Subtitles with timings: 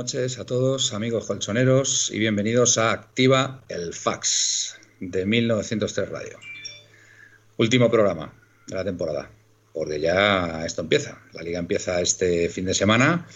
[0.00, 6.38] Noches a todos, amigos colchoneros, y bienvenidos a Activa el Fax de 1903 Radio.
[7.58, 8.32] Último programa
[8.66, 9.30] de la temporada,
[9.74, 11.20] porque ya esto empieza.
[11.34, 13.26] La liga empieza este fin de semana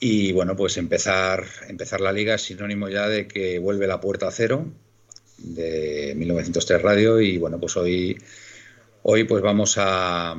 [0.00, 4.26] y bueno, pues empezar, empezar la liga es sinónimo ya de que vuelve la puerta
[4.26, 4.66] a cero
[5.38, 8.20] de 1903 Radio y bueno, pues hoy,
[9.04, 10.34] hoy pues vamos a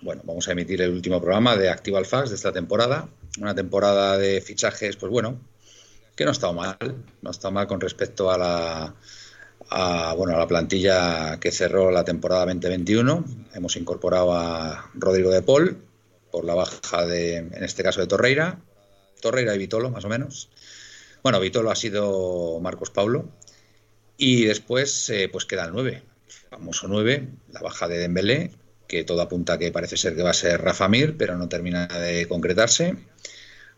[0.00, 3.08] bueno, vamos a emitir el último programa de Activa el Fax de esta temporada.
[3.40, 5.40] Una temporada de fichajes, pues bueno,
[6.16, 6.76] que no ha estado mal,
[7.22, 8.94] no ha estado mal con respecto a la,
[9.70, 13.24] a, bueno, a la plantilla que cerró la temporada 2021.
[13.54, 15.78] Hemos incorporado a Rodrigo de Paul
[16.30, 18.60] por la baja de, en este caso, de Torreira.
[19.20, 20.50] Torreira y Vitolo, más o menos.
[21.22, 23.28] Bueno, Vitolo ha sido Marcos Paulo.
[24.16, 26.02] Y después, eh, pues queda el 9,
[26.50, 28.50] famoso 9, la baja de Dembélé,
[28.88, 31.86] que todo apunta que parece ser que va a ser Rafa Mir, pero no termina
[31.86, 32.96] de concretarse.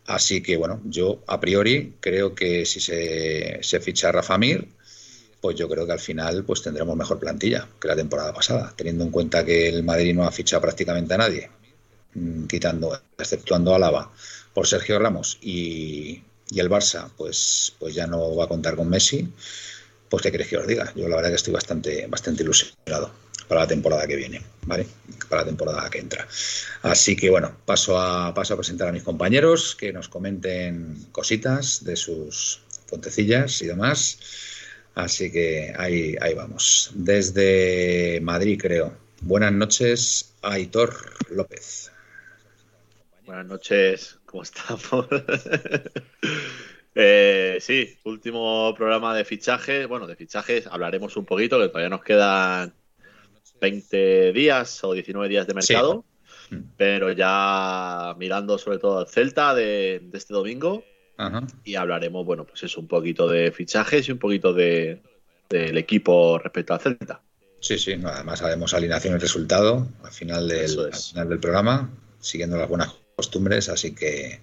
[0.07, 4.69] Así que, bueno, yo a priori creo que si se, se ficha Rafa Mir,
[5.41, 9.05] pues yo creo que al final pues tendremos mejor plantilla que la temporada pasada, teniendo
[9.05, 11.51] en cuenta que el Madrid no ha fichado prácticamente a nadie,
[12.15, 14.13] mm, quitando, exceptuando a Lava
[14.55, 18.89] por Sergio Ramos y, y, el Barça, pues, pues ya no va a contar con
[18.89, 19.29] Messi.
[20.09, 23.13] Pues qué queréis que os diga, yo la verdad que estoy bastante, bastante ilusionado
[23.51, 24.87] para la temporada que viene, ¿vale?
[25.29, 26.25] Para la temporada que entra.
[26.83, 31.83] Así que bueno, paso a, paso a presentar a mis compañeros que nos comenten cositas
[31.83, 34.21] de sus fontecillas y demás.
[34.95, 36.93] Así que ahí, ahí vamos.
[36.95, 38.97] Desde Madrid, creo.
[39.23, 40.95] Buenas noches, Aitor
[41.29, 41.91] López.
[43.27, 45.09] Buenas noches, ¿cómo estamos?
[46.95, 49.89] eh, sí, último programa de fichajes.
[49.89, 52.75] Bueno, de fichajes hablaremos un poquito, que todavía nos quedan
[53.61, 56.05] 20 días o 19 días de mercado.
[56.49, 56.57] Sí.
[56.77, 60.85] Pero ya mirando sobre todo al Celta de, de este domingo,
[61.17, 61.47] Ajá.
[61.65, 65.01] y hablaremos, bueno, pues es un poquito de fichajes y un poquito de
[65.51, 67.21] del equipo respecto al Celta.
[67.61, 71.91] Sí, sí, no, además haremos alineación y resultado al final del, al final del programa,
[72.21, 74.41] siguiendo las buenas costumbres, así que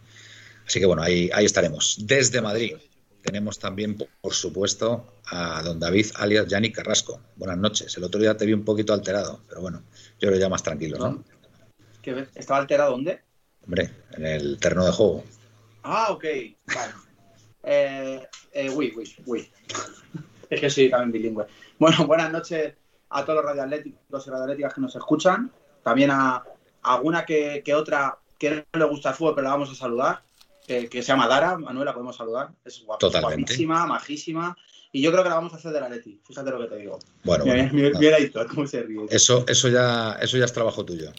[0.68, 1.98] así que bueno, ahí, ahí estaremos.
[2.06, 2.76] Desde Madrid
[3.28, 7.20] tenemos también, por supuesto, a don David alias Yanni Carrasco.
[7.36, 7.98] Buenas noches.
[7.98, 9.84] El otro día te vi un poquito alterado, pero bueno,
[10.18, 11.24] yo lo ya más tranquilo, ¿no?
[12.36, 13.22] ¿Estaba alterado dónde?
[13.66, 15.26] Hombre, en el terreno de juego.
[15.84, 16.24] Ah, ok.
[16.74, 16.94] Vale.
[17.64, 19.52] eh, eh, uy, uy, uy.
[20.50, 21.46] Es que soy también bilingüe.
[21.78, 22.76] Bueno, buenas noches
[23.10, 25.52] a todos los radioatléticos y radioatléticas que nos escuchan.
[25.84, 29.52] También a, a alguna que, que, otra que no le gusta el fútbol, pero la
[29.52, 30.24] vamos a saludar.
[30.68, 32.50] Que, que se llama Dara, Manuela, podemos saludar.
[32.64, 34.56] Es guap, guapísima, majísima.
[34.92, 36.20] Y yo creo que la vamos a hacer de la Leti.
[36.24, 37.00] Fíjate lo que te digo.
[37.24, 39.06] Bueno, mira, bueno, mira, mira cómo se ríe.
[39.10, 41.12] Eso, eso, ya, eso ya es trabajo tuyo.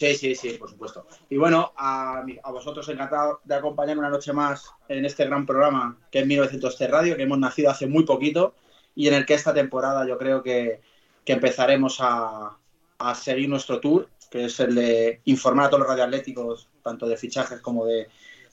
[0.00, 1.06] Sí, sí, sí, por supuesto.
[1.28, 5.98] Y bueno, a, a, vosotros encantado de acompañar una noche más en este gran programa
[6.10, 8.54] que es 1900 Radio, que hemos nacido hace muy poquito
[8.94, 10.80] y en el que esta temporada yo creo que,
[11.24, 12.56] que empezaremos a,
[12.98, 17.18] a, seguir nuestro tour, que es el de informar a todos los radioatléticos, tanto de
[17.18, 18.08] fichajes como de,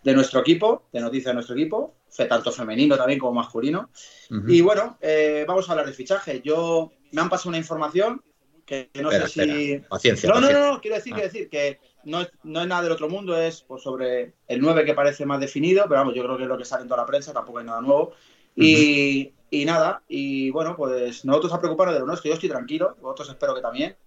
[0.07, 1.97] de nuestro equipo, de noticias de nuestro equipo,
[2.29, 3.89] tanto femenino también como masculino.
[4.29, 4.53] Uh -huh.
[4.53, 6.41] Y bueno, eh, vamos a hablar de fichajes.
[6.43, 8.23] Yo me han pasado una información
[8.65, 9.57] que no espera, sé espera.
[9.57, 9.79] si.
[9.79, 10.59] Paciencia, no, paciencia.
[10.61, 11.15] no, no, quiero decir, ah.
[11.17, 14.61] quiero decir que no es, no es nada del otro mundo, es pues, sobre el
[14.61, 16.87] 9 que parece más definido, pero vamos, yo creo que es lo que sale en
[16.87, 18.13] toda la prensa, tampoco hay nada nuevo.
[18.55, 18.65] Uh -huh.
[18.65, 22.95] Y, y nada, y bueno, pues nosotros a preocuparnos de lo nuestro, yo estoy tranquilo,
[23.01, 23.97] vosotros espero que también.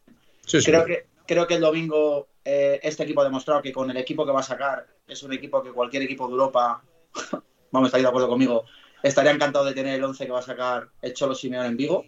[0.46, 0.64] Sí, sí.
[0.64, 4.26] Creo, que, creo que el domingo eh, este equipo ha demostrado que con el equipo
[4.26, 6.82] que va a sacar es un equipo que cualquier equipo de Europa,
[7.70, 8.64] vamos a estar de acuerdo conmigo,
[9.00, 12.04] estaría encantado de tener el 11 que va a sacar el Cholo Simeone en Vigo.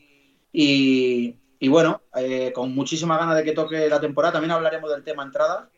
[0.52, 5.04] Y, y bueno, eh, con muchísima ganas de que toque la temporada, también hablaremos del
[5.04, 5.70] tema entrada,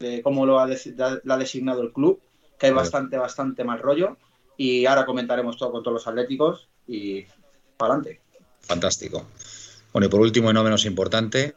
[0.00, 2.20] de cómo lo ha, ha designado el club,
[2.58, 4.16] que hay bastante, bastante mal rollo.
[4.56, 7.26] Y ahora comentaremos todo con todos los atléticos y
[7.76, 8.20] para adelante.
[8.62, 9.24] Fantástico.
[9.92, 11.54] Bueno, y por último y no menos importante,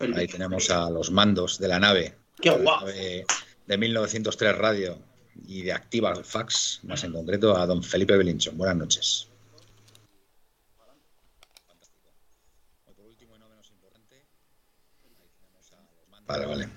[0.00, 2.16] ahí tenemos a los mandos de la nave.
[2.40, 2.86] ¡Qué guapo!
[2.86, 3.24] De,
[3.66, 4.98] de 1903 Radio
[5.46, 8.56] y de Activa Fax, más en concreto a don Felipe Belinchón.
[8.56, 9.26] Buenas noches.
[16.26, 16.68] Vale, vale.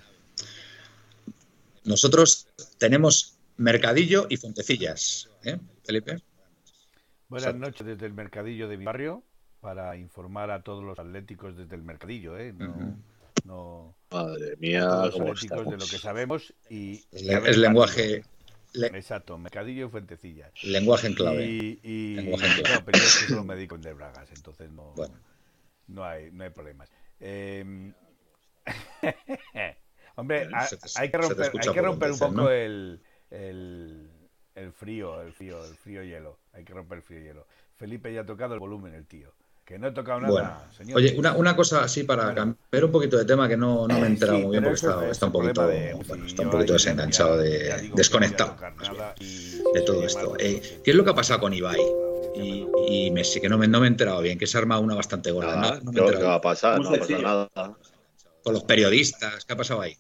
[1.86, 2.48] Nosotros
[2.80, 6.24] tenemos Mercadillo y Fontecillas, ¿eh, Felipe?
[7.30, 9.24] Buenas noches desde el Mercadillo de mi barrio
[9.60, 12.52] para informar a todos los atléticos desde el Mercadillo, ¿eh?
[12.52, 12.96] No, uh -huh.
[13.44, 17.04] No Madre mía, los atléticos de lo que sabemos y...
[17.12, 18.24] Es, es lenguaje...
[18.74, 18.88] Le...
[18.88, 20.52] Exacto, Mercadillo y Fuentecillas.
[20.64, 21.46] Lenguaje en clave.
[21.46, 22.16] Y, y...
[22.16, 22.76] Lenguaje en clave.
[22.76, 25.16] No, pero yo es que solo me dedico en de Bragas, entonces no, bueno.
[25.88, 26.90] no, hay, no hay problemas.
[27.20, 27.94] Eh...
[30.16, 30.56] Hombre, te,
[30.96, 32.52] hay que romper, hay que romper un poco ¿no?
[32.52, 33.02] el,
[33.32, 34.10] el,
[34.54, 36.40] el frío, el frío, el frío hielo.
[36.54, 37.48] Hay que romper el frío hielo.
[37.78, 39.34] Felipe ya ha tocado el volumen, el tío.
[39.66, 40.98] Que no he tocado nada, señor.
[40.98, 44.04] Oye, una, una, cosa así para cambiar un poquito de tema que no, no me
[44.04, 45.62] he enterado muy bien porque está, está, un poquito,
[46.06, 48.58] bueno, está un poquito desenganchado, de, desconectado
[49.74, 50.36] de todo esto.
[50.38, 51.80] Eh, ¿Qué es lo que ha pasado con Ibai?
[52.36, 54.82] Y, y, Messi, que no me, no me he enterado bien, que se ha armado
[54.82, 55.56] una bastante gorda.
[55.56, 56.82] Nada, no, no ¿Qué va a pasar?
[56.82, 57.50] No va a pasar nada.
[58.44, 59.98] Con los periodistas, ¿qué ha pasado ahí?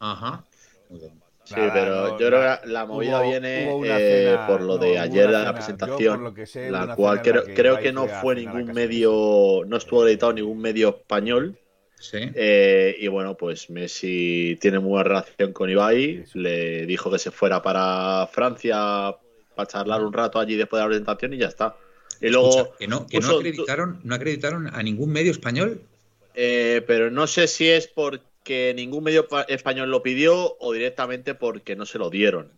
[0.00, 0.44] Ajá.
[0.88, 1.19] Muy bien.
[1.50, 4.94] Sí, pero yo creo que la movida hubo, viene hubo eh, cena, por lo de
[4.94, 8.36] no, ayer de la presentación, que sé, la cual creo, que, creo que no fue
[8.36, 11.58] ningún medio, no estuvo editado ningún medio español.
[11.98, 12.18] Sí.
[12.34, 17.32] Eh, y bueno, pues Messi tiene muy buena relación con Ibai, le dijo que se
[17.32, 19.16] fuera para Francia
[19.56, 21.76] para charlar un rato allí después de la presentación y ya está.
[22.20, 25.82] Y luego Escucha, que, no, que no, acreditaron, no acreditaron a ningún medio español.
[26.34, 31.34] Eh, pero no sé si es porque que ningún medio español lo pidió o directamente
[31.34, 32.52] porque no se lo dieron.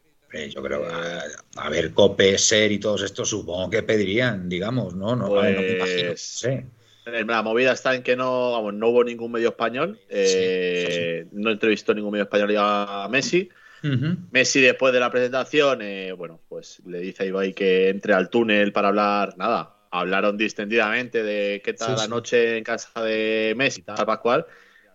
[0.50, 1.22] Yo creo, a,
[1.56, 5.14] a ver, Cope, Ser y todos estos supongo que pedirían, digamos, ¿no?
[5.14, 6.12] No, pues, no me imagino.
[6.16, 6.60] Sí.
[7.04, 11.38] La movida está en que no, vamos, no hubo ningún medio español, eh, sí, sí,
[11.40, 13.50] no entrevistó ningún medio español a Messi.
[13.82, 14.16] Uh -huh.
[14.30, 18.30] Messi después de la presentación, eh, bueno, pues le dice a Ibai que entre al
[18.30, 23.82] túnel para hablar, nada, hablaron distendidamente de qué tal la noche en casa de Messi,
[23.82, 24.46] tal Pascual,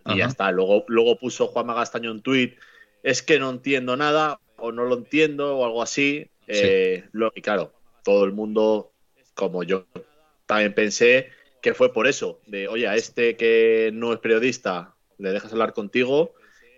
[0.07, 0.51] y ya está.
[0.51, 2.57] Luego, luego puso Juan Magastaño un tuit,
[3.03, 6.29] es que no entiendo nada, o no lo entiendo, o algo así.
[6.47, 6.61] Sí.
[6.63, 7.73] Eh, lo, y claro,
[8.03, 8.91] todo el mundo,
[9.33, 9.85] como yo
[10.45, 11.29] también pensé,
[11.61, 15.73] que fue por eso, de oye, a este que no es periodista, le dejas hablar
[15.73, 16.33] contigo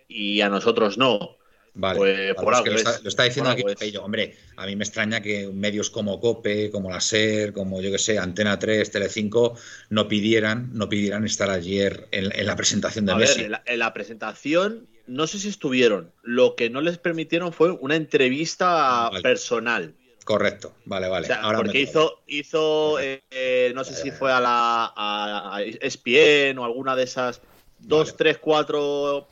[0.08, 1.36] y a nosotros no.
[1.74, 4.04] Vale, pues, por algo, lo, está, lo, está, diciendo aquí Pello.
[4.04, 7.98] Hombre, a mí me extraña que medios como COPE, como la SER, como yo que
[7.98, 9.56] sé, Antena 3, Telecinco,
[9.88, 13.36] no pidieran, no pidieran estar ayer en, en la presentación de a Messi.
[13.36, 16.12] Ver, en, la, en, la, presentación, no sé si estuvieron.
[16.22, 19.22] Lo que no les permitieron fue una entrevista vale.
[19.22, 19.94] personal.
[20.24, 21.24] Correcto, vale, vale.
[21.24, 25.56] O sea, Ahora porque hizo, hizo eh, eh, no sé si fue a la a,
[25.56, 27.40] a ESPN o alguna de esas
[27.78, 29.26] dos, tres, cuatro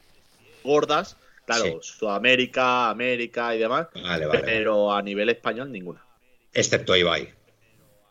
[0.64, 1.16] gordas
[1.48, 1.92] Claro, sí.
[1.98, 3.88] Sudamérica, América y demás.
[3.94, 6.04] Vale, vale, pero a nivel español ninguna.
[6.52, 7.32] Excepto Ibai.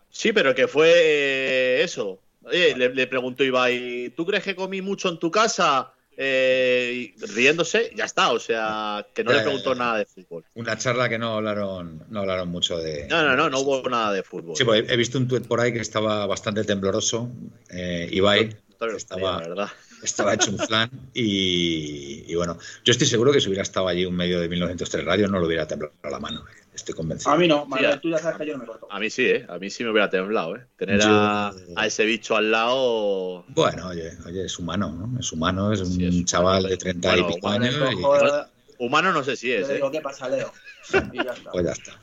[0.10, 2.19] Sí, pero que fue eh, eso.
[2.44, 5.94] Oye, le, le, preguntó Ibai, ¿tú crees que comí mucho en tu casa?
[6.19, 8.31] Eh, riéndose, ya está.
[8.31, 10.44] O sea, que no ya, le preguntó ya, nada de fútbol.
[10.56, 13.06] Una charla que no hablaron, no hablaron mucho de.
[13.07, 14.56] No, no, no, no hubo nada de fútbol.
[14.56, 17.30] Sí, pues he visto un tuit por ahí que estaba bastante tembloroso.
[17.69, 18.57] Eh, Ibai.
[18.95, 19.69] Estaba, verdad
[20.03, 24.06] estaba hecho un flan y, y, bueno, yo estoy seguro que si hubiera estado allí
[24.06, 26.44] un medio de 1903 Radio no lo hubiera temblado a la mano.
[26.74, 27.31] Estoy convencido.
[27.31, 28.88] A mí no, Manuel, sí, tú ya sabes que yo no me corto.
[28.91, 29.45] A mí sí, ¿eh?
[29.50, 30.65] A mí sí me hubiera temblado, ¿eh?
[30.77, 31.07] Tener yo...
[31.09, 33.46] a, a, ese bicho al lado.
[33.48, 35.19] Bueno, oye, oye es humano, ¿no?
[35.19, 36.69] Es humano, es un sí, es chaval humano.
[36.69, 37.75] de 30 bueno, y pico años.
[37.93, 38.84] Y...
[38.84, 39.67] Humano no sé si es.
[39.69, 39.81] ¿eh?
[39.91, 40.53] ¿Qué pasa, Leo?
[41.13, 41.51] Y ya está.
[41.51, 42.00] Pues ya está.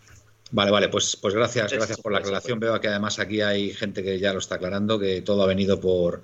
[0.50, 2.60] Vale, vale, pues, pues gracias, gracias por la aclaración.
[2.60, 5.80] Veo que además aquí hay gente que ya lo está aclarando, que todo ha venido
[5.80, 6.22] por,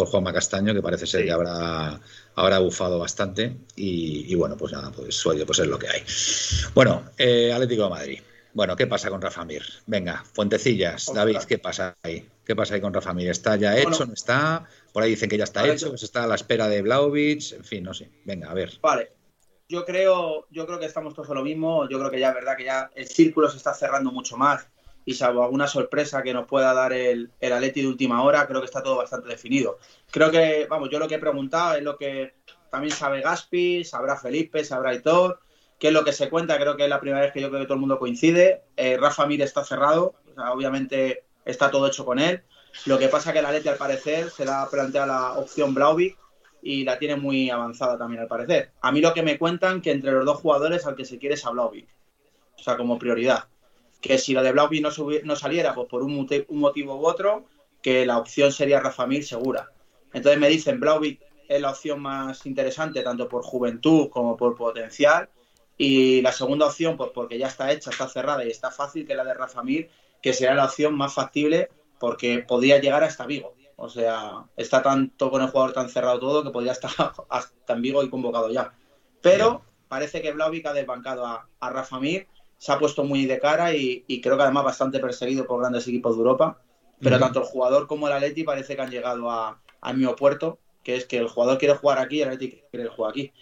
[0.00, 1.26] por Juanma Castaño, que parece ser sí.
[1.26, 2.00] que habrá,
[2.34, 3.54] habrá bufado bastante.
[3.76, 6.02] Y, y, bueno, pues nada, pues oye, pues es lo que hay.
[6.74, 8.20] Bueno, eh, Atlético de Madrid.
[8.54, 9.62] Bueno, ¿qué pasa con Rafa Mir?
[9.86, 11.14] Venga, Fuentecillas, Ostras.
[11.14, 12.26] David, ¿qué pasa ahí?
[12.46, 13.28] ¿Qué pasa ahí con Rafa Mir?
[13.28, 13.90] ¿Está ya hecho?
[13.90, 14.66] Bueno, ¿No está?
[14.90, 17.64] Por ahí dicen que ya está hecho, pues está a la espera de Blaovic, en
[17.64, 18.10] fin, no sé.
[18.24, 18.78] Venga, a ver.
[18.80, 19.12] Vale.
[19.68, 21.86] Yo creo, yo creo que estamos todos lo mismo.
[21.90, 24.66] Yo creo que ya verdad que ya el círculo se está cerrando mucho más
[25.04, 28.60] y salvo alguna sorpresa que nos pueda dar el, el Atleti de última hora, creo
[28.60, 29.78] que está todo bastante definido.
[30.10, 32.34] Creo que, vamos, yo lo que he preguntado es lo que
[32.70, 35.40] también sabe Gaspi, sabrá Felipe, sabrá Hitor,
[35.78, 37.60] qué es lo que se cuenta, creo que es la primera vez que yo creo
[37.60, 38.62] que todo el mundo coincide.
[38.76, 40.14] Eh, Rafa Mir está cerrado,
[40.52, 42.42] obviamente está todo hecho con él.
[42.86, 46.16] Lo que pasa que el Atleti al parecer se le ha planteado la opción Blauvik
[46.62, 48.72] y la tiene muy avanzada también al parecer.
[48.82, 51.34] A mí lo que me cuentan que entre los dos jugadores al que se quiere
[51.34, 51.88] es a Blauvik,
[52.56, 53.49] o sea, como prioridad
[54.00, 54.90] que si lo de Blauvik no,
[55.24, 57.44] no, saliera pues por un, un, motivo u otro,
[57.82, 59.70] que la opción sería Rafa Mir segura.
[60.12, 65.28] Entonces me dicen, Blauvik es la opción más interesante, tanto por juventud como por potencial,
[65.76, 69.14] y la segunda opción, pues porque ya está hecha, está cerrada y está fácil, que
[69.14, 69.90] la de Rafa Mir,
[70.22, 73.54] que será la opción más factible porque podría llegar hasta Vigo.
[73.76, 76.90] O sea, está tanto con el jugador tan cerrado todo que podría estar
[77.30, 78.74] hasta en Vigo y convocado ya.
[79.22, 82.28] Pero parece que Blauvik ha desbancado a, a Rafa Mir
[82.60, 85.88] se ha puesto muy de cara y, y, creo que además bastante perseguido por grandes
[85.88, 86.60] equipos de Europa.
[87.00, 87.22] Pero uh -huh.
[87.22, 90.96] tanto el jugador como el Atleti parece que han llegado a, a mi puerto, que
[90.96, 93.32] es que el jugador quiere jugar aquí y el Atleti quiere jugar aquí.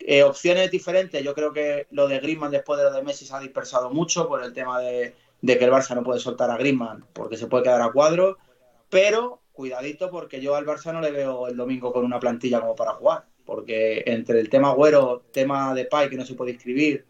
[0.00, 3.36] Eh, opciones diferentes, yo creo que lo de Griezmann después de lo de Messi se
[3.36, 6.56] ha dispersado mucho por el tema de, de que el Barça no puede soltar a
[6.56, 8.36] Griezmann porque se puede quedar a cuadro,
[8.88, 12.74] pero cuidadito porque yo al Barça no le veo el domingo con una plantilla como
[12.74, 13.26] para jugar.
[13.44, 17.06] Porque entre el tema Güero, tema de Pai que no se puede inscribir,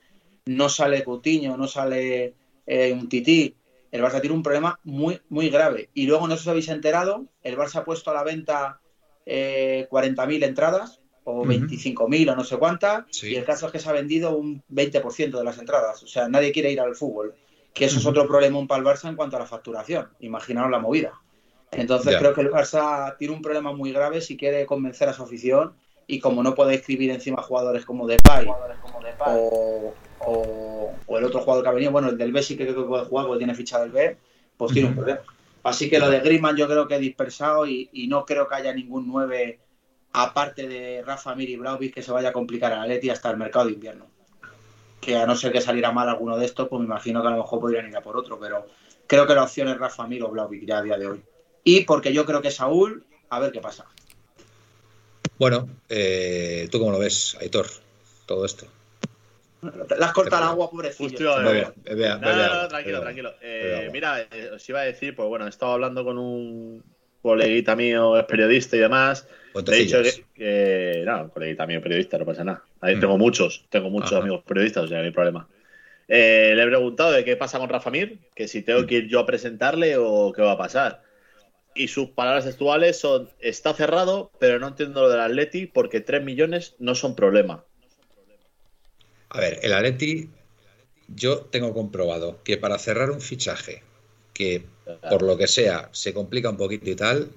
[0.50, 2.34] no sale Coutinho, no sale
[2.66, 3.54] eh, un Tití,
[3.92, 5.90] el Barça tiene un problema muy, muy grave.
[5.94, 8.80] Y luego, no sé si habéis enterado, el Barça ha puesto a la venta
[9.26, 13.04] eh, 40.000 entradas o 25.000 o no sé cuántas.
[13.22, 16.02] Y el caso es que se ha vendido un 20% de las entradas.
[16.02, 17.34] O sea, nadie quiere ir al fútbol.
[17.72, 20.08] Que eso es otro problema para el Barça en cuanto a la facturación.
[20.18, 21.12] Imaginaos la movida.
[21.70, 25.22] Entonces creo que el Barça tiene un problema muy grave si quiere convencer a su
[25.22, 25.74] afición
[26.08, 28.48] y como no puede escribir encima jugadores como Depay,
[29.26, 32.82] o, o, el otro jugador que ha venido, bueno, el del B sí que creo
[32.82, 34.16] que puede jugar porque tiene ficha del B,
[34.56, 35.20] pues tiene un problema.
[35.62, 38.72] Así que lo de Griezmann yo creo que he dispersado y, no creo que haya
[38.72, 39.58] ningún 9
[40.12, 43.36] aparte de Rafa Mir y Blauvik que se vaya a complicar a Leti hasta el
[43.36, 44.06] mercado de invierno.
[45.00, 47.32] Que a no ser que saliera mal alguno de estos, pues me imagino que a
[47.32, 48.66] lo mejor podrían ir a por otro, pero
[49.06, 51.22] creo que la opción es Rafa Mir o Blauvik ya a día de hoy.
[51.62, 53.86] Y porque yo creo que Saúl, a ver qué pasa.
[55.38, 57.66] Bueno, eh, ¿tú cómo lo ves, Aitor?
[58.26, 58.66] Todo esto.
[59.98, 61.40] Las corta el agua, pobrecillo.
[61.40, 63.34] no, no, tranquilo, tranquilo.
[63.40, 66.82] Eh, mira, eh, os iba a decir, pues bueno, he estado hablando con un
[67.22, 69.26] coleguita mío, es periodista y demás.
[69.54, 69.98] He dicho
[70.34, 72.64] que, no, coleguita mío, periodista, no pasa nada.
[72.80, 73.00] Ahí mm.
[73.00, 75.48] tengo muchos, tengo muchos amigos periodistas, o sea, no hay problema.
[76.08, 78.86] Eh, le he preguntado de qué pasa con Rafa Mir, que si tengo mm.
[78.86, 81.02] que ir yo a presentarle o qué va a pasar.
[81.74, 86.22] Y sus palabras textuales son: está cerrado, pero no entiendo lo del Atleti porque 3
[86.22, 87.64] millones no son problema.
[89.30, 90.28] A ver, el Atleti,
[91.08, 93.82] yo tengo comprobado que para cerrar un fichaje
[94.34, 94.64] que
[95.08, 97.30] por lo que sea se complica un poquito y tal,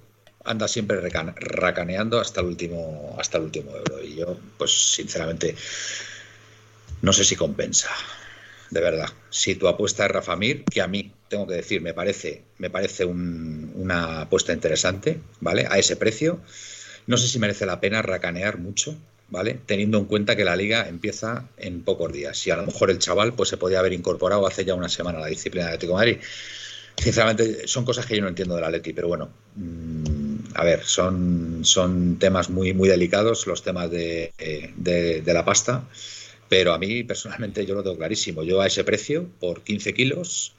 [0.44, 4.04] anda siempre racaneando hasta el último hasta el último euro.
[4.04, 5.56] Y yo pues sinceramente
[7.02, 7.90] no sé si compensa
[8.72, 9.10] de verdad.
[9.30, 12.72] Si tu apuesta es Rafa Mir que a mí tengo que decir me parece me
[12.72, 16.42] parece una apuesta interesante vale a ese precio.
[17.06, 18.96] No sé si merece la pena racanear mucho
[19.34, 19.60] ¿vale?
[19.66, 23.00] Teniendo en cuenta que la liga empieza en pocos días y a lo mejor el
[23.00, 25.94] chaval pues se podía haber incorporado hace ya una semana a la disciplina de Atlético
[25.94, 26.18] de Madrid.
[26.96, 30.84] Sinceramente, son cosas que yo no entiendo de la Leti, pero bueno, mm, a ver,
[30.84, 35.84] son, son temas muy, muy delicados los temas de, de la pasta,
[36.48, 38.44] pero a mí personalmente yo lo tengo clarísimo.
[38.44, 40.54] Yo a ese precio, por 15 kilos,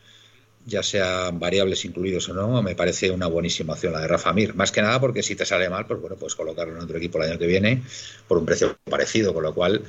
[0.66, 4.54] ya sean variables incluidos o no, me parece una buenísima opción la de Rafa Mir.
[4.54, 7.18] Más que nada porque si te sale mal, pues bueno, puedes colocarlo en otro equipo
[7.18, 7.82] el año que viene
[8.26, 9.82] por un precio parecido, con lo cual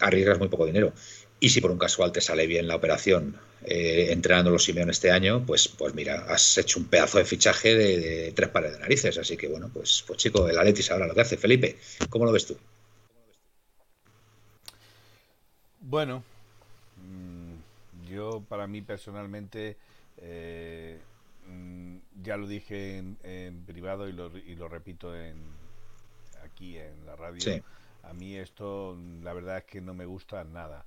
[0.00, 0.92] arriesgas muy poco dinero.
[1.40, 5.10] Y si por un casual te sale bien la operación eh, entrenando los Simeón este
[5.10, 9.16] año, pues, pues mira, has hecho un pedazo de fichaje de, tres pares de narices.
[9.18, 11.36] Así que bueno, pues, pues chico, el Aletis ahora lo que hace.
[11.38, 11.78] Felipe,
[12.10, 12.56] ¿cómo lo ves tú?
[15.80, 16.22] Bueno,
[16.98, 19.76] mm, yo para mí personalmente
[20.20, 21.00] eh,
[21.46, 25.36] mm, ya lo dije en, privado y lo, y lo repito en,
[26.44, 27.62] aquí en la radio.
[28.02, 30.84] A mí esto, la verdad es que no me gusta nada.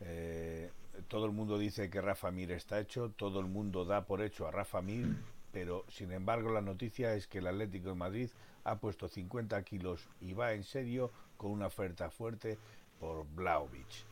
[0.00, 0.70] Eh,
[1.08, 4.46] todo el mundo dice que Rafa Mir está hecho, todo el mundo da por hecho
[4.46, 5.16] a Rafa Mir,
[5.52, 8.30] pero sin embargo la noticia es que el Atlético de Madrid
[8.64, 12.58] ha puesto 50 kilos y va en serio con una oferta fuerte
[12.98, 14.09] por Blaovic.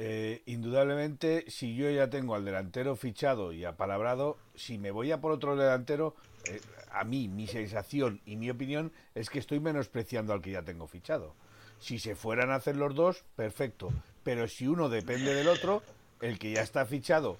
[0.00, 5.20] Eh, indudablemente, si yo ya tengo al delantero fichado y apalabrado, si me voy a
[5.20, 6.14] por otro delantero,
[6.48, 6.60] eh,
[6.92, 10.86] a mí, mi sensación y mi opinión es que estoy menospreciando al que ya tengo
[10.86, 11.34] fichado.
[11.80, 13.88] Si se fueran a hacer los dos, perfecto.
[14.22, 15.82] Pero si uno depende del otro,
[16.20, 17.36] el que ya está fichado,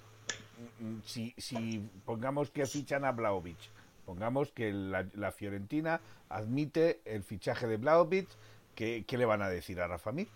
[0.79, 3.57] mm, mm, si, si pongamos que fichan a Blaovic,
[4.05, 8.27] pongamos que la, Fiorentina admite el fichaje de Blaovic,
[8.75, 10.27] ¿qué, le van a decir a Rafa Mir?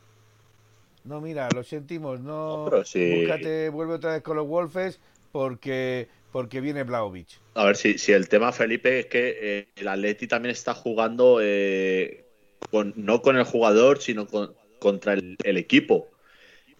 [1.03, 4.99] No, mira, lo sentimos, no, búscate, vuelve otra vez con los Wolves
[5.31, 7.27] porque porque viene Blaovic.
[7.53, 11.37] A ver, si, si el tema, Felipe, es que eh, el Atleti también está jugando
[11.41, 12.25] eh,
[12.71, 14.27] con, no con el jugador, sino
[14.79, 16.09] contra el, equipo.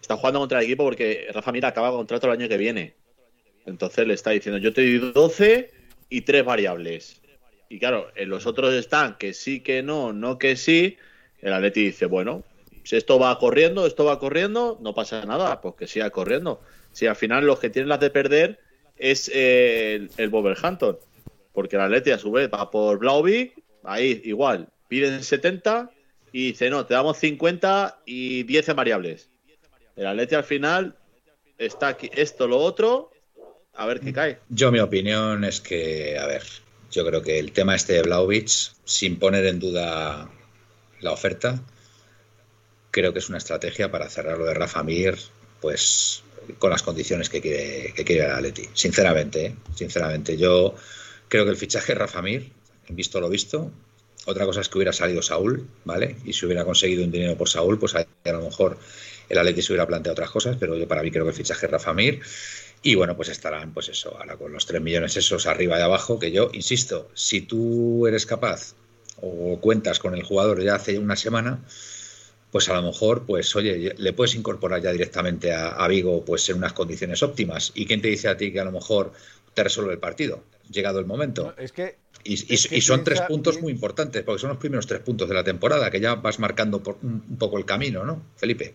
[0.00, 2.94] Está jugando contra el equipo porque Rafa Mira acaba contrato el año que viene.
[3.64, 5.70] Entonces le está diciendo, yo te doy 12
[6.10, 7.22] y tres variables.
[7.68, 10.96] Y claro, en los otros están que sí, que no, no que sí.
[11.40, 12.42] El Atleti dice, bueno,
[12.84, 16.60] si esto va corriendo, esto va corriendo, no pasa nada, pues que siga corriendo.
[16.92, 18.60] Si al final los que tienen las de perder
[18.96, 20.98] es eh, el, el Wolverhampton,
[21.52, 25.90] porque el Atleti a su vez va por Blauvik, ahí igual, piden 70
[26.30, 29.30] y dice, no, te damos 50 y 10 en variables.
[29.96, 30.96] El Atleti al final
[31.56, 33.10] está aquí, esto, lo otro,
[33.72, 34.38] a ver qué cae.
[34.48, 36.42] Yo mi opinión es que, a ver,
[36.90, 38.48] yo creo que el tema este de Blaovic,
[38.84, 40.30] sin poner en duda
[41.00, 41.62] la oferta,
[42.94, 45.18] creo que es una estrategia para cerrar lo de Rafa Mir,
[45.60, 46.22] pues
[46.60, 48.68] con las condiciones que quiere, que quiere el Atleti.
[48.72, 49.54] Sinceramente, ¿eh?
[49.74, 50.76] sinceramente, yo
[51.28, 52.52] creo que el fichaje de Rafa Mir
[52.88, 53.72] visto lo visto.
[54.26, 56.16] Otra cosa es que hubiera salido Saúl, ¿vale?
[56.24, 58.78] Y si hubiera conseguido un dinero por Saúl, pues a, lo mejor
[59.28, 61.66] el Atleti se hubiera planteado otras cosas, pero yo para mí creo que el fichaje
[61.66, 62.20] es Rafa Mir.
[62.80, 66.20] Y bueno, pues estarán, pues eso, ahora con los 3 millones esos arriba y abajo,
[66.20, 68.74] que yo, insisto, si tú eres capaz
[69.20, 71.60] o cuentas con el jugador ya hace una semana,
[72.54, 76.58] pues a lo mejor, pues oye, le puedes incorporar ya directamente a, Vigo pues en
[76.58, 77.72] unas condiciones óptimas.
[77.74, 79.12] ¿Y quién te dice a ti que a lo mejor
[79.54, 80.44] te resuelve el partido?
[80.70, 81.52] Llegado el momento.
[81.58, 85.34] es que y, son tres puntos muy importantes, porque son los primeros tres puntos de
[85.34, 88.72] la temporada, que ya vas marcando por un, poco el camino, ¿no, Felipe?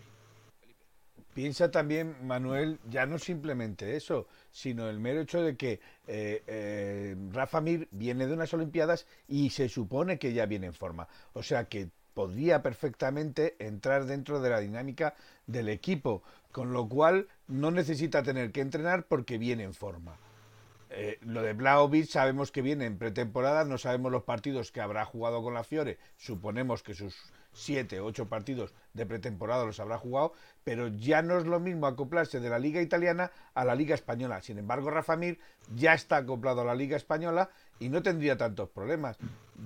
[1.33, 7.15] Piensa también, Manuel, ya no simplemente eso, sino el mero hecho de que eh, eh,
[7.31, 11.07] Rafa Mir viene de unas Olimpiadas y se supone que ya viene en forma.
[11.31, 15.15] O sea que podría perfectamente entrar dentro de la dinámica
[15.47, 16.21] del equipo,
[16.51, 20.17] con lo cual no necesita tener que entrenar porque viene en forma.
[20.89, 25.05] Eh, lo de Blaovic sabemos que viene en pretemporada, no sabemos los partidos que habrá
[25.05, 27.15] jugado con la Fiore, suponemos que sus
[27.53, 30.33] siete, ocho partidos de pretemporada los habrá jugado,
[30.65, 34.41] pero ya no es lo mismo acoplarse de la Liga Italiana a la Liga Española.
[34.41, 35.39] Sin embargo, Rafa Mir
[35.73, 39.17] ya está acoplado a la Liga Española y no tendría tantos problemas.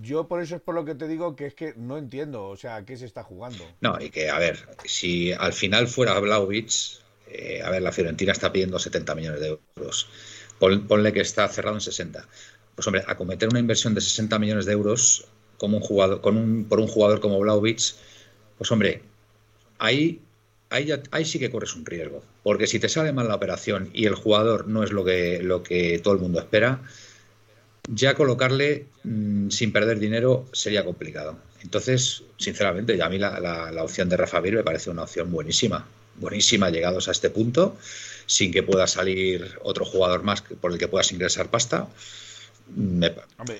[0.01, 2.57] Yo por eso es por lo que te digo que es que no entiendo, o
[2.57, 3.63] sea, ¿qué se está jugando?
[3.81, 6.71] No, y que, a ver, si al final fuera Vlaovic,
[7.27, 10.09] eh, a ver, la Fiorentina está pidiendo 70 millones de euros.
[10.59, 12.27] ponle que está cerrado en 60.
[12.75, 15.25] Pues hombre, acometer una inversión de 60 millones de euros
[15.57, 17.95] como un jugador, con un, por un jugador como Vlaovic,
[18.57, 19.01] pues hombre,
[19.77, 20.21] ahí,
[20.69, 22.23] ahí, ahí sí que corres un riesgo.
[22.41, 25.63] Porque si te sale mal la operación y el jugador no es lo que, lo
[25.63, 26.81] que todo el mundo espera,
[27.87, 31.37] ya colocarle mm, sin perder dinero sería complicado.
[31.61, 35.31] Entonces, sinceramente, ya a mí la, la, opción de Rafa Mir me parece una opción
[35.31, 35.87] buenísima.
[36.15, 37.77] Buenísima llegados a este punto,
[38.25, 41.87] sin que pueda salir otro jugador más por el que puedas ingresar pasta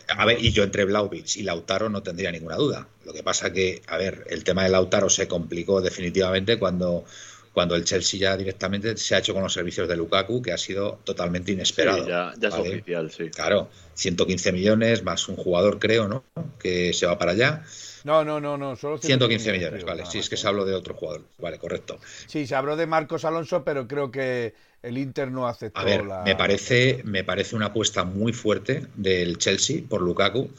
[0.07, 2.87] a ver, y yo entre Blauvitz y Lautaro no tendría ninguna duda.
[3.05, 7.05] Lo que pasa que, a ver, el tema de Lautaro se complicó definitivamente cuando,
[7.53, 10.57] cuando el Chelsea ya directamente se ha hecho con los servicios de Lukaku, que ha
[10.57, 12.07] sido totalmente inesperado.
[12.07, 13.29] ya, es oficial, sí.
[13.29, 16.23] Claro, 115 millones más un jugador, creo, ¿no?
[16.57, 17.63] Que se va para allá.
[18.03, 20.05] No, no, no, no, solo 115 millones, vale.
[20.05, 21.21] Sí, es que se habló de otro jugador.
[21.37, 21.99] Vale, correcto.
[22.25, 26.03] Sí, se habló de Marcos Alonso, pero creo que el Inter no aceptó A ver,
[26.25, 30.49] me parece, me parece una apuesta muy fuerte del Chelsea por Lukaku,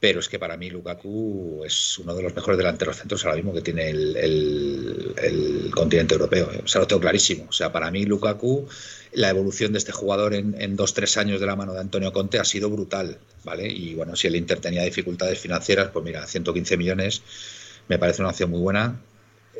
[0.00, 3.52] pero es que para mí Lukaku es uno de los mejores delanteros centros ahora mismo
[3.52, 6.50] que tiene el, continente europeo.
[6.52, 6.62] ¿eh?
[6.64, 7.46] O sea, lo tengo clarísimo.
[7.48, 8.66] O sea, para mí Lukaku,
[9.12, 12.12] la evolución de este jugador en, en dos, tres años de la mano de Antonio
[12.12, 13.68] Conte ha sido brutal, ¿vale?
[13.68, 17.22] Y bueno, si el Inter tenía dificultades financieras, pues mira, 115 millones
[17.86, 19.00] me parece una opción muy buena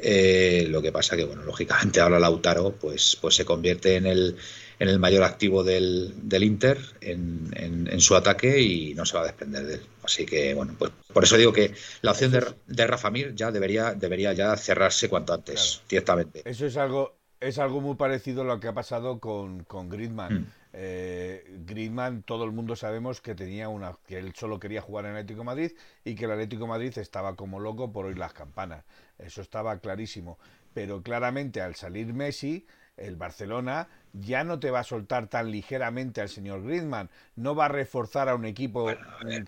[0.02, 4.36] eh, lo que pasa que, bueno, lógicamente ahora Lautaro pues, pues se convierte en el,
[4.80, 9.22] en el mayor activo del, del Inter en, en, su ataque y no se va
[9.22, 9.82] a desprender de él.
[10.02, 13.52] Así que, bueno, pues por eso digo que la opción de, de Rafa Mir ya
[13.52, 16.40] debería, debería ya cerrarse cuanto antes, directamente.
[16.46, 20.40] Eso es algo, es algo muy parecido a lo que ha pasado con, con Griezmann.
[20.40, 20.46] Mm.
[20.72, 25.10] Eh, Griezmann, todo el mundo sabemos que tenía una, que él solo quería jugar en
[25.10, 25.72] Atlético Madrid
[26.04, 28.86] y que el Atlético Madrid estaba como loco por oír las campanas.
[29.18, 30.38] Eso estaba clarísimo.
[30.72, 32.66] Pero claramente al salir Messi,
[32.96, 37.66] el Barcelona ya no te va a soltar tan ligeramente al señor Griezmann, no va
[37.66, 38.90] a reforzar a un equipo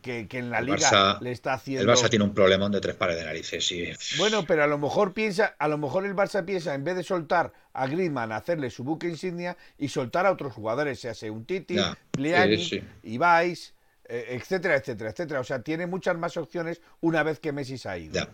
[0.02, 1.90] que, en la liga le está haciendo.
[1.90, 3.88] El Barça tiene un problemón de tres pares de narices, sí.
[4.18, 7.02] Bueno, pero a lo mejor piensa, a lo mejor el Barça piensa en vez de
[7.02, 11.44] soltar a Griezmann, hacerle su buque insignia y soltar a otros jugadores, sea sea un
[11.44, 11.76] Titi,
[12.10, 13.74] Pliani, Ibais,
[14.08, 15.40] eh, etcétera, etcétera, etcétera.
[15.40, 18.28] O sea, tiene muchas más opciones una vez que Messi se ha ido.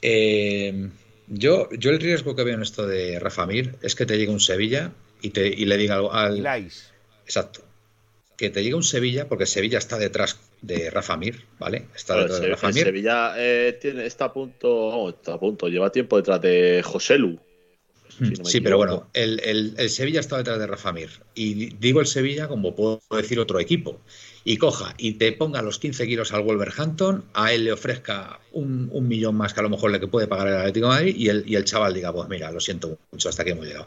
[0.00, 0.90] Eh,
[1.28, 4.32] yo, yo el riesgo que veo en esto de Rafa Mir es que te llegue
[4.32, 6.44] un Sevilla y, te, y le diga algo al...
[7.24, 7.62] Exacto.
[8.36, 11.86] Que te llegue un Sevilla, porque Sevilla está detrás de Rafa Mir, ¿vale?
[11.94, 12.84] Está detrás de Rafa Mir.
[12.84, 17.38] Sevilla eh, tiene, está a punto, está a punto, lleva tiempo detrás de José Lu.
[18.18, 21.10] Hmm, sí, pero bueno, el, el, el, Sevilla está detrás de Rafa Mir.
[21.34, 24.00] Y digo el Sevilla como puedo decir otro equipo
[24.44, 28.90] y coja y te ponga los 15 kilos al Wolverhampton, a él le ofrezca un,
[29.06, 31.28] millón más que a lo mejor le que puede pagar el Atlético de Madrid y
[31.28, 33.86] el, y el chaval diga, pues mira, lo siento mucho, hasta que hemos llegado.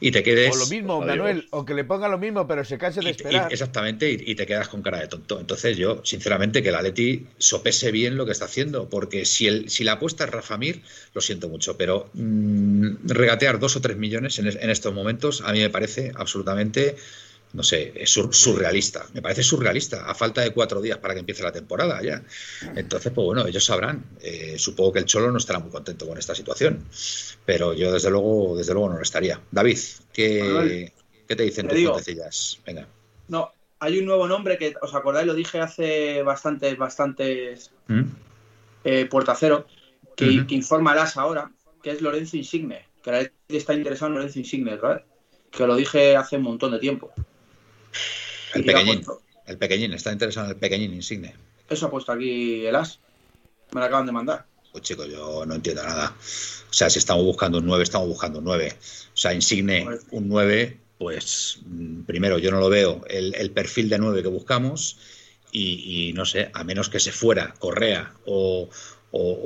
[0.00, 0.54] Y te quedes...
[0.54, 3.52] O lo mismo, Manuel, o que le ponga lo mismo, pero se canse de esperar.
[3.52, 5.40] exactamente, y, te quedas con cara de tonto.
[5.40, 9.70] Entonces yo, sinceramente, que el Atleti sopese bien lo que está haciendo, porque si, el,
[9.70, 13.96] si la apuesta es Rafa Mir, lo siento mucho, pero mm, regatear dos o tres
[13.96, 16.96] millones en, en estos momentos a mí me parece absolutamente
[17.54, 19.06] no sé, es surrealista.
[19.14, 22.20] Me parece surrealista, a falta de cuatro días para que empiece la temporada ya.
[22.74, 24.04] Entonces, pues bueno, ellos sabrán.
[24.20, 26.84] Eh, supongo que el Cholo no estará muy contento con esta situación,
[27.46, 29.40] pero yo desde luego, desde luego no lo estaría.
[29.52, 29.78] David,
[30.12, 30.92] ¿qué,
[31.28, 32.60] ¿qué te dicen tus noticias?
[32.66, 32.88] Venga.
[33.28, 35.26] No, hay un nuevo nombre que, ¿os acordáis?
[35.26, 38.02] Lo dije hace bastantes, bastantes ¿Mm?
[38.82, 39.68] eh, puertacero,
[40.16, 44.72] que, que informa ahora, que es Lorenzo Insigne, que la está interesado en Lorenzo Insigne,
[44.72, 45.04] ¿verdad?
[45.52, 47.12] Que lo dije hace un montón de tiempo.
[48.54, 49.04] El pequeñín,
[49.46, 51.34] el pequeñín, está interesado en el pequeñín Insigne.
[51.68, 52.98] Eso ha puesto aquí el as.
[53.72, 54.46] Me lo acaban de mandar.
[54.72, 56.14] Pues chicos, yo no entiendo nada.
[56.70, 58.76] O sea, si estamos buscando un 9, estamos buscando un 9.
[58.76, 63.98] O sea, Insigne, un 9, pues mm, primero yo no lo veo el, perfil de
[63.98, 64.98] 9 que buscamos
[65.52, 68.68] y, no sé, a menos que se fuera Correa o,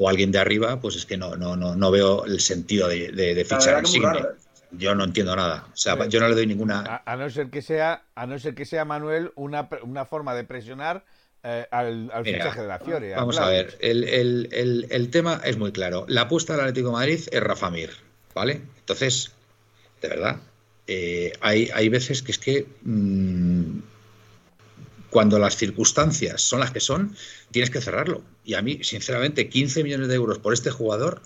[0.09, 3.81] alguien de arriba, pues es que no, no, no, no veo el sentido de, fichar
[3.81, 4.19] Insigne.
[4.19, 4.48] ¿eh?
[4.71, 5.67] Yo no entiendo nada.
[5.73, 7.03] O sea, yo no le doy ninguna.
[7.05, 10.45] A, no ser que sea, a no ser que sea Manuel una, una forma de
[10.45, 11.05] presionar
[11.43, 13.15] eh, al, fichaje de la Fiore.
[13.15, 16.05] Vamos a ver, el, tema es muy claro.
[16.09, 17.91] La apuesta del Atlético de Madrid es Rafa Mir,
[18.35, 18.61] ¿vale?
[18.81, 19.33] Entonces,
[20.03, 20.37] de verdad,
[20.87, 23.79] eh, hay, hay, veces que es que mm,
[25.11, 27.17] cuando las circunstancias son las que son,
[27.51, 28.23] tienes que cerrarlo.
[28.45, 31.23] Y a mí, sinceramente, 15 millones de euros por este jugador,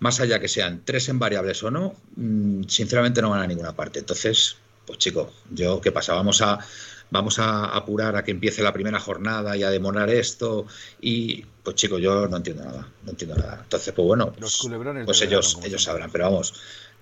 [0.00, 3.74] más allá que sean tres en variables o no, mm, sinceramente no van a ninguna
[3.74, 4.00] parte.
[4.00, 6.14] Entonces, pues chico, yo, ¿qué pasa?
[6.14, 6.58] Vamos a
[7.10, 10.66] vamos a apurar a que empiece la primera jornada y a demorar esto
[11.00, 14.66] y pues chicos yo no entiendo nada no entiendo nada entonces pues bueno pues,
[15.04, 16.54] pues ellos ellos sabrán pero vamos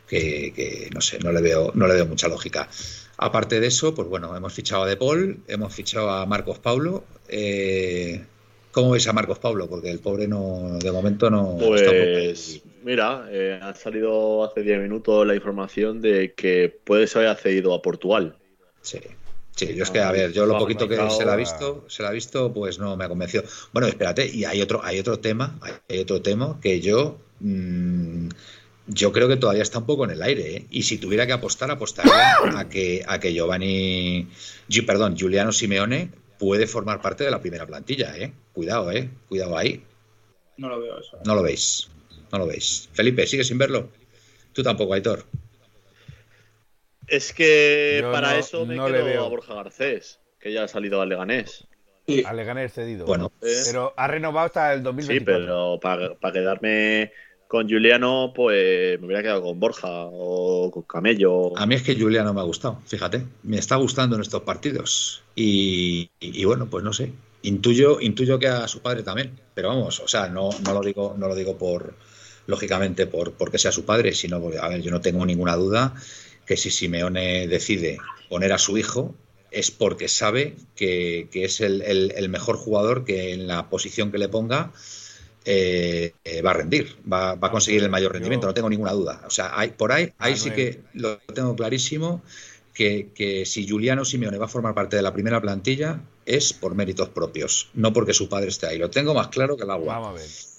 [0.07, 2.69] que, no sé no le veo no le veo mucha lógica
[3.17, 7.05] aparte de eso pues bueno hemos fichado a De Paul hemos fichado a Marcos Paulo
[7.29, 8.27] eh,
[8.73, 9.69] ¿Cómo veis a Marcos Paulo?
[9.69, 11.57] Porque el pobre no, de momento no.
[11.59, 17.75] Pues mira, eh, ha salido hace 10 minutos la información de que puede ser accedido
[17.75, 18.37] a Portugal.
[18.81, 18.99] Sí.
[19.55, 22.03] Sí, yo es que, a ver, yo lo poquito que se la ha visto, se
[22.03, 23.45] la ha visto, pues no me ha convencido.
[23.75, 25.59] Bueno, espérate, y hay otro, hay otro tema,
[25.91, 28.29] hay otro tema que yo, mm,
[28.87, 30.67] yo creo que todavía está un poco en el aire, ¿eh?
[30.71, 34.27] y si tuviera que apostar, apostaría a que, a que Giovanni,
[34.87, 38.33] perdón, Giuliano Simeone puede formar parte de la primera plantilla, ¿eh?
[38.53, 39.09] Cuidado, ¿eh?
[39.29, 39.85] Cuidado ahí.
[40.57, 41.17] No lo veo eso.
[41.25, 41.89] No lo veis,
[42.33, 42.89] no lo veis.
[42.93, 43.91] Felipe, ¿sigues sin verlo?
[44.53, 45.25] Tú tampoco, Aitor.
[47.07, 51.65] Es que para eso me quedo a Borja Garcés, que ya ha salido al Leganés.
[52.09, 52.25] Sí.
[52.27, 53.07] Al Leganés cedido.
[53.07, 55.45] Bueno, pero ha renovado hasta el 2024.
[55.45, 55.79] Sí, pero
[56.21, 57.13] para, quedarme
[57.53, 61.55] con Juliano, pues me hubiera quedado con Borja o con Camello.
[61.59, 63.27] A mí es que Juliano me ha gustado, fíjate.
[63.43, 65.23] Me está gustando en estos partidos.
[65.37, 66.09] Y,
[66.47, 67.13] bueno, pues no sé.
[67.43, 69.39] Intuyo, intuyo que a su padre también.
[69.53, 71.95] Pero vamos, o sea, no, no lo digo, no lo digo por
[72.47, 75.95] lógicamente por porque sea su padre, sino porque, a ver, yo no tengo ninguna duda
[76.47, 77.99] que si Simeone decide
[78.31, 79.15] poner a su hijo
[79.51, 84.73] es porque sabe que, es el, mejor jugador que en la posición que le ponga
[85.45, 86.13] eh,
[86.45, 89.23] va a rendir, va, a conseguir el mayor rendimiento, no tengo ninguna duda.
[89.27, 92.23] O sea, hay, por ahí, ahí sí que lo tengo clarísimo,
[92.73, 97.09] que, si Juliano Simeone va a formar parte de la primera plantilla es por méritos
[97.09, 98.79] propios, no porque su padre esté ahí.
[98.79, 99.99] Lo tengo más claro que el agua.
[99.99, 100.53] Vamos a ver.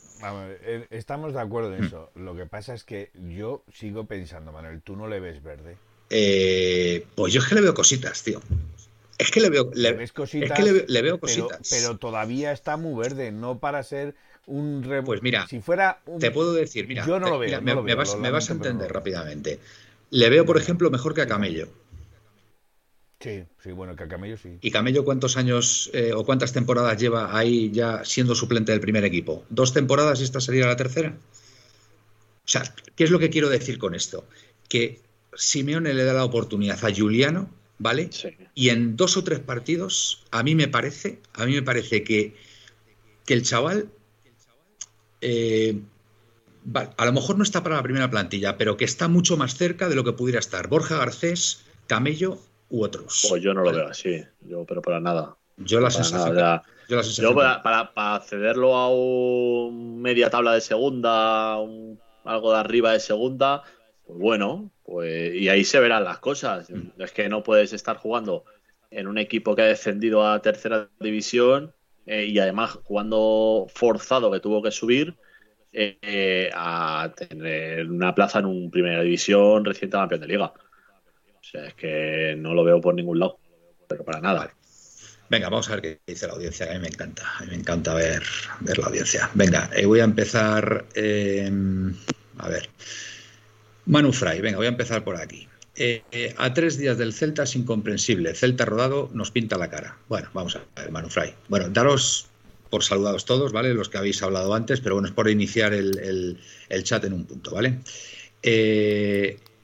[0.63, 1.85] Eh, estamos de acuerdo en hmm.
[1.85, 2.11] eso.
[2.15, 5.77] Lo que pasa es que yo sigo pensando, Manuel, tú no le ves verde.
[6.09, 8.41] Eh, pues yo es que le veo cositas, tío.
[9.17, 11.67] Es que le veo, le, cositas, es que le, veo cositas.
[11.69, 14.15] Pero, todavía está muy verde, no para ser
[14.47, 17.61] un Pues mira, si fuera te puedo decir, mira, yo no lo veo.
[17.61, 19.59] me, vas, a entender rápidamente.
[20.09, 21.69] Le veo, por ejemplo, mejor que a Camello.
[23.19, 24.57] Sí, sí, bueno, que a Camello sí.
[24.61, 29.05] ¿Y Camello cuántos años eh, o cuántas temporadas lleva ahí ya siendo suplente del primer
[29.05, 29.45] equipo?
[29.49, 31.15] ¿Dos temporadas y esta sería la tercera?
[32.45, 32.63] O sea,
[32.95, 34.27] ¿qué es lo que quiero decir con esto?
[34.67, 34.99] Que
[35.35, 38.09] Simeone le da la oportunidad a Juliano, ¿vale?
[38.53, 42.35] Y en dos o tres partidos, a mí me parece, a mí me parece que,
[43.25, 43.89] que el chaval
[45.23, 45.81] eh,
[46.97, 49.89] a lo mejor no está para la primera plantilla, pero que está mucho más cerca
[49.89, 53.25] de lo que pudiera estar Borja Garcés, Camello otros.
[53.29, 55.37] Pues yo no lo veo así, yo, pero para nada.
[55.57, 56.61] Yo la sensación.
[57.17, 63.63] yo, para, para, accederlo a un media tabla de segunda, algo de arriba de segunda,
[64.05, 66.69] pues bueno, pues y ahí se verán las cosas.
[66.69, 67.01] Mm.
[67.01, 68.45] Es que no puedes estar jugando
[68.89, 71.73] en un equipo que ha descendido a tercera división
[72.05, 75.15] eh, y además jugando forzado que tuvo que subir
[75.71, 80.45] eh, a tener una plaza en un primera división reciente campeón de liga.
[80.45, 83.39] O sea, es que no lo veo por ningún lado,
[83.87, 84.53] pero para nada.
[85.29, 87.55] Venga, vamos a ver qué dice la audiencia, a mí me encanta, a mí me
[87.55, 88.21] encanta ver,
[88.59, 89.29] ver la audiencia.
[89.33, 91.95] Venga, eh, voy a empezar, em,
[92.37, 92.69] a ver,
[93.85, 95.47] Manu Fray, venga, voy a empezar por aquí.
[95.75, 99.97] Eh, eh, a tres días del Celta es incomprensible, Celta rodado nos pinta la cara.
[100.07, 101.33] Bueno, vamos a ver, Manu Fray.
[101.49, 102.27] Bueno, daros
[102.69, 103.73] por saludados todos, ¿vale?
[103.73, 106.37] Los que habéis hablado antes, pero bueno, es por iniciar el,
[106.83, 107.79] chat en un punto, ¿vale?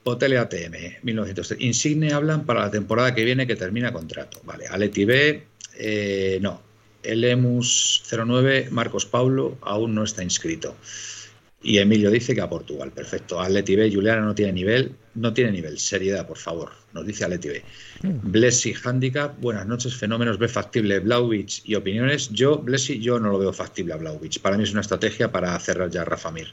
[0.04, 1.60] Hotel ATM, 1903.
[1.60, 4.40] Insigne hablan para la temporada que viene que termina contrato.
[4.44, 5.42] Vale, Aleti B,
[5.78, 6.62] eh, no.
[7.02, 10.76] El Emus 09, Marcos Paulo, aún no está inscrito.
[11.62, 12.90] Y Emilio dice que a Portugal.
[12.90, 13.40] Perfecto.
[13.40, 14.94] Atleti B, Juliana no tiene nivel.
[15.14, 15.78] No tiene nivel.
[15.78, 16.70] Seriedad, por favor.
[16.94, 17.62] Nos dice Atleti B.
[18.02, 18.30] Mm.
[18.30, 19.38] Blessy Handicap.
[19.40, 19.94] Buenas noches.
[19.94, 20.38] Fenómenos.
[20.38, 22.30] Ve factible Blauvich y opiniones.
[22.30, 24.40] Yo, Blessy, yo no lo veo factible a Blauvich.
[24.40, 26.48] Para mí es una estrategia para cerrar ya a Rafa Mir.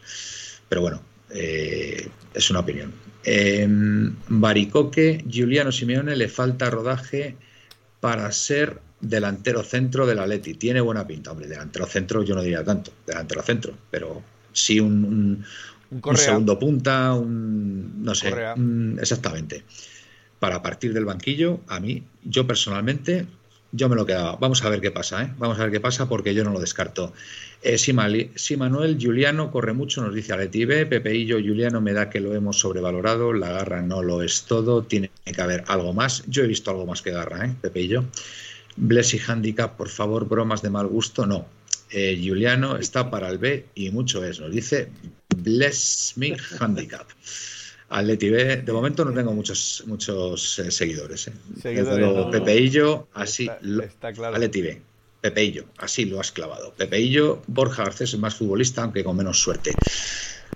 [0.67, 2.93] Pero bueno, eh, es una opinión.
[4.27, 7.35] Baricoque, Giuliano Simeone le falta rodaje
[7.99, 10.53] para ser delantero centro del Atleti.
[10.53, 11.47] Tiene buena pinta, hombre.
[11.47, 12.91] Delantero centro yo no diría tanto.
[13.05, 14.23] Delantero centro, pero
[14.57, 15.45] sí un,
[16.15, 18.33] segundo punta, un no sé,
[18.99, 19.63] exactamente.
[20.39, 23.25] Para partir del banquillo, a mí, yo personalmente,
[23.71, 24.35] yo me lo quedaba.
[24.35, 25.33] Vamos a ver qué pasa, ¿eh?
[25.37, 27.13] Vamos a ver qué pasa porque yo no lo descarto.
[27.63, 32.19] Eh, si, Manuel Juliano corre mucho, nos dice Aleti B, Pepeillo Juliano me da que
[32.19, 36.23] lo hemos sobrevalorado, la garra no lo es todo, tiene que haber algo más.
[36.27, 37.55] Yo he visto algo más que garra, ¿eh?
[37.59, 38.05] Pepeillo.
[38.75, 41.56] Blessy Handicap, por favor, bromas de mal gusto, no.
[41.89, 44.39] Eh, Juliano está para el B y mucho es.
[44.39, 44.89] Nos dice
[45.37, 47.07] Bless Me Handicap.
[47.89, 51.27] Atleti B, de momento no tengo muchos muchos eh, seguidores.
[51.27, 51.33] Eh.
[51.61, 53.49] Seguidores Pepeillo, así.
[53.83, 54.35] Está, claro.
[54.35, 54.81] Atleti B.
[55.21, 56.73] Pepeillo, así lo has clavado.
[56.73, 59.73] Pepeillo, Borja Garcés es más futbolista, aunque con menos suerte.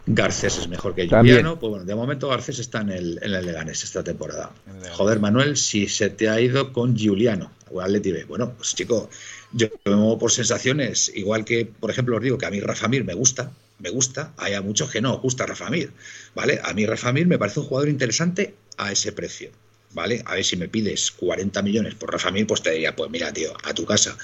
[0.05, 1.59] Garcés es mejor que Juliano.
[1.59, 4.51] Pues bueno, de momento Garcés está en el, en el Leganés esta temporada.
[4.91, 8.25] Joder, Manuel, si se te ha ido con Juliano o Atleti B.
[8.25, 9.09] Bueno, pues chico,
[9.53, 12.87] yo me muevo por sensaciones, igual que, por ejemplo, os digo que a mí Rafa
[12.87, 15.91] Mir me gusta, me gusta, hay a muchos que no gusta Rafa Mir,
[16.35, 16.59] ¿vale?
[16.63, 19.51] A mí Rafa Mir me parece un jugador interesante a ese precio,
[19.93, 20.23] ¿vale?
[20.25, 23.33] A ver si me pides 40 millones por Rafa Mir, pues te diría, pues mira,
[23.33, 24.17] tío, a tu casa.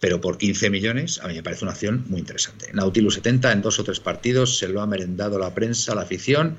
[0.00, 2.70] Pero por 15 millones, a mí me parece una acción muy interesante.
[2.72, 6.56] Nautilus 70 en dos o tres partidos, se lo ha merendado la prensa, la afición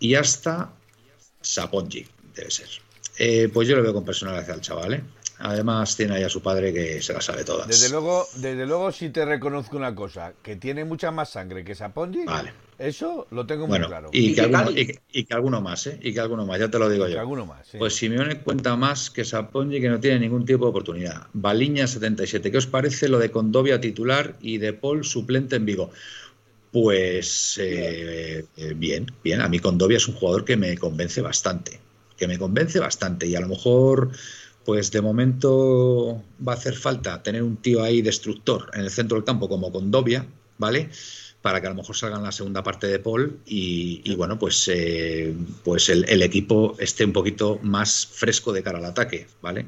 [0.00, 0.72] y hasta
[1.40, 2.68] Sapongi, debe ser.
[3.18, 5.02] Eh, pues yo lo veo con personalidad al chaval, ¿eh?
[5.44, 7.66] Además tiene ahí a su padre que se la sabe todas.
[7.66, 11.74] Desde luego, desde luego sí te reconozco una cosa, que tiene mucha más sangre que
[11.74, 12.24] Sapongi.
[12.24, 12.52] Vale.
[12.78, 14.10] Eso lo tengo muy claro.
[14.12, 15.98] Y, que, alguno, y, que, alguno, más, ¿eh?
[16.00, 17.18] Y que alguno más, ya te lo digo yo.
[17.18, 21.26] alguno más, Pues Simeone cuenta más que Sapongi que no tiene ningún tipo de oportunidad.
[21.32, 22.50] Baliña 77.
[22.50, 25.90] ¿Qué os parece lo de Condovia titular y de Paul suplente en Vigo?
[26.70, 28.44] Pues eh,
[28.76, 29.40] bien, bien.
[29.40, 31.80] A mí Condovia es un jugador que me convence bastante.
[32.16, 33.26] Que me convence bastante.
[33.26, 34.10] Y a lo mejor
[34.64, 39.16] pues de momento va a hacer falta tener un tío ahí destructor en el centro
[39.16, 40.26] del campo como Condovia,
[40.58, 40.90] ¿vale?
[41.40, 44.70] Para que a lo mejor salga en la segunda parte de Paul y, bueno, pues,
[44.72, 49.66] eh, pues el, equipo esté un poquito más fresco de cara al ataque, ¿vale?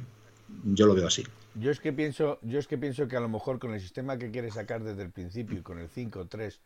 [0.64, 1.24] Yo lo veo así.
[1.57, 4.18] Yo es que pienso, yo es que pienso que a lo mejor con el sistema
[4.18, 6.59] que quiere sacar desde el principio y con el 5-3-2,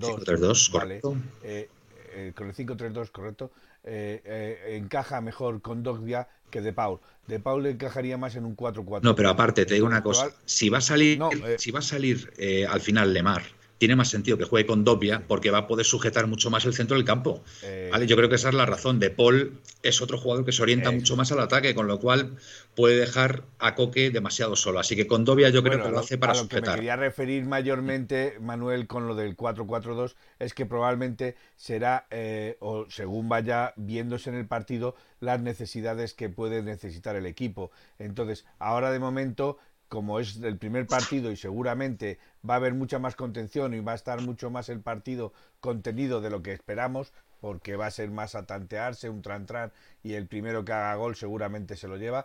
[0.00, 1.16] 5-3-2, correcto.
[1.42, 1.68] Eh,
[2.14, 3.52] eh, con el 5-3-2, correcto,
[3.84, 7.00] encaja mejor con Dogbia que De Paul.
[7.26, 9.00] De Paul le encajaría más en un 4-4.
[9.02, 10.30] No, pero aparte, te digo una cosa.
[10.44, 13.42] Si va a salir, eh, si va a salir eh, al final Lemar
[13.82, 16.72] tiene más sentido que juegue con Dobia porque va a poder sujetar mucho más el
[16.72, 17.42] centro del campo.
[17.64, 19.00] Eh, Yo creo que esa es la razón.
[19.00, 22.36] De Paul es otro jugador que se orienta mucho más al ataque, con lo cual
[22.76, 24.78] puede dejar a Coque demasiado solo.
[24.78, 26.62] Así que con Dobia yo creo que lo, hace para a lo sujetar.
[26.62, 32.58] Que me quería referir mayormente, Manuel, con lo del 4-4-2, es que probablemente será, eh,
[32.60, 37.72] o según vaya viéndose en el partido, las necesidades que puede necesitar el equipo.
[37.98, 39.58] Entonces, ahora de momento
[39.92, 43.92] como es el primer partido y seguramente va a haber mucha más contención y va
[43.92, 48.10] a estar mucho más el partido contenido de lo que esperamos, porque va a ser
[48.10, 49.70] más a tantearse, un tran-tran,
[50.02, 52.24] y el primero que haga gol seguramente se lo lleva.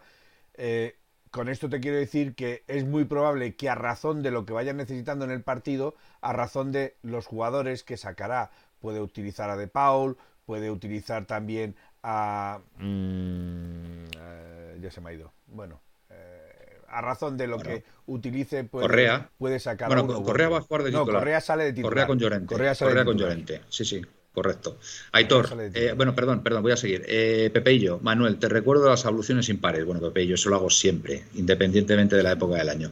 [0.54, 0.96] Eh,
[1.30, 4.54] con esto te quiero decir que es muy probable que a razón de lo que
[4.54, 8.50] vayan necesitando en el partido, a razón de los jugadores que sacará,
[8.80, 12.62] puede utilizar a De Paul, puede utilizar también a...
[12.78, 15.34] Mm, eh, ya se me ha ido.
[15.48, 15.82] Bueno,
[16.88, 19.30] a razón de lo que utilice puede, Correa.
[19.38, 21.08] puede sacar bueno, Correa va a jugar de titular.
[21.08, 21.92] No, Correa sale de titular.
[21.92, 22.48] Correa con Llorente.
[22.48, 23.62] Correa, con Llorente.
[23.70, 24.02] Sí, sí,
[24.34, 24.78] correcto.
[25.12, 27.04] Aitor, eh, bueno, perdón, perdón, voy a seguir.
[27.08, 29.86] Eh, Pepeillo, Manuel, te recuerdo las abluciones impares.
[29.86, 32.92] Bueno, Pepeillo, eso lo hago siempre, independientemente de la época del año.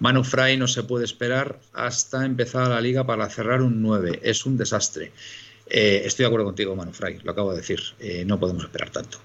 [0.00, 4.20] Manu Fray no se puede esperar hasta empezar la liga para cerrar un 9.
[4.22, 5.12] Es un desastre.
[5.66, 7.80] Eh, estoy de acuerdo contigo, Manu Fray, lo acabo de decir.
[7.98, 9.18] Eh, no podemos esperar tanto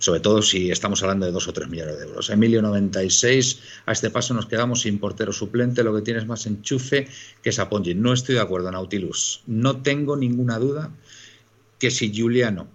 [0.00, 2.30] sobre todo si estamos hablando de dos o tres millones de euros.
[2.30, 7.06] Emilio 96, a este paso nos quedamos sin portero suplente, lo que tienes más enchufe
[7.42, 7.94] que Sapongi.
[7.94, 9.42] No estoy de acuerdo, Nautilus.
[9.46, 10.90] No tengo ninguna duda
[11.78, 12.68] que si Juliano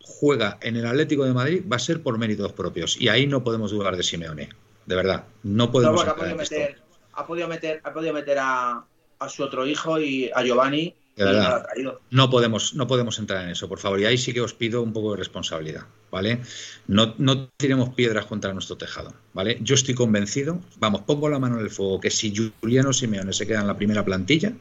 [0.00, 3.44] juega en el Atlético de Madrid va a ser por méritos propios y ahí no
[3.44, 4.48] podemos dudar de Simeone.
[4.86, 6.06] De verdad, no podemos.
[6.06, 6.78] ha, podido meter,
[7.12, 8.84] ha, podido meter, ha podido meter a,
[9.18, 11.64] a su otro hijo y a Giovanni De verdad,
[12.10, 14.00] no podemos, no podemos entrar en eso, por favor.
[14.00, 16.40] Y ahí sí que os pido un poco de responsabilidad, ¿vale?
[16.88, 19.58] No, no tiremos piedras contra nuestro tejado, ¿vale?
[19.60, 23.46] Yo estoy convencido, vamos, pongo la mano en el fuego, que si Juliano Simeone se
[23.46, 24.54] queda en la primera plantilla,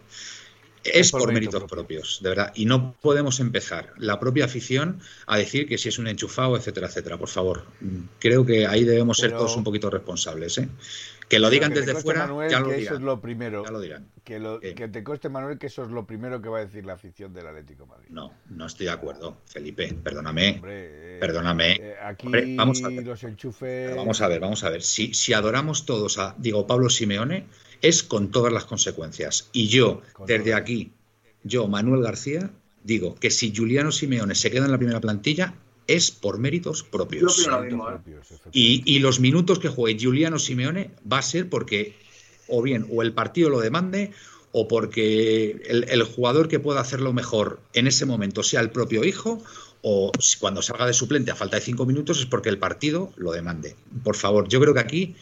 [0.84, 2.52] es por, méritos propios, de verdad.
[2.56, 6.88] Y no podemos empezar la propia afición a decir que si es un enchufado, etcétera,
[6.88, 7.18] etcétera.
[7.18, 7.66] Por favor,
[8.20, 10.58] creo que ahí debemos ser todos un poquito responsables.
[10.58, 10.68] ¿eh?
[11.34, 12.80] Que lo digan desde fuera, ya lo dirán.
[12.80, 13.66] Eso es lo primero.
[13.66, 14.08] Ya lo dirán.
[14.24, 16.86] Que, lo, que te coste, Manuel, que eso es lo primero que va a decir
[16.86, 18.10] la afición del Atlético Madrid.
[18.12, 19.92] No, no estoy de acuerdo, Felipe.
[20.04, 20.62] Perdóname.
[20.64, 21.72] Eh, perdóname.
[21.72, 23.04] Eh, aquí vamos a ver.
[23.04, 23.96] los enchufes.
[23.96, 24.84] vamos a ver, vamos a ver.
[24.84, 27.48] Si, si adoramos todos a, digo, Pablo Simeone,
[27.82, 29.50] es con todas las consecuencias.
[29.54, 30.94] Y yo, desde aquí,
[31.44, 32.52] yo, Manuel García,
[32.84, 35.56] digo que si Juliano Simeone se queda en la primera plantilla
[35.88, 37.48] es por méritos propios.
[37.48, 38.02] ¿eh?
[38.52, 41.96] y, los minutos que juegue Juliano Simeone va a ser porque
[42.48, 44.12] o bien o el partido lo demande
[44.52, 49.42] o porque el, jugador que pueda hacerlo mejor en ese momento sea el propio hijo
[49.82, 53.32] o cuando salga de suplente a falta de cinco minutos es porque el partido lo
[53.32, 53.76] demande.
[54.04, 55.16] Por favor, yo creo que aquí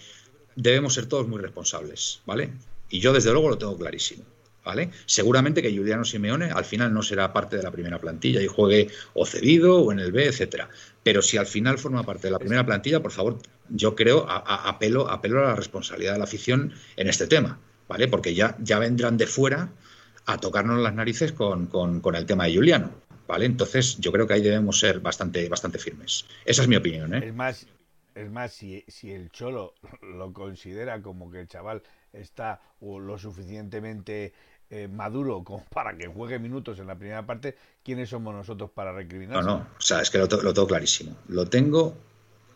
[0.56, 2.52] debemos ser todos muy responsables, ¿vale?
[2.90, 4.24] Y yo desde luego lo tengo clarísimo.
[4.64, 4.92] ¿Vale?
[5.06, 8.90] Seguramente que Juliano Simeone al final no será parte de la primera plantilla y juegue
[9.14, 10.70] o cedido o en el B, etcétera.
[11.04, 15.10] Pero si al final forma parte de la primera plantilla, por favor, yo creo, apelo,
[15.10, 18.08] apelo a la responsabilidad de la afición en este tema, ¿vale?
[18.08, 19.72] Porque ya, ya vendrán de fuera
[20.26, 21.70] a tocarnos las narices con,
[22.14, 22.92] el tema de Juliano,
[23.28, 23.46] ¿vale?
[23.46, 26.26] Entonces yo creo que ahí debemos ser bastante, bastante firmes.
[26.46, 27.22] Esa es mi opinión, ¿eh?
[27.26, 27.68] Es más,
[28.14, 31.82] es más si, si el Cholo lo considera como que el chaval
[32.14, 34.34] está lo suficientemente
[34.72, 38.94] eh, maduro como para que juegue minutos en la primera parte, ¿quiénes somos nosotros para
[38.94, 39.44] recriminar?
[39.44, 41.16] No, no, o sea, es que lo, tengo clarísimo.
[41.28, 41.96] Lo tengo,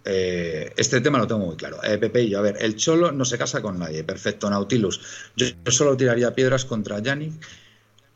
[0.05, 1.83] eh, este tema lo tengo muy claro.
[1.83, 5.31] Eh, Pepe y yo, a ver, el Cholo no se casa con nadie, perfecto, Nautilus.
[5.35, 7.33] Yo, yo solo tiraría piedras contra Yannick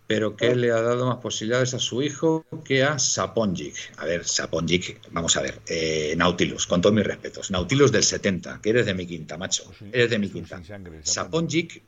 [0.10, 3.76] pero que le ha dado más posibilidades a su hijo que a Saponjic.
[3.98, 8.60] A ver, Saponjic, vamos a ver, eh, Nautilus, con todos mis respetos, Nautilus del 70,
[8.60, 10.60] que eres de mi quinta, macho, eres de mi quinta.
[11.04, 11.84] Saponjic,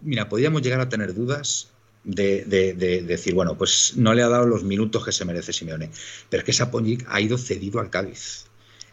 [0.00, 1.68] mira, podríamos llegar a tener dudas
[2.02, 2.46] de,
[3.06, 5.90] decir, bueno, pues no le ha dado los minutos que se merece Simeone,
[6.30, 8.46] pero es que Saponjic ha ido cedido al Cádiz.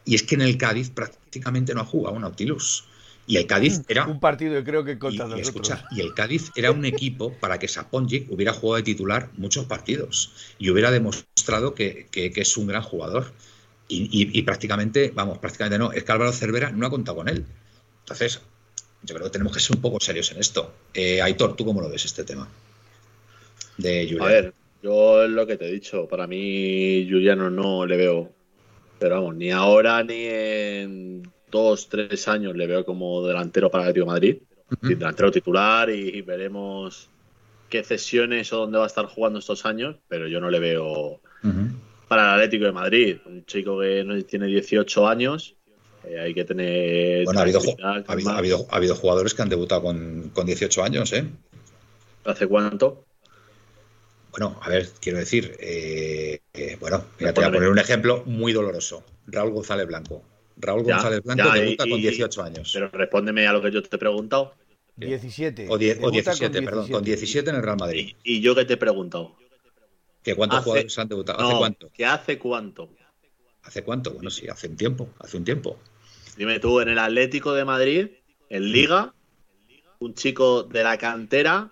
[0.03, 2.83] Y es que en el Cádiz prácticamente no ha jugado Nautilus.
[3.25, 4.05] Y el Cádiz era.
[4.05, 7.67] Un partido, creo que contra y, escucha, y el Cádiz era un equipo para que
[7.67, 13.31] Saponjic hubiera jugado de titular muchos partidos y hubiera demostrado que, es un gran jugador.
[13.87, 17.45] Y, prácticamente, vamos, prácticamente no, es que Álvaro Cervera no ha contado con él.
[17.99, 18.41] Entonces,
[19.03, 20.73] yo creo que tenemos que ser un poco serios en esto.
[20.93, 22.49] Eh, Aitor, ¿tú cómo lo ves este tema?
[23.77, 24.25] De Juliano.
[24.25, 26.07] A ver, yo es lo que te he dicho.
[26.07, 28.31] Para mí, Juliano no le veo.
[28.97, 33.89] Pero vamos, ni ahora ni en dos, tres años le veo como delantero para el
[33.89, 34.37] Atlético de Madrid,
[34.81, 37.09] delantero titular y, veremos
[37.69, 41.21] qué cesiones o dónde va a estar jugando estos años, pero yo no le veo
[42.07, 43.17] para el Atlético de Madrid.
[43.25, 45.55] Un chico que tiene 18 años,
[46.03, 47.25] eh, hay que tener.
[47.25, 51.25] Bueno, ha habido, ha, habido, jugadores que han debutado con, con 18 años, ¿eh?
[52.25, 53.05] ¿Hace cuánto?
[54.33, 58.51] Bueno, a ver, quiero decir, eh, eh, bueno, te voy a poner un ejemplo muy
[58.51, 59.03] doloroso.
[59.27, 60.23] Raúl González Blanco.
[60.57, 62.71] Raúl González Blanco debuta con 18 años.
[62.73, 64.53] Pero respóndeme a lo que yo te he preguntado.
[64.95, 65.67] 17.
[65.69, 68.15] O, 17, perdón, con 17 en el Real Madrid.
[68.23, 69.35] ¿Y, yo qué te he preguntado?
[70.23, 71.39] ¿Que ¿Cuántos jugadores han debutado?
[71.39, 71.91] ¿Hace cuánto?
[71.91, 72.89] ¿Que hace cuánto?
[73.63, 74.13] ¿Hace cuánto?
[74.13, 75.09] Bueno, sí, hace un tiempo.
[75.19, 75.79] Hace un tiempo.
[76.37, 78.07] Dime tú, en el Atlético de Madrid,
[78.49, 79.13] en Liga,
[79.99, 81.71] un chico de la cantera,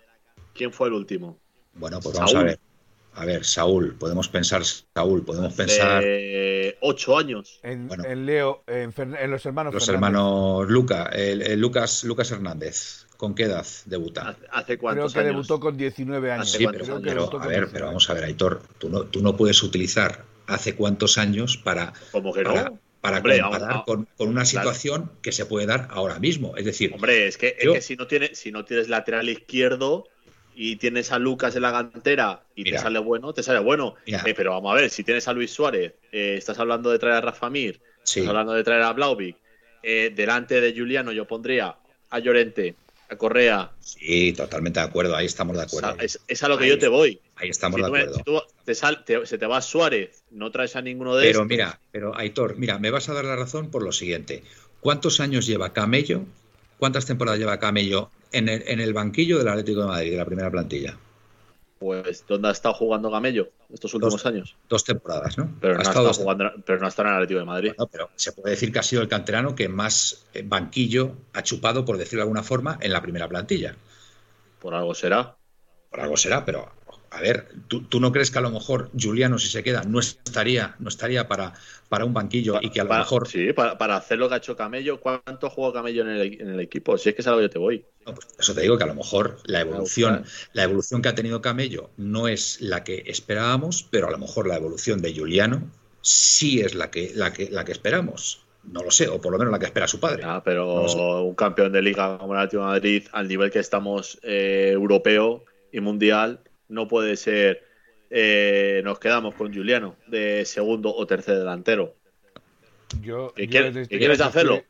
[0.53, 1.37] ¿quién fue el último?
[1.73, 2.59] Bueno, pues vamos a ver.
[3.13, 6.03] A ver, Saúl, podemos pensar, Saúl, podemos pensar.
[6.81, 7.59] Ocho años.
[7.63, 7.89] En,
[8.25, 8.93] Leo, en,
[9.31, 9.73] los hermanos.
[9.73, 13.07] Los hermanos Luca, el, Lucas, Lucas Hernández.
[13.17, 14.35] ¿Con qué edad debuta?
[14.51, 16.51] ¿Hace cuántos Creo que debutó con 19 años.
[16.51, 20.23] Sí, pero, a ver, pero vamos a ver, Aitor, tú no, tú no puedes utilizar
[20.47, 21.93] hace cuántos años para.
[22.11, 22.79] ¿Cómo que no?
[23.01, 26.55] para comparar con, una situación que se puede dar ahora mismo.
[26.55, 30.07] Es decir, hombre, es que, es que si no tienes, si no tienes lateral izquierdo,
[30.55, 33.95] y tienes a Lucas en la cantera y te sale bueno, te sale bueno.
[34.05, 37.15] Eh, pero vamos a ver, si tienes a Luis Suárez, eh, estás hablando de traer
[37.15, 39.35] a Rafa Mir, estás hablando de traer a Blauvik,
[39.83, 41.75] eh, delante de Juliano yo pondría
[42.09, 42.75] a Llorente,
[43.09, 43.71] a Correa.
[43.79, 45.95] Sí, totalmente de acuerdo, ahí estamos de acuerdo.
[45.99, 47.19] es, a lo que yo te voy.
[47.35, 48.15] Ahí estamos de acuerdo.
[48.15, 52.15] si tú te se te va Suárez, no traes a ninguno de Pero mira, pero
[52.17, 54.43] Aitor, mira, me vas a dar la razón por lo siguiente.
[54.81, 56.23] ¿Cuántos años lleva Camello?
[56.77, 60.25] ¿Cuántas temporadas lleva Camello en el, en el banquillo del Atlético de Madrid, de la
[60.25, 60.97] primera plantilla.
[61.81, 64.55] Pues, ¿dónde ha estado jugando Gamello estos últimos años?
[64.69, 65.51] Dos temporadas, ¿no?
[65.59, 67.71] Pero no ha, estado, jugando, pero no ha estado en el Atlético de Madrid.
[67.91, 71.83] pero se puede decir que ha sido el canterano que más eh, banquillo ha chupado,
[71.83, 73.75] por decirlo de alguna forma, en la primera plantilla.
[74.59, 75.35] Por algo será.
[75.89, 76.71] Por algo será, pero
[77.11, 80.75] a ver, ¿tú, no crees que a lo mejor Juliano, si se queda, no estaría,
[80.79, 81.53] no estaría para,
[81.89, 83.27] para un banquillo y que a lo mejor.
[83.27, 85.01] Sí, para, hacer lo que ha hecho Camello.
[85.01, 86.97] ¿Cuánto juega Camello en el, en el equipo?
[86.97, 87.83] Si es que es algo yo te voy.
[88.05, 91.41] Pues eso te digo que a lo mejor la evolución, la evolución que ha tenido
[91.41, 95.69] Camello no es la que esperábamos, pero a lo mejor la evolución de Juliano
[96.01, 98.45] sí es la que, la que, la que esperamos.
[98.63, 100.23] No lo sé, o por lo menos la que espera su padre.
[100.25, 100.85] Ah, pero
[101.23, 105.43] un campeón de liga como el Atlético de Madrid, al nivel que estamos eh, europeo
[105.73, 106.39] y mundial,
[106.71, 107.63] no puede ser.
[108.09, 111.95] Eh, nos quedamos con Juliano de segundo o tercer delantero.
[113.01, 114.63] Yo, quieres, hacerlo?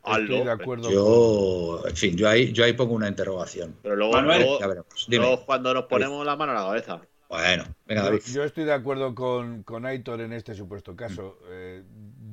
[0.89, 3.75] yo, en fin, yo ahí, yo ahí pongo una interrogación.
[3.81, 7.01] Pero luego, cuando nos ponemos la mano a la cabeza.
[7.29, 8.19] Bueno, venga, David.
[8.31, 11.39] Yo, estoy de acuerdo con, con Aitor en este supuesto caso.
[11.49, 11.81] Eh,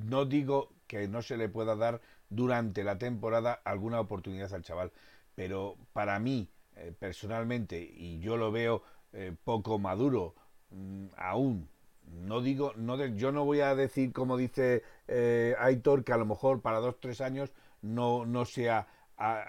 [0.05, 4.93] no digo que no se le pueda dar durante la temporada alguna oportunidad al chaval,
[5.35, 8.83] pero para mí, eh, personalmente, y yo lo veo
[9.13, 10.35] eh, poco maduro
[10.71, 11.69] mm, aún.
[12.05, 16.25] No digo, no yo no voy a decir como dice eh, Aitor que a lo
[16.25, 17.53] mejor para dos tres años
[17.83, 18.87] no, no sea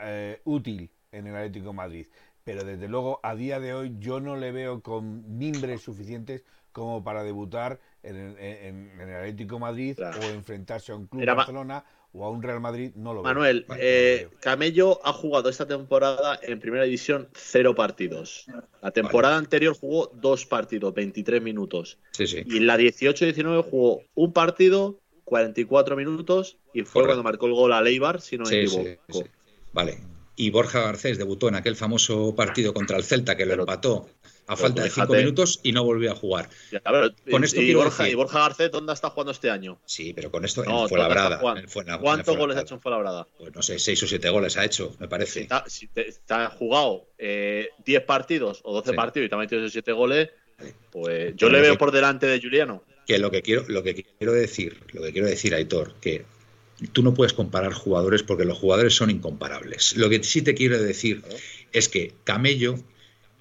[0.01, 2.07] eh, útil en el Atlético Madrid,
[2.43, 7.03] pero desde luego a día de hoy yo no le veo con mimbres suficientes como
[7.03, 12.41] para debutar en el, Atlético Madrid o enfrentarse a un club Barcelona o a un
[12.41, 13.23] Real Madrid, no lo veo.
[13.23, 18.47] Manuel, eh, Camello ha jugado esta temporada en primera división cero partidos.
[18.81, 21.99] La temporada anterior jugó dos partidos, 23 minutos.
[22.17, 27.73] Y en la 18-19 jugó un partido, 44 minutos, y fue cuando marcó el gol
[27.73, 29.29] a Leibar, si no me equivoco.
[29.73, 29.99] Vale.
[30.35, 34.07] Y Borja Garcés debutó en aquel famoso partido contra el Celta que lo empató
[34.49, 36.49] a falta de cinco minutos y no volvió a jugar.
[37.29, 39.79] con esto y, Borja, ¿Y Borja Garcés dónde está jugando este año?
[39.85, 41.39] Sí, pero con esto no, en Fuenlabrada.
[42.01, 43.27] ¿Cuántos goles ha hecho en Fuenlabrada?
[43.37, 45.47] Pues no sé, seis o siete goles ha hecho, me parece.
[45.67, 49.71] Si te, ha jugado eh, 10 partidos o 12 partidos y te ha metido esos
[49.71, 50.29] siete goles,
[50.89, 52.83] pues yo le veo por delante de Juliano.
[53.05, 56.25] Que lo que quiero, lo que quiero decir, lo que quiero decir, Aitor, que
[56.91, 59.95] tú no puedes comparar jugadores porque los jugadores son incomparables.
[59.95, 61.21] Lo que sí te quiero decir
[61.71, 62.79] es que Camello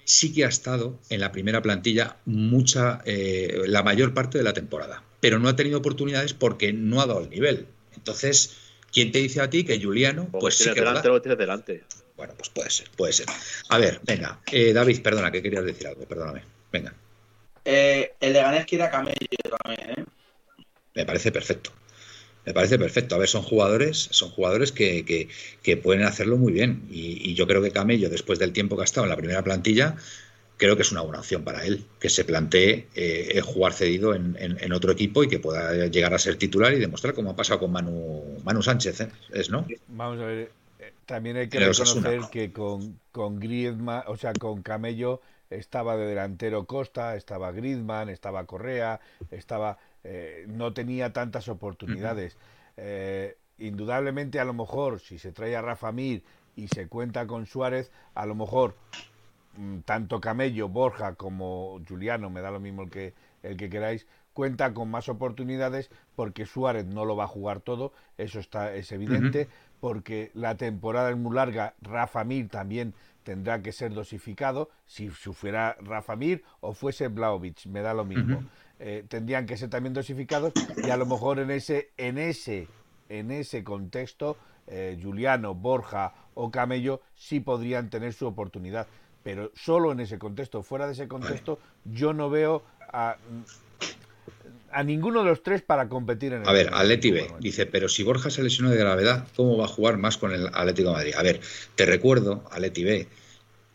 [0.09, 4.53] sí que ha estado en la primera plantilla mucha, eh, la mayor parte de la
[4.53, 7.67] temporada, pero no ha tenido oportunidades porque no ha dado el nivel.
[7.95, 8.57] Entonces,
[8.91, 10.27] ¿quién te dice a ti que Juliano?
[10.31, 11.83] Pues, sí que delante, lo delante.
[12.17, 13.27] Bueno, pues puede ser, puede ser.
[13.69, 16.41] A ver, venga, eh, David, perdona, que querías decir algo, perdóname.
[16.71, 16.91] Venga.
[17.63, 19.15] Eh, el de Ganes quiere a Camello
[19.63, 20.05] también, ¿eh?
[20.95, 21.71] Me parece perfecto.
[22.45, 23.15] Me parece perfecto.
[23.15, 25.29] A ver, son jugadores, son jugadores que,
[25.61, 26.87] que, pueden hacerlo muy bien.
[26.89, 29.95] Y, yo creo que Camello, después del tiempo que ha estado en la primera plantilla,
[30.57, 34.35] creo que es una buena opción para él, que se plantee eh, jugar cedido en,
[34.39, 37.59] en, otro equipo y que pueda llegar a ser titular y demostrar como ha pasado
[37.59, 39.09] con Manu, Manu Sánchez, ¿eh?
[39.31, 39.65] ¿es no?
[39.87, 44.61] Vamos a ver, eh, también hay que reconocer que con, con Griezmann, o sea, con
[44.61, 48.99] Camello estaba de delantero Costa, estaba Griezmann, estaba Correa,
[49.31, 49.77] estaba
[50.11, 52.35] eh, no tenía tantas oportunidades.
[52.77, 56.23] Eh, indudablemente, a lo mejor, si se trae a Rafa Mir
[56.55, 58.75] y se cuenta con Suárez, a lo mejor
[59.55, 64.07] mm, tanto Camello, Borja como Juliano, me da lo mismo el que, el que queráis,
[64.33, 68.91] cuenta con más oportunidades porque Suárez no lo va a jugar todo, eso está es
[68.91, 69.47] evidente,
[69.79, 75.77] porque la temporada es muy larga, Rafa Mir también tendrá que ser dosificado, si fuera
[75.81, 78.43] Rafa Mir o fuese Blaovic, me da lo mismo.
[78.79, 82.67] Eh, tendrían que ser también dosificados y a lo mejor en ese, en ese,
[83.09, 88.87] en ese contexto, eh, Juliano, Borja o Camello sí podrían tener su oportunidad.
[89.21, 92.63] Pero solo en ese contexto, fuera de ese contexto, yo no veo
[92.93, 93.17] a,
[94.71, 96.47] a ninguno de los tres para competir en el.
[96.47, 99.67] A ver, Atleti B dice, pero si Borja se lesionó de gravedad, ¿cómo va a
[99.67, 101.13] jugar más con el Atlético de Madrid?
[101.17, 101.41] A ver,
[101.75, 103.07] te recuerdo, Atleti B,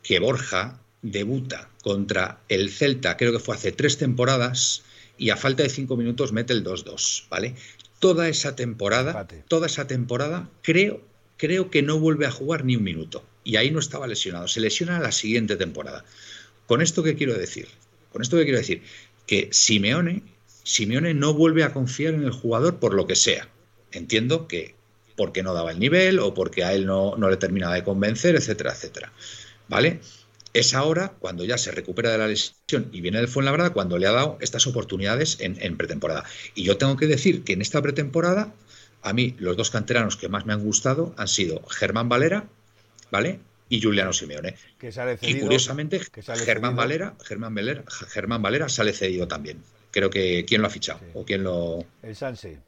[0.03, 4.84] que Borja debuta contra el Celta, creo que fue hace tres temporadas,
[5.17, 7.55] y a falta de cinco minutos mete el 2-2, ¿vale?
[7.99, 11.01] Toda esa temporada, toda esa temporada, creo,
[11.37, 13.25] creo que no vuelve a jugar ni un minuto.
[13.45, 14.49] Y ahí no estaba lesionado.
[14.49, 16.05] Se lesiona la siguiente temporada.
[16.67, 17.69] ¿Con esto qué quiero decir?
[18.13, 18.83] Con esto qué quiero decir?
[19.27, 20.23] Que Simeone,
[20.63, 23.49] Simeone no vuelve a confiar en el jugador por lo que sea.
[23.93, 24.75] Entiendo que
[25.17, 28.35] porque no daba el nivel o porque a él no, no le terminaba de convencer,
[28.35, 29.13] etcétera, etcétera.
[29.69, 30.01] ¿Vale?
[30.55, 34.07] Es ahora cuando ya se recupera de la lesión y viene del Fuenlabrada cuando le
[34.07, 36.25] ha dado estas oportunidades en, pretemporada.
[36.55, 38.55] Y yo tengo que decir que en esta pretemporada,
[39.03, 42.45] a mí los dos canteranos que más me han gustado han sido Germán Valera,
[43.11, 43.41] ¿vale?
[43.69, 44.55] Y Juliano Simeone.
[45.23, 46.01] y curiosamente,
[46.45, 49.61] Germán Valera, Germán Valera, Germán Valera sale cedido también.
[49.91, 51.85] Creo que quién lo ha fichado o quién lo.
[52.03, 52.59] El Sanse.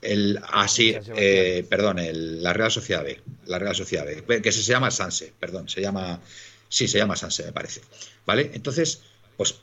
[0.00, 4.52] El, ah, sí, eh, perdón, el, la Real Sociedad B, la Real Sociedad B, que
[4.52, 6.20] se llama Sanse, perdón, se llama
[6.68, 7.80] Sí, se llama Sanse, me parece.
[8.26, 8.50] ¿Vale?
[8.54, 9.02] Entonces,
[9.36, 9.56] pues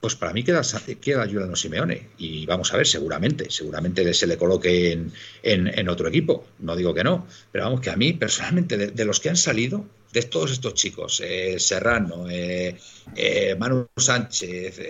[0.00, 0.62] pues para mí queda,
[1.00, 2.10] queda Juliano Simeone.
[2.18, 5.12] Y vamos a ver, seguramente, seguramente se le coloque en,
[5.42, 6.46] en, otro equipo.
[6.60, 9.86] No digo que no, pero vamos que a mí, personalmente, de, los que han salido,
[10.12, 12.78] de todos estos chicos, eh, Serrano, eh,
[13.16, 14.80] eh, Manu Sánchez,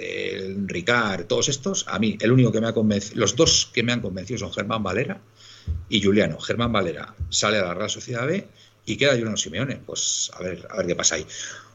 [0.67, 3.93] Ricard, todos estos, a mí, el único que me ha convencido, los dos que me
[3.93, 5.21] han convencido son Germán Valera
[5.89, 6.39] y Juliano.
[6.39, 8.47] Germán Valera sale a la Real Sociedad B
[8.89, 9.77] y queda Juliano Simeone.
[9.77, 11.27] Pues a ver, a ver qué pasa ahí.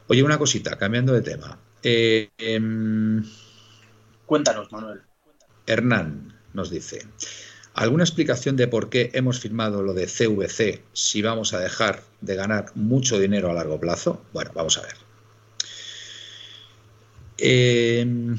[0.08, 1.58] Oye, una cosita, cambiando de tema.
[1.82, 3.24] Eh, em,
[4.26, 5.02] Cuéntanos, Manuel.
[5.66, 7.06] Hernán nos dice,
[7.72, 12.34] ¿alguna explicación de por qué hemos firmado lo de CVC si vamos a dejar de
[12.34, 14.24] ganar mucho dinero a largo plazo?
[14.32, 14.96] Bueno, vamos a ver.
[17.38, 18.36] Em,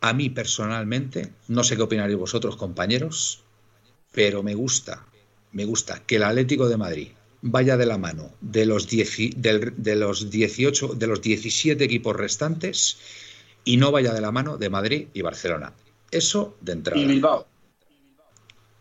[0.00, 3.42] a mí personalmente, no sé qué opinaréis vosotros, compañeros,
[4.12, 5.04] pero me gusta,
[5.52, 7.08] me gusta que el Atlético de Madrid
[7.46, 12.96] vaya de la mano de los, de, los 18, de los 17 equipos restantes
[13.64, 15.74] y no vaya de la mano de Madrid y Barcelona.
[16.10, 17.00] Eso de entrada.
[17.00, 17.46] ¿Y Bilbao?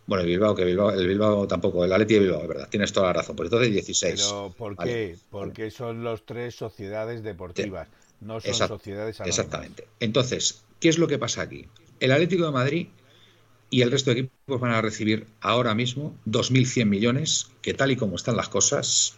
[0.06, 2.94] Bueno, el Bilbao, que Bilbao, el Bilbao tampoco, el Atleti de Bilbao, es verdad, tienes
[2.94, 3.36] toda la razón.
[3.36, 4.22] Por entonces 16.
[4.22, 5.18] Pero ¿por qué?
[5.30, 7.90] Porque son los tres sociedades deportivas,
[8.22, 9.40] no son sociedades anónimas.
[9.40, 9.88] Exactamente.
[10.00, 11.66] Entonces, ¿qué es lo que pasa aquí?
[12.00, 12.88] El Atlético de Madrid
[13.74, 17.96] y el resto de equipos van a recibir ahora mismo 2.100 millones, que tal y
[17.96, 19.16] como están las cosas,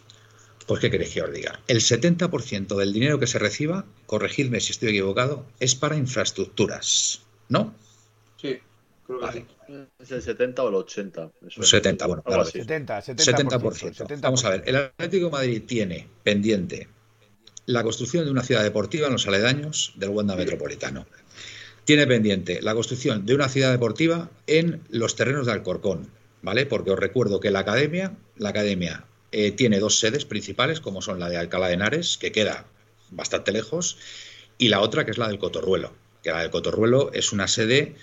[0.66, 1.60] pues ¿qué queréis que os diga?
[1.68, 7.74] El 70% del dinero que se reciba, corregidme si estoy equivocado, es para infraestructuras, ¿no?
[8.40, 8.58] Sí,
[9.06, 9.44] creo que sí.
[9.98, 11.30] Es el 70 o el 80.
[11.60, 12.46] 70, bueno, claro.
[12.46, 16.88] 70, 70%, Vamos a ver, el Atlético de Madrid tiene pendiente
[17.66, 21.04] la construcción de una ciudad deportiva en los aledaños del Wanda Metropolitano
[21.86, 26.08] tiene pendiente la construcción de una ciudad deportiva en los terrenos de Alcorcón,
[26.42, 26.66] ¿vale?
[26.66, 31.20] Porque os recuerdo que la academia, la academia eh, tiene dos sedes principales, como son
[31.20, 32.66] la de Alcalá de Henares, que queda
[33.10, 33.98] bastante lejos,
[34.58, 35.92] y la otra que es la del Cotorruelo,
[36.24, 37.94] que la del Cotorruelo es una sede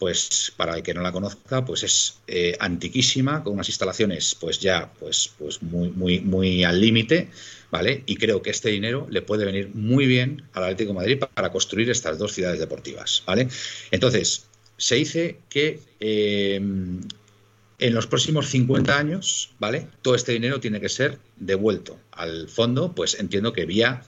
[0.00, 4.58] pues para el que no la conozca, pues es eh, antiquísima, con unas instalaciones pues
[4.58, 7.28] ya pues, pues muy, muy, muy al límite,
[7.70, 8.02] ¿vale?
[8.06, 11.52] Y creo que este dinero le puede venir muy bien al Atlético de Madrid para
[11.52, 13.48] construir estas dos ciudades deportivas, ¿vale?
[13.90, 14.46] Entonces,
[14.78, 19.86] se dice que eh, en los próximos 50 años, ¿vale?
[20.00, 24.02] Todo este dinero tiene que ser devuelto al fondo, pues entiendo que vía,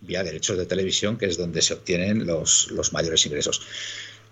[0.00, 3.62] vía derechos de televisión, que es donde se obtienen los, los mayores ingresos.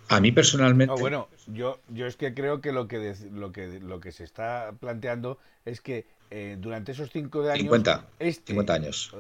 [0.09, 0.95] A mí personalmente.
[0.99, 4.73] bueno, yo, yo es que creo que lo que, lo que lo que se está
[4.81, 7.59] planteando es que eh, durante esos cinco años.
[7.59, 9.11] 50, 50 este años.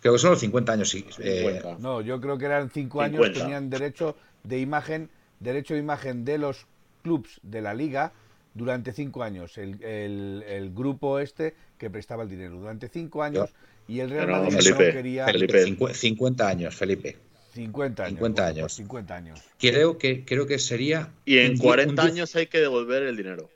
[0.00, 1.04] creo que son los 50 años, sí.
[1.18, 5.10] Eh, no, yo creo que eran cinco años, tenían derecho de imagen,
[5.40, 6.66] derecho de imagen de los
[7.02, 8.12] clubs de la liga
[8.54, 9.58] durante cinco años.
[9.58, 13.50] El, el, grupo este que prestaba el dinero durante cinco años
[13.88, 15.26] y el Real Madrid quería.
[15.26, 17.27] Felipe, 50 años, Felipe.
[17.58, 18.18] 50 años.
[18.18, 18.72] 50 años.
[18.74, 19.40] 50 años.
[19.58, 21.10] Creo que, creo que sería.
[21.24, 23.50] Y en 40 años hay que devolver el dinero.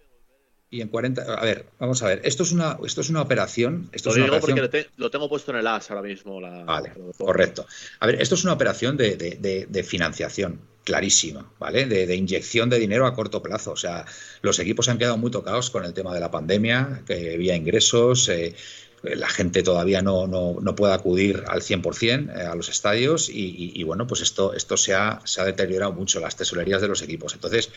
[0.70, 1.22] Y en 40.
[1.22, 2.22] A ver, vamos a ver.
[2.24, 3.90] Esto es una, esto es una operación.
[3.92, 6.40] Esto lo es digo porque lo tengo puesto en el AS ahora mismo.
[6.40, 7.66] vale, correcto.
[8.00, 11.84] A ver, esto es una operación de, de, financiación clarísima, ¿vale?
[11.84, 13.72] De, inyección de dinero a corto plazo.
[13.72, 14.06] O sea,
[14.40, 18.30] los equipos han quedado muy tocados con el tema de la pandemia, que había ingresos.
[18.30, 18.54] Eh,
[19.02, 24.06] la gente todavía no, no, puede acudir al 100% eh, a los estadios y, bueno,
[24.06, 27.34] pues esto, esto se, ha, se ha deteriorado mucho, las tesorerías de los equipos.
[27.34, 27.70] Entonces,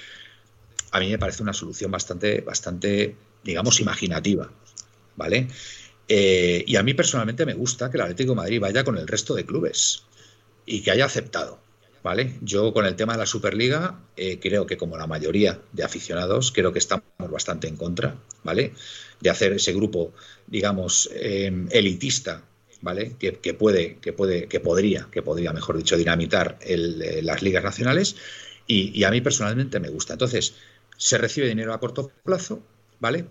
[0.92, 4.50] a mí me parece una solución bastante, bastante digamos, imaginativa,
[5.16, 5.48] ¿vale?
[6.08, 9.08] Eh, y a mí personalmente me gusta que el Atlético de Madrid vaya con el
[9.08, 10.04] resto de clubes
[10.66, 11.60] y que haya aceptado.
[12.06, 12.36] ¿Vale?
[12.44, 16.52] Yo con el tema de la Superliga eh, creo que como la mayoría de aficionados
[16.52, 18.74] creo que estamos bastante en contra, ¿vale?
[19.20, 20.14] De hacer ese grupo,
[20.46, 22.44] digamos, em, elitista,
[22.82, 23.16] ¿vale?
[23.18, 28.16] Que, puede, que puede, que podría, que podría, mejor dicho, dinamitar eh, las ligas nacionales
[28.68, 30.14] y, a mí personalmente me gusta.
[30.14, 30.54] Entonces,
[30.98, 32.62] se recibe dinero a corto plazo,
[33.00, 33.26] ¿vale?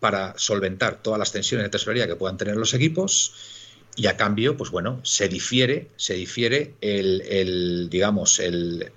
[0.00, 3.55] Para solventar todas las tensiones de tesorería que puedan tener los equipos
[3.96, 8.92] y a cambio, pues bueno, se difiere, se difiere el, digamos, el,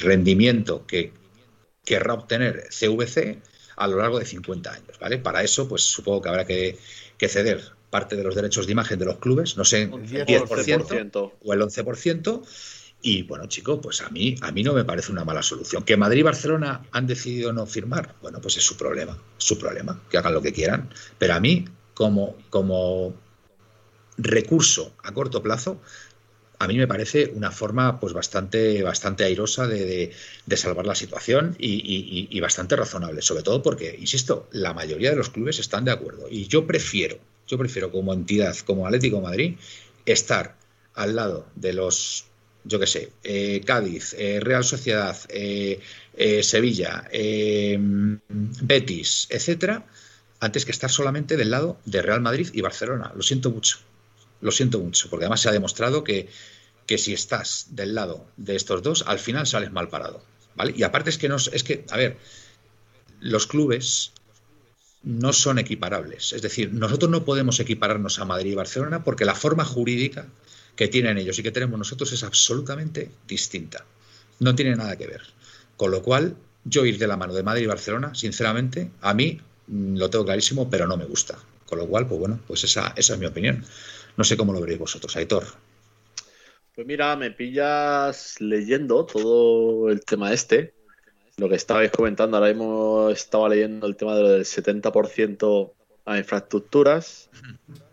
[0.00, 1.12] rendimiento que
[1.84, 3.38] querrá obtener CVC
[3.76, 5.18] a lo largo de 50 años, ¿vale?
[5.18, 6.78] Para eso, pues supongo que habrá que,
[7.28, 11.52] ceder parte de los derechos de imagen de los clubes, no sé, el 10%, o
[11.52, 12.42] el 11%,
[13.02, 15.84] y bueno, chicos, pues a mí, a mí no me parece una mala solución.
[15.84, 20.00] Que Madrid y Barcelona han decidido no firmar, bueno, pues es su problema, su problema,
[20.08, 20.88] que hagan lo que quieran.
[21.18, 21.64] Pero a mí,
[21.94, 23.14] como, como
[24.18, 25.80] recurso a corto plazo,
[26.62, 30.12] a mí me parece una forma pues bastante, bastante airosa de,
[30.54, 35.58] salvar la situación y, bastante razonable, sobre todo porque, insisto, la mayoría de los clubes
[35.58, 36.28] están de acuerdo.
[36.30, 39.56] Y yo prefiero, yo prefiero como entidad, como Atlético Madrid,
[40.06, 40.56] estar
[40.94, 42.26] al lado de los
[42.64, 45.80] yo qué sé, eh, Cádiz, eh, Real Sociedad, eh,
[46.42, 47.08] Sevilla,
[48.28, 49.84] Betis, etcétera,
[50.38, 53.12] antes que estar solamente del lado de Real Madrid y Barcelona.
[53.16, 53.78] Lo siento mucho.
[54.42, 56.28] Lo siento mucho, porque además se ha demostrado que,
[56.86, 60.22] que si estás del lado de estos dos, al final sales mal parado.
[60.54, 60.74] ¿Vale?
[60.76, 62.18] Y aparte es que no es que, a ver,
[63.20, 64.12] los clubes
[65.02, 66.32] no son equiparables.
[66.32, 70.26] Es decir, nosotros no podemos equipararnos a Madrid y Barcelona porque la forma jurídica
[70.76, 73.84] que tienen ellos y que tenemos nosotros es absolutamente distinta.
[74.40, 75.22] No tiene nada que ver.
[75.76, 79.40] Con lo cual, yo ir de la mano de Madrid y Barcelona, sinceramente, a mí
[79.66, 81.38] mm, lo tengo clarísimo, pero no me gusta.
[81.66, 83.64] Con lo cual, pues bueno, pues esa, esa es mi opinión.
[84.16, 85.44] No sé cómo lo veréis vosotros, Aitor.
[86.74, 90.74] Pues mira, me pillas leyendo todo el tema este.
[91.36, 95.72] Lo que estabais comentando, ahora mismo estaba leyendo el tema del 70%
[96.04, 97.30] a infraestructuras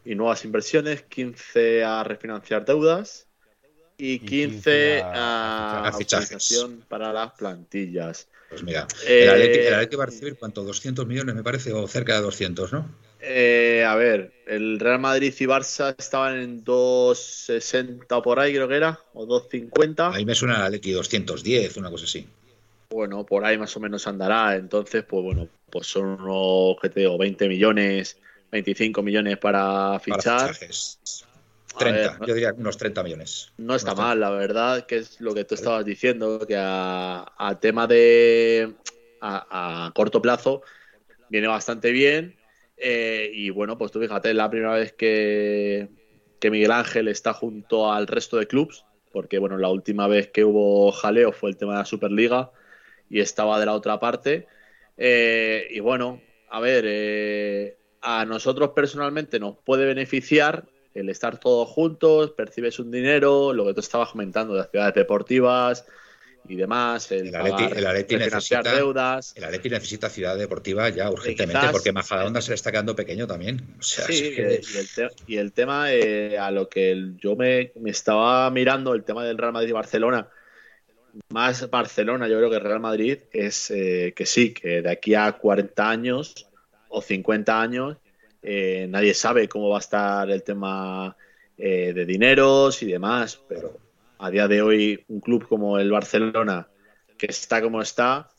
[0.04, 3.28] y nuevas inversiones, 15 a refinanciar deudas
[3.98, 5.92] y 15, a, a
[6.88, 8.30] para las plantillas.
[8.50, 12.22] Pues mira, el Atlético, va a recibir cuánto, 200 millones me parece, o cerca de
[12.22, 12.90] 200, ¿no?
[13.22, 18.76] Eh, a ver, el Real Madrid y Barça estaban en 260 por ahí, creo que
[18.76, 20.12] era, o 250.
[20.14, 22.26] Ahí me suena el Atleti 210, una cosa así.
[22.90, 24.56] Bueno, por ahí más o menos andará.
[24.56, 27.18] Entonces, pues bueno, pues son unos, ¿qué te digo?
[27.18, 28.18] 20 millones,
[28.52, 30.56] 25 millones para fichar.
[31.78, 33.52] 30, yo diría unos 30 millones.
[33.58, 37.86] No está mal, la verdad, que es lo que tú estabas diciendo, que a, tema
[37.86, 38.74] de
[39.22, 40.64] a, corto plazo
[41.30, 42.39] viene bastante bien
[42.80, 45.90] eh, y bueno, pues tú fíjate, la primera vez que,
[46.42, 50.92] Miguel Ángel está junto al resto de clubes, porque bueno, la última vez que hubo
[50.92, 52.52] jaleo fue el tema de la Superliga
[53.10, 54.48] y estaba de la otra parte.
[54.98, 61.70] Eh, y bueno, a ver, eh, a nosotros personalmente nos puede beneficiar el estar todos
[61.70, 65.86] juntos, percibes un dinero, lo que tú estabas comentando de las ciudades deportivas,
[66.50, 67.12] y demás.
[67.12, 67.36] El, el
[67.86, 69.34] Atleti, necesita deudas.
[69.36, 73.76] El Atleti necesita ciudad deportiva ya urgentemente porque Majadahonda se le está quedando pequeño también.
[73.80, 74.36] sí,
[75.28, 79.54] y, el tema eh, a lo que yo me, estaba mirando, el tema del Real
[79.54, 80.28] Madrid y Barcelona,
[81.30, 85.32] más Barcelona, yo creo que Real Madrid es eh, que sí, que de aquí a
[85.34, 86.48] 40 años
[86.88, 87.98] o 50 años
[88.42, 91.16] eh, nadie sabe cómo va a estar el tema
[91.58, 93.89] de dineros y demás, pero
[94.20, 96.68] a día de hoy un club como el Barcelona,
[97.18, 98.30] que está como está,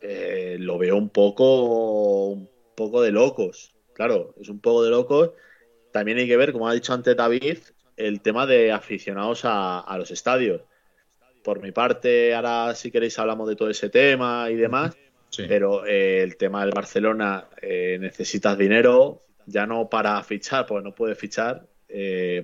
[0.00, 3.74] eh, lo veo un poco, un poco de locos.
[3.92, 5.32] Claro, es un poco de locos.
[5.92, 7.58] También hay que ver, como ha dicho antes David,
[7.96, 10.62] el tema de aficionados a, los estadios.
[11.42, 14.96] Por mi parte, ahora si queréis hablamos de todo ese tema y demás,
[15.36, 20.94] pero eh, el tema del Barcelona eh, necesitas dinero, ya no para fichar, porque no
[20.94, 21.66] puedes fichar,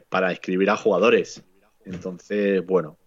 [0.09, 1.45] para inscribir a jugadores.
[1.85, 2.99] Entonces, bueno,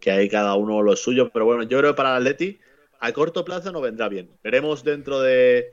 [0.00, 1.30] que hay cada uno lo suyo.
[1.32, 2.58] Pero bueno, yo creo que para el Atleti
[3.00, 4.30] a corto plazo no vendrá bien.
[4.42, 5.72] Veremos dentro de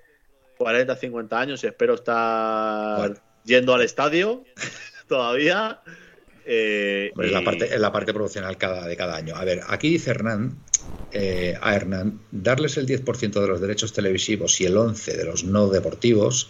[0.58, 4.44] 40, 50 años y espero estar yendo al estadio
[5.08, 5.82] todavía.
[6.46, 9.36] Eh, es, la parte, la parte promocional cada, de cada año.
[9.36, 10.58] A ver, aquí dice Hernán,
[11.12, 15.46] eh, a Hernán, darles el 10% de los derechos televisivos y el 11% de los
[15.46, 16.50] no deportivos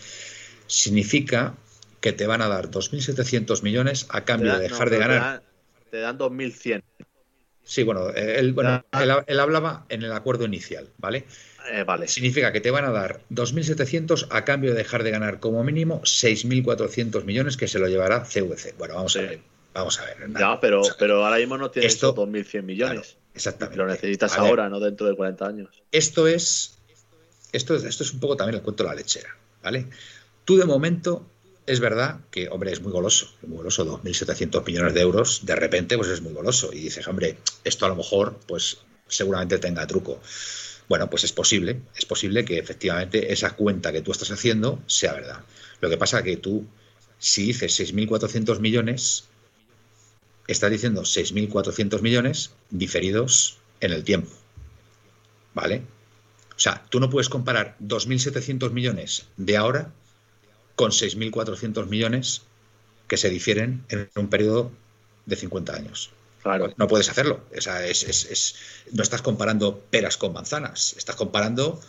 [0.67, 1.55] significa
[2.01, 5.43] que te van a dar 2.700 millones a cambio de dejar de ganar
[5.93, 6.81] te dan 2.100.
[7.61, 8.83] Sí, bueno, él, bueno
[9.27, 11.27] él, hablaba en el acuerdo inicial, ¿vale?
[11.71, 12.07] Eh, vale.
[12.07, 16.01] Significa que te van a dar 2.700 a cambio de dejar de ganar como mínimo
[16.01, 18.73] 6.400 millones que se lo llevará CVC.
[18.79, 19.41] Bueno, vamos a ver.
[19.75, 20.17] Vamos a ver.
[20.33, 23.17] Ya, pero, pero ahora mismo no tienes esto, 2.100 millones.
[23.35, 23.77] exactamente.
[23.77, 25.83] Lo necesitas ahora, no dentro de 40 años.
[25.91, 26.79] Esto es,
[27.51, 29.29] esto, esto es un poco también el cuento de la lechera,
[29.61, 29.85] ¿vale?
[30.43, 31.27] Tú de momento
[31.65, 35.97] es verdad que, hombre, es muy goloso, muy goloso, 2.700 millones de euros, de repente,
[35.97, 36.71] pues es muy goloso.
[36.73, 40.19] Y dices, hombre, esto a lo mejor, pues seguramente tenga truco.
[40.89, 45.13] Bueno, pues es posible, es posible que efectivamente esa cuenta que tú estás haciendo sea
[45.13, 45.39] verdad.
[45.79, 46.65] Lo que pasa es que tú,
[47.17, 49.25] si dices 6.400 millones,
[50.47, 54.31] estás diciendo 6.400 millones diferidos en el tiempo.
[55.53, 55.83] ¿Vale?
[56.55, 59.93] O sea, tú no puedes comparar 2.700 millones de ahora
[60.75, 62.43] con 6.400 millones
[63.07, 64.71] que se difieren en un periodo
[65.25, 66.11] de 50 años.
[66.41, 66.73] Claro.
[66.77, 67.41] No puedes hacerlo.
[67.51, 68.55] es, es,
[68.91, 70.93] no estás comparando peras con manzanas.
[70.97, 71.79] Estás comparando,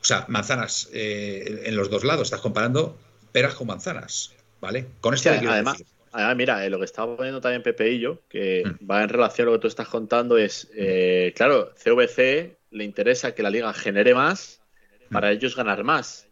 [0.00, 2.24] o sea, manzanas eh, en los dos lados.
[2.24, 2.98] Estás comparando
[3.32, 4.34] peras con manzanas.
[4.60, 4.86] ¿Vale?
[5.00, 5.82] Con esto además,
[6.12, 8.88] además, mira, eh, lo que estaba poniendo también Pepe y yo, que mm.
[8.88, 13.34] va en relación a lo que tú estás contando, es, eh, claro, CVC le interesa
[13.34, 14.60] que la liga genere más
[15.10, 15.32] para mm.
[15.32, 16.28] ellos ganar más.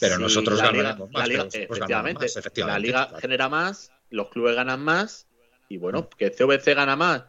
[0.00, 1.22] Pero nosotros ganamos más.
[1.22, 2.26] La liga, efectivamente,
[2.56, 5.26] la liga genera más, los clubes ganan más
[5.68, 7.24] y bueno, que CVC gana más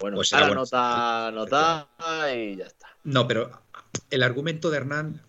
[0.00, 1.88] Bueno, pues ahora nota, nota
[2.34, 2.88] y ya está.
[3.04, 3.62] No, pero
[4.10, 5.22] el argumento de Hernán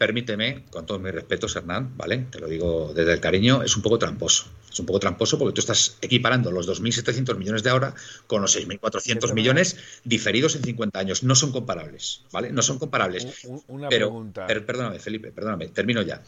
[0.00, 2.24] permíteme, con todos mis respetos, Hernán, ¿vale?
[2.30, 4.46] Te lo digo desde el cariño, es un poco tramposo.
[4.72, 7.94] Es un poco tramposo porque tú estás equiparando los 2.700 millones de ahora
[8.26, 11.22] con los 6.400 millones diferidos en 50 años.
[11.22, 12.50] No son comparables, ¿vale?
[12.50, 13.44] No son comparables.
[13.68, 14.46] Una pero, pregunta.
[14.46, 16.22] perdóname, Felipe, perdóname, termino ya.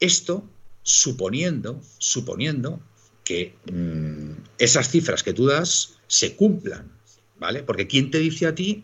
[0.00, 0.44] Esto
[0.82, 2.80] suponiendo, suponiendo
[3.22, 6.90] que mm, esas cifras que tú das se cumplan,
[7.38, 7.62] ¿vale?
[7.62, 8.82] Porque ¿quién te dice a ti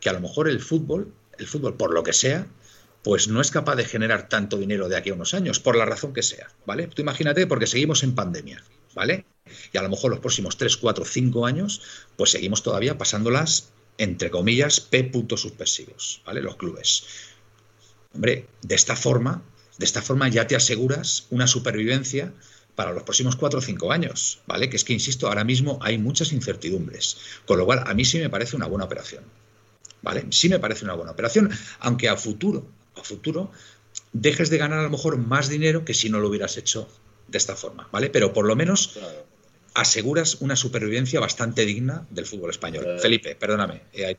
[0.00, 2.46] que a lo mejor el fútbol, el fútbol por lo que sea,
[3.06, 5.84] pues no es capaz de generar tanto dinero de aquí a unos años, por la
[5.84, 6.88] razón que sea, ¿vale?
[6.88, 8.64] Tú imagínate porque seguimos en pandemia,
[8.96, 9.24] ¿vale?
[9.72, 11.82] Y a lo mejor los próximos 3, 4, 5 años,
[12.16, 16.42] pues seguimos todavía pasándolas, entre comillas, P puntos suspensivos, ¿vale?
[16.42, 17.04] Los clubes.
[18.12, 19.40] Hombre, de esta forma,
[19.78, 22.32] de esta forma ya te aseguras una supervivencia
[22.74, 24.68] para los próximos 4 o 5 años, ¿vale?
[24.68, 28.18] Que es que, insisto, ahora mismo hay muchas incertidumbres, con lo cual a mí sí
[28.18, 29.22] me parece una buena operación,
[30.02, 30.26] ¿vale?
[30.30, 33.50] Sí me parece una buena operación, aunque a futuro a futuro,
[34.12, 36.88] dejes de ganar a lo mejor más dinero que si no lo hubieras hecho
[37.28, 38.10] de esta forma, ¿vale?
[38.10, 38.98] Pero por lo menos
[39.76, 42.98] aseguras una supervivencia bastante digna del fútbol español.
[42.98, 44.16] Felipe, perdóname, eh,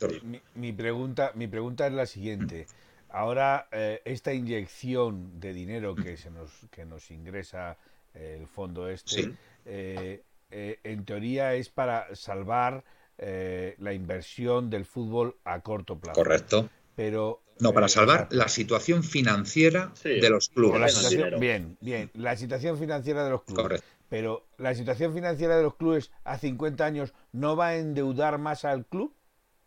[0.53, 2.67] Mi, pregunta, mi pregunta es la siguiente.
[3.09, 7.77] Ahora, eh, esta inyección de dinero que, se nos, que nos ingresa
[8.13, 9.31] el fondo este,
[9.65, 10.21] eh,
[10.51, 12.83] en teoría es para salvar
[13.17, 16.21] la inversión del fútbol a corto plazo.
[16.21, 16.69] Correcto.
[16.97, 21.15] Pero no, para salvar la situación financiera de los clubes.
[21.39, 22.09] bien, bien.
[22.13, 23.83] La situación financiera de los clubes.
[24.09, 28.65] Pero la situación financiera de los clubes a 50 años no va a endeudar más
[28.65, 29.13] al club.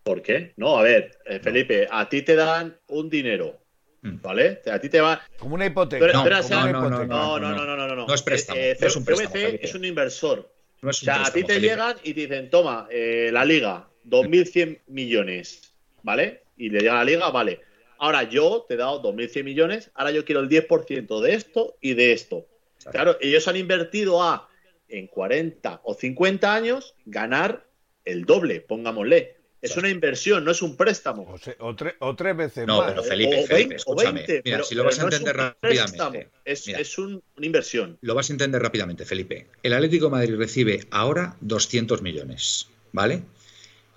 [0.02, 0.54] ¿Por qué?
[0.56, 3.58] No, a ver, eh, Felipe, a ti te dan un dinero,
[4.00, 4.20] mm.
[4.22, 4.62] ¿vale?
[4.72, 5.20] A ti te va.
[5.38, 6.06] Como una hipoteca.
[6.06, 8.14] no, no, no, no, no, no, no, no.
[8.14, 8.58] es préstamo.
[8.58, 9.34] Eh, es un préstamo.
[9.36, 10.50] es un inversor.
[10.82, 15.74] o sea, a ti te llegan y te dicen, toma, eh, la liga, 2.100 millones,
[16.02, 16.44] ¿vale?
[16.61, 17.61] Y le llega a la liga, vale
[18.00, 21.92] Ahora yo te he dado 2.100 millones, ahora yo quiero el 10% de esto y
[21.92, 22.46] de esto.
[22.90, 24.48] Claro, ellos han invertido a,
[24.88, 27.66] en 40 o 50 años, ganar
[28.06, 29.36] el doble, pongámosle.
[29.61, 31.36] Es una inversión, no es un préstamo.
[31.58, 33.44] O, tres veces no, pero Felipe,
[33.74, 34.24] escúchame.
[34.46, 36.30] mira, si lo vas a entender rápidamente.
[36.46, 37.98] Es, una inversión.
[38.00, 39.48] Lo vas a entender rápidamente, Felipe.
[39.62, 43.24] El Atlético de Madrid recibe ahora 200 millones, ¿vale?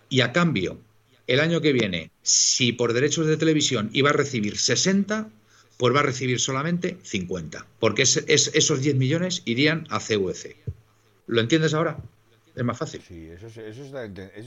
[0.09, 0.77] Y a cambio
[1.27, 5.29] el año que viene, si por derechos de televisión iba a recibir 60,
[5.77, 10.55] pues va a recibir solamente 50, porque es, esos 10 millones irían a CVC.
[11.27, 11.97] ¿Lo entiendes ahora?
[12.55, 13.01] Es más fácil.
[13.07, 13.47] Sí, eso,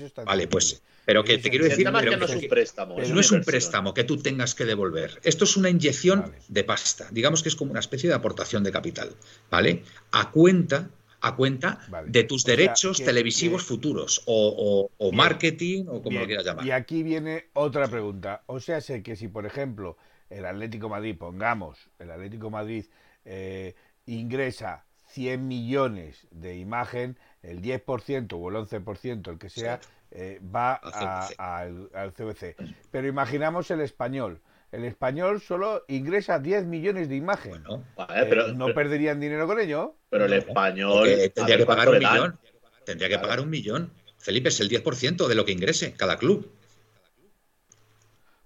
[0.07, 1.91] está, Vale, pues, pero que te quiero decir.
[1.91, 2.97] no es un préstamo.
[2.97, 5.21] no es un préstamo que tú tengas que devolver.
[5.25, 7.09] Esto es una inyección de pasta.
[7.11, 9.11] Digamos que es como una especie de aportación de capital.
[9.51, 9.83] ¿Vale?
[10.13, 10.89] A cuenta
[11.21, 16.67] a cuenta de tus derechos televisivos futuros o, marketing o como lo quieras llamar.
[16.67, 18.43] Y aquí viene otra pregunta.
[18.47, 19.97] O sea, sé que si, por ejemplo,
[20.31, 22.87] el Atlético Madrid, pongamos, el Atlético Madrid
[23.25, 23.75] eh,
[24.07, 30.75] ingresa 100 millones de imagen, el 10% o el 11%, el que sea, eh, va
[30.75, 32.57] al, al CBC.
[32.91, 34.41] Pero imaginamos el español
[34.77, 37.65] el español solo ingresa 10 millones de imagen.
[37.65, 39.97] Eh, pero, ¿No perderían dinero con ello?
[40.11, 41.09] Pero el español...
[41.35, 42.39] Tendría que pagar un millón.
[42.85, 43.93] Tendría que pagar un millón.
[44.19, 46.53] Felipe, es el 10% de lo que ingrese cada club.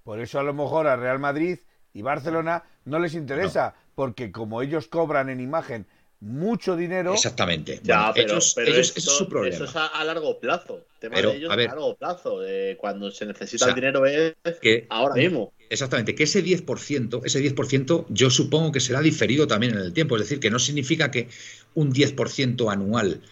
[0.05, 1.59] Por eso a lo mejor a Real Madrid
[1.93, 5.89] y Barcelona no les interesa, porque como ellos cobran en imagen
[6.21, 7.15] mucho dinero.
[7.15, 7.81] Exactamente.
[7.83, 9.55] Ya, pero, eso es su problema.
[9.55, 10.85] Eso es a, largo plazo.
[10.99, 12.41] Tema de ellos a, largo plazo.
[12.79, 15.53] cuando se necesita el dinero es que, ahora mismo.
[15.71, 20.17] Exactamente, que ese 10%, ese 10% yo supongo que será diferido también en el tiempo,
[20.17, 21.29] es decir, que no significa que
[21.75, 23.23] un 10% anual,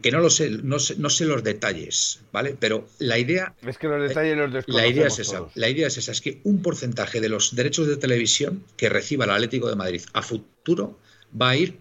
[0.00, 2.56] que no lo sé, no sé, no sé los detalles, ¿vale?
[2.58, 5.98] Pero la idea es que los detalles los La idea es esa, la idea es
[5.98, 9.74] esa, es que un porcentaje de los derechos de televisión que reciba el Atlético de
[9.74, 11.00] Madrid a futuro
[11.38, 11.78] va a ir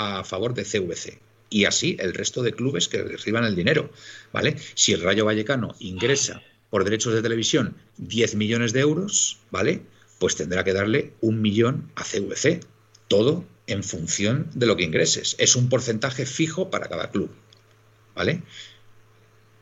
[0.00, 1.20] a favor de CVC
[1.50, 3.90] y así el resto de clubes que reciban el dinero,
[4.32, 4.56] ¿vale?
[4.74, 9.82] Si el Rayo Vallecano ingresa por derechos de televisión 10 millones de euros, ¿vale?
[10.18, 12.60] Pues tendrá que darle un millón a CVC.
[13.08, 15.34] Todo en función de lo que ingreses.
[15.38, 17.30] Es un porcentaje fijo para cada club,
[18.14, 18.42] ¿vale?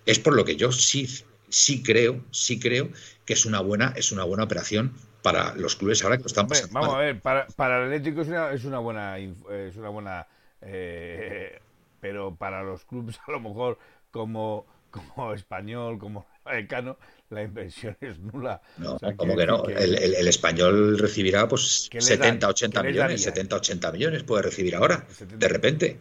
[0.04, 1.08] Es por lo que yo sí,
[1.48, 2.90] sí creo, sí creo
[3.24, 6.46] que es una buena, es una buena operación para los clubes ahora que lo están
[6.46, 6.72] pasando.
[6.72, 10.26] Vamos a ver, para, para el Atlético es una, es una buena, es una buena,
[10.62, 11.60] eh,
[12.00, 13.78] pero para los clubes a lo mejor
[14.10, 16.98] como como español, como americano,
[17.30, 18.60] la inversión es nula.
[18.78, 19.64] No, como que no.
[19.66, 25.98] El, español recibirá pues 70, 80 millones, 70, 80 millones puede recibir ahora, de repente.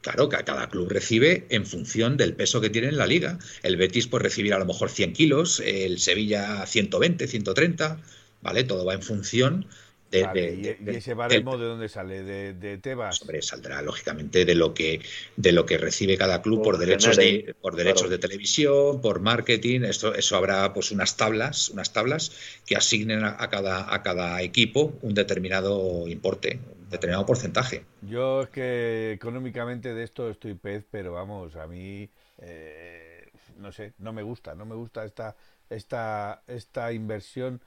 [0.00, 3.38] Claro, que cada club recibe en función del peso que tiene en la liga.
[3.62, 8.00] El Betis puede recibir a lo mejor 100 kilos, el Sevilla 120, 130,
[8.44, 8.62] ¿vale?
[8.62, 9.66] Todo va en función
[10.10, 12.22] de, ¿Y, ese baremo de dónde sale?
[12.22, 13.20] ¿De, Tebas?
[13.22, 15.00] Hombre, saldrá lógicamente de lo que
[15.36, 19.80] de lo que recibe cada club por, derechos de por derechos de televisión, por marketing.
[19.80, 22.32] Esto, eso habrá pues unas tablas, unas tablas
[22.64, 27.84] que asignen a, cada a cada equipo un determinado importe, un determinado porcentaje.
[28.02, 33.94] Yo es que económicamente de esto estoy pez, pero vamos, a mí eh, no sé,
[33.98, 35.34] no me gusta, no me gusta esta
[35.70, 37.60] esta esta inversión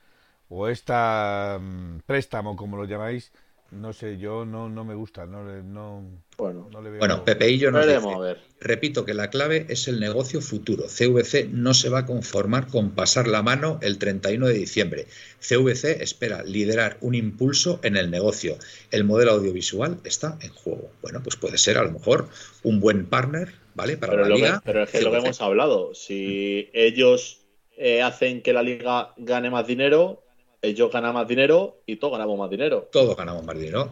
[0.49, 3.31] o esta mm, préstamo, como lo llamáis,
[3.71, 6.03] no sé, yo no, no me gusta, no, no,
[6.37, 6.99] bueno, no le veo...
[6.99, 10.85] Bueno, Pepe y yo nos dice, repito que la clave es el negocio futuro.
[10.85, 15.07] CVC no se va a conformar con pasar la mano el 31 de diciembre.
[15.39, 18.57] CVC espera liderar un impulso en el negocio.
[18.91, 20.89] El modelo audiovisual está en juego.
[21.01, 22.29] Bueno, pues puede ser a lo mejor
[22.63, 23.97] un buen partner, ¿vale?
[23.97, 24.61] Para pero la liga.
[24.63, 27.41] pero es que lo que hemos hablado, si ellos
[27.75, 30.23] eh, hacen que la liga gane más dinero,
[30.69, 32.87] ellos ganan más dinero y todos ganamos más dinero.
[32.91, 33.91] Todos ganamos más dinero.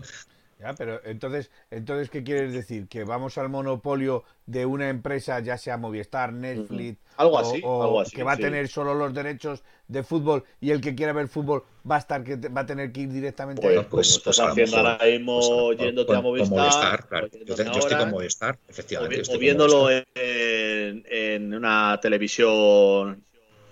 [0.59, 2.87] Ya, pero entonces, entonces, ¿qué quieres decir?
[2.87, 8.15] ¿Que vamos al monopolio de una empresa, ya sea Movistar, Netflix, algo, así, algo así,
[8.15, 11.63] que va a tener solo los derechos de fútbol y el que quiera ver fútbol
[11.89, 14.77] va a estar que va a tener que ir directamente pues, pues, pues estás haciendo
[14.77, 17.27] ahora mismo pues, yéndote a Movistar, claro.
[17.45, 19.23] yo, estoy con Movistar, efectivamente.
[19.35, 23.23] O, viéndolo en, en, una televisión,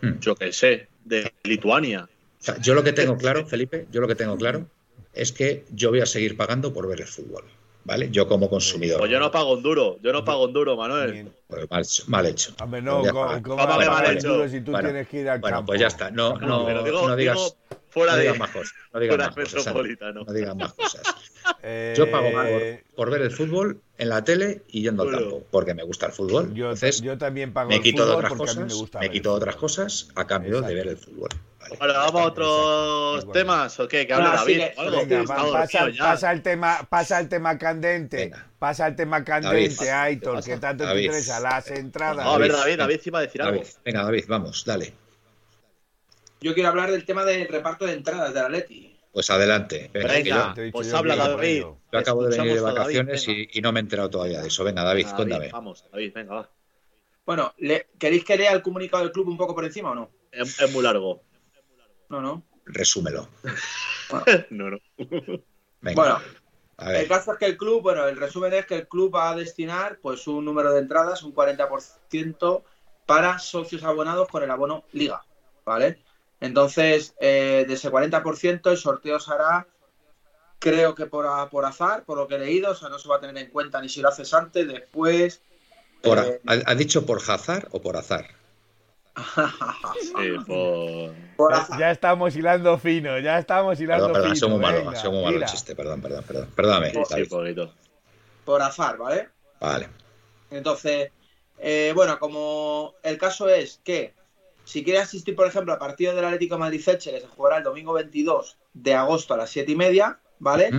[0.01, 0.19] hmm.
[0.19, 2.09] yo qué sé, de Lituania
[2.61, 4.67] yo lo que tengo claro, Felipe, yo lo que tengo claro
[5.13, 7.45] es que yo voy a seguir pagando por ver el fútbol.
[7.85, 8.09] ¿Vale?
[8.11, 8.99] Yo como consumidor.
[8.99, 11.33] Pues yo no pago un duro, yo no pago un duro, Manuel.
[11.67, 12.53] Pues mal, hecho.
[12.61, 13.03] Hombre, no,
[13.43, 14.47] ¿cómo, mal hecho?
[14.47, 16.09] Si tú tienes que ir al bueno, pues ya está.
[16.09, 17.57] No, no, no digas,
[17.89, 18.73] fuera no de, más cosas.
[18.93, 19.75] No digas más cosas.
[20.13, 21.01] No digas más cosas.
[21.97, 22.47] Yo pago más
[22.95, 26.13] por, ver el fútbol en la tele y yendo al campo, porque me gusta el
[26.13, 26.53] fútbol.
[26.53, 29.57] Yo, Entonces, yo también pago me quito el de otras cosas, me, me quito otras
[29.57, 31.29] cosas a cambio de ver el fútbol.
[31.79, 34.05] Ahora vamos a otros temas, ¿o qué?
[34.05, 35.27] Que hable David.
[35.97, 38.31] pasa, el tema, pasa el tema candente.
[38.59, 42.25] Pasa el tema candente, Aitor, que tanto te interesa, las entradas.
[42.25, 43.61] a ver, David, David sí va a decir algo.
[43.83, 44.93] Venga, David, vamos, dale.
[46.41, 48.99] Yo quiero hablar del tema del reparto de entradas de la Leti.
[49.11, 49.89] Pues adelante.
[49.93, 51.61] Venga, pues habla David.
[51.91, 54.63] Yo acabo de venir de vacaciones y, no me he enterado todavía de eso.
[54.63, 55.49] Venga, David, cuéntame.
[55.49, 56.49] Vamos, David, venga, va.
[57.25, 57.53] Bueno,
[57.97, 60.11] ¿queréis que lea el comunicado del club un poco por encima o no?
[60.31, 61.21] es muy largo.
[62.09, 62.43] No, no.
[62.65, 63.27] Resúmelo.
[64.49, 64.77] no, no.
[65.81, 66.19] Bueno,
[66.79, 69.35] el caso es que el club, bueno, el resumen es que el club va a
[69.35, 72.63] destinar pues un número de entradas, un 40%
[73.05, 75.23] para socios abonados con el abono Liga,
[75.65, 75.99] ¿vale?
[76.39, 79.67] Entonces, eh, de ese 40% el sorteo se hará,
[80.59, 83.17] creo que por, por, azar, por lo que he leído, o sea, no se va
[83.17, 85.41] a tener en cuenta ni si lo haces antes, después...
[86.03, 88.42] Eh, ¿Ha dicho por azar o por azar?
[91.79, 94.47] ya, estamos hilando fino, ya estamos hilando perdón, perdón, fino.
[94.47, 96.49] Perdón, malo, muy malo el chiste, perdón, perdón, perdón.
[96.55, 96.93] Perdóname.
[98.43, 99.29] por azar, ¿vale?
[99.59, 99.89] Vale.
[100.49, 101.11] Entonces,
[101.59, 104.13] eh, bueno, como el caso es que
[104.65, 107.93] si quiere asistir, por ejemplo, al partido del Atlético Madrid-Feche, que se jugará el domingo
[107.93, 110.71] 22 de agosto a las 7 y media, ¿vale?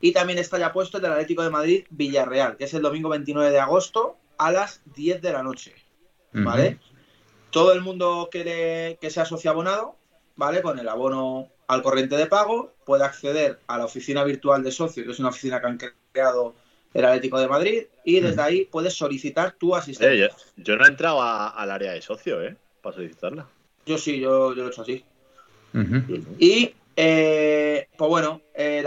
[0.00, 3.50] Y también está ya puesto el del Atlético de Madrid-Villarreal, que es el domingo 29
[3.50, 5.74] de agosto a las 10 de la noche,
[6.32, 6.78] ¿vale?
[7.50, 9.96] Todo el mundo que, que sea socio abonado,
[10.36, 10.62] ¿vale?
[10.62, 15.04] Con el abono al corriente de pago, puede acceder a la oficina virtual de socio,
[15.04, 15.78] que es una oficina que han
[16.12, 16.54] creado
[16.92, 20.26] el Atlético de Madrid, y desde ahí puedes solicitar tu asistencia.
[20.26, 22.56] Eh, yo, no he entrado al área de socio, ¿eh?
[22.82, 23.46] Para solicitarla.
[23.86, 25.04] Yo sí, yo, lo he hecho así.
[26.38, 28.84] Y, eh, pues bueno, eh,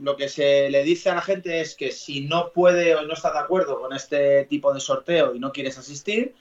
[0.00, 3.12] lo que se le dice a la gente es que si no puede o no
[3.12, 6.34] está de acuerdo con este tipo de sorteo y no quieres asistir,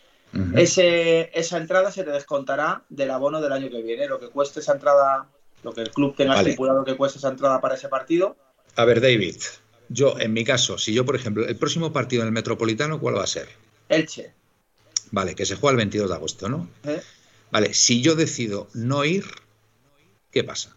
[0.56, 4.60] ese, esa entrada se te descontará del abono del año que viene, lo que cueste
[4.60, 5.28] esa entrada,
[5.64, 8.36] lo que el club tenga estipulado que cueste esa entrada para ese partido.
[8.76, 9.36] A ver, David,
[9.90, 13.18] yo en mi caso, si yo, por ejemplo, el próximo partido en el Metropolitano, ¿cuál
[13.18, 13.50] va a ser?
[13.90, 14.34] Elche.
[15.12, 16.68] Vale, que se juega el 22 de agosto, ¿no?
[16.84, 17.02] ¿Eh?
[17.52, 19.26] Vale, si yo decido no ir,
[20.32, 20.76] ¿qué pasa?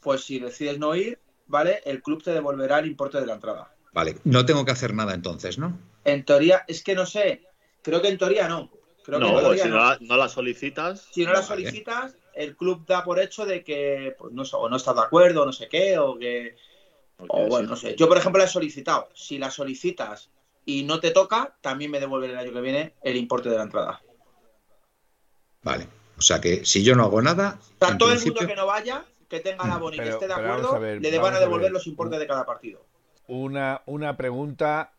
[0.00, 1.80] Pues si decides no ir, ¿vale?
[1.84, 3.72] El club te devolverá el importe de la entrada.
[3.92, 5.78] Vale, no tengo que hacer nada entonces, ¿no?
[6.04, 7.42] En teoría, es que no sé,
[7.82, 8.70] Creo que en teoría no.
[9.04, 11.08] Creo no, que si no la, solicitas.
[11.10, 14.76] Si no la solicitas, el club da por hecho de que pues, no, o no
[14.76, 16.56] estás de acuerdo, no sé qué, o que.
[17.18, 17.96] o bueno, no sé.
[17.96, 19.08] Yo, por ejemplo, la he solicitado.
[19.14, 20.30] Si la solicitas
[20.64, 23.64] y no te toca, también me devuelven el año que viene el importe de la
[23.64, 24.00] entrada.
[25.62, 25.88] Vale.
[26.18, 27.58] O sea que si yo no hago nada.
[27.80, 30.34] O sea, todo el mundo que no vaya, que tenga la bonita y esté de
[30.34, 32.84] acuerdo, le van a devolver los importes de cada partido.
[33.26, 34.92] Una, una pregunta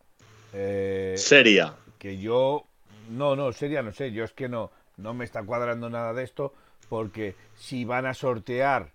[0.52, 1.76] Eh, seria.
[1.98, 2.66] Que yo.
[3.10, 4.12] No, no, seria no sé.
[4.12, 6.54] Yo es que no, no me está cuadrando nada de esto.
[6.90, 8.90] Porque si van a sortear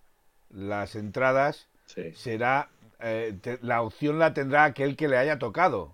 [0.54, 2.12] las entradas, Sí.
[2.14, 2.68] será.
[3.00, 5.92] eh, te- la opción la tendrá aquel que le haya tocado.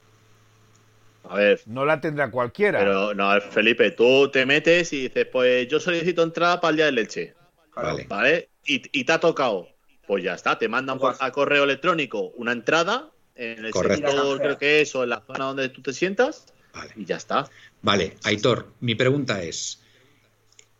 [1.29, 2.79] A ver, No la tendrá cualquiera.
[2.79, 6.85] pero no, Felipe, tú te metes y dices, pues yo solicito entrada para el día
[6.87, 7.35] de leche,
[7.75, 8.07] Vale.
[8.09, 8.49] ¿vale?
[8.65, 9.69] Y, y te ha tocado.
[10.07, 14.09] Pues ya está, te mandan por, Pues- a correo electrónico una entrada en el Correcto.
[14.11, 16.93] sector, creo que es, o en la zona donde tú te sientas, Vale.
[16.97, 17.49] y ya está.
[17.83, 19.81] Vale, Aitor, mi pregunta es,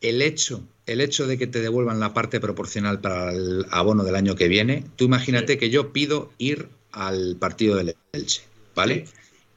[0.01, 4.17] el hecho, el hecho de que te devuelvan la parte proporcional para el abono del
[4.17, 5.59] año que viene, tú imagínate Sí.
[5.59, 8.43] que yo pido ir al partido del Elche,
[8.75, 9.07] ¿vale?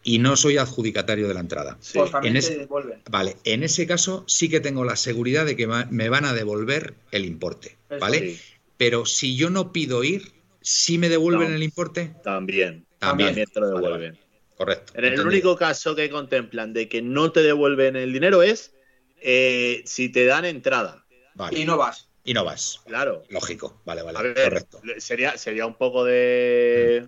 [0.04, 1.78] Y no soy adjudicatario de la entrada.
[1.82, 1.98] Sí.
[2.00, 3.02] Pues también En te ese- devuelven.
[3.10, 6.94] Vale, en ese caso sí que tengo la seguridad de que me van a devolver
[7.12, 8.36] el importe, ¿vale?
[8.36, 8.42] Sí,
[8.78, 10.32] Pero si yo no pido ir,
[10.62, 11.56] ¿sí me devuelven No.
[11.56, 12.14] el importe?
[12.24, 12.86] también.
[13.00, 13.30] También.
[13.30, 14.12] También te lo Vale, devuelven.
[14.14, 14.27] vale.
[14.58, 14.94] Correcto.
[14.96, 15.28] En el entendido.
[15.30, 18.74] único caso que contemplan de que no te devuelven el dinero es
[19.22, 21.06] eh, si te dan entrada.
[21.36, 21.60] Vale.
[21.60, 22.10] Y no vas.
[22.24, 22.82] Y no vas.
[22.86, 23.24] Claro.
[23.30, 23.80] Lógico.
[23.86, 24.22] Vale, vale.
[24.34, 24.82] Ver, Correcto.
[24.98, 27.08] sería, sería un poco de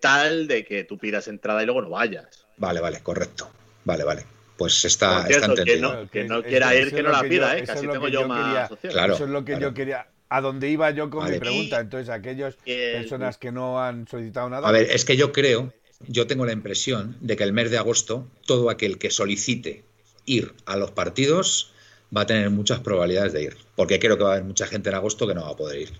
[0.00, 2.46] tal de que tú pidas entrada y luego no vayas.
[2.56, 3.50] Vale, vale, correcto.
[3.84, 4.24] Vale, vale.
[4.56, 5.94] Pues está, está cierto, que entendido.
[6.02, 7.82] no, que no quiera ir, que no la pida, yo- ¿eh?
[7.86, 8.90] lo tengo yo yo más quería-.
[8.92, 9.14] Claro.
[9.14, 9.68] Eso es lo que claro.
[9.68, 10.08] yo quería.
[10.30, 11.34] A donde iba yo con Vale.
[11.34, 11.80] mi pregunta.
[11.80, 14.66] Entonces, aquellos Y el- personas que no han solicitado nada.
[14.68, 15.72] A ver, es que yo creo,
[16.06, 19.84] yo tengo la impresión de que el mes de agosto, todo aquel que solicite
[20.24, 21.72] ir a los partidos
[22.16, 23.56] va a tener muchas probabilidades de ir.
[23.74, 25.82] Porque creo que va a haber mucha gente en agosto que no va a poder
[25.82, 25.92] ir.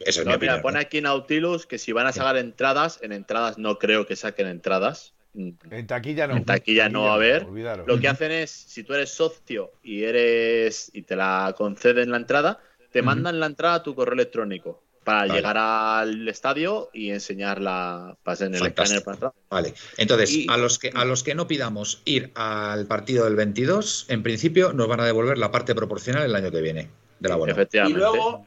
[0.00, 0.62] Esa es No, mi mira, opinión.
[0.62, 0.82] pone ¿eh?
[0.82, 5.12] aquí Nautilus que si van a sacar entradas, en entradas no creo que saquen entradas.
[5.34, 6.36] En taquilla no.
[6.36, 7.46] En taquilla no va a haber.
[7.86, 12.18] Lo que hacen es, si tú eres socio y eres y te la conceden la
[12.18, 12.60] entrada,
[12.92, 15.34] te mandan la entrada a tu correo electrónico para Vale.
[15.34, 18.82] llegar al estadio y enseñarla pues, en el Fantástico.
[18.82, 19.32] escáner para entrar.
[19.50, 19.74] Vale.
[19.98, 24.06] Entonces, Y- a los que a los que no pidamos ir al partido del 22,
[24.08, 26.90] en principio nos van a devolver la parte proporcional el año que viene
[27.20, 27.50] de la bono.
[27.50, 27.98] Y Efectivamente.
[27.98, 28.46] luego,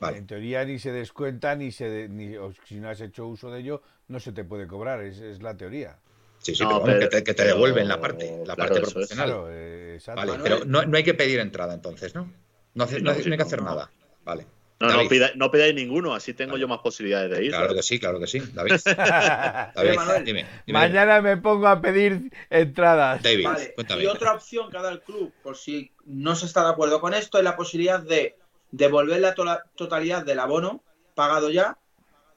[0.00, 0.18] Vale.
[0.18, 3.50] En teoría ni se descuenta ni se de- ni o si no has hecho uso
[3.50, 5.98] de ello no se te puede cobrar, es, es la teoría.
[6.38, 8.80] Sí, sí, No, pero, que te, que te pero- devuelven la parte, la claro, parte
[8.80, 9.26] proporcional.
[9.26, 10.20] Claro, eh, exacto.
[10.20, 10.52] Vale, Manuel.
[10.52, 12.30] pero no, no hay que pedir entrada entonces, ¿no?
[12.74, 13.66] No, hace- no, hay que hacer no.
[13.70, 13.90] nada.
[14.24, 14.46] Vale.
[14.88, 17.50] No, no, pida- no pidáis ninguno, así tengo yo más posibilidades de ir.
[17.50, 18.40] Claro que sí, claro que sí.
[18.52, 18.72] David,
[19.74, 20.24] David Manuel.
[20.24, 20.78] dime, dime.
[20.78, 23.22] Mañana me pongo a pedir entradas.
[23.22, 24.02] David, Vale, cuéntame.
[24.02, 27.00] y otra opción que ha dado el club, por si no se está de acuerdo
[27.00, 28.36] con esto, es la posibilidad de
[28.70, 30.82] devolver la to- totalidad del abono
[31.14, 31.78] pagado ya,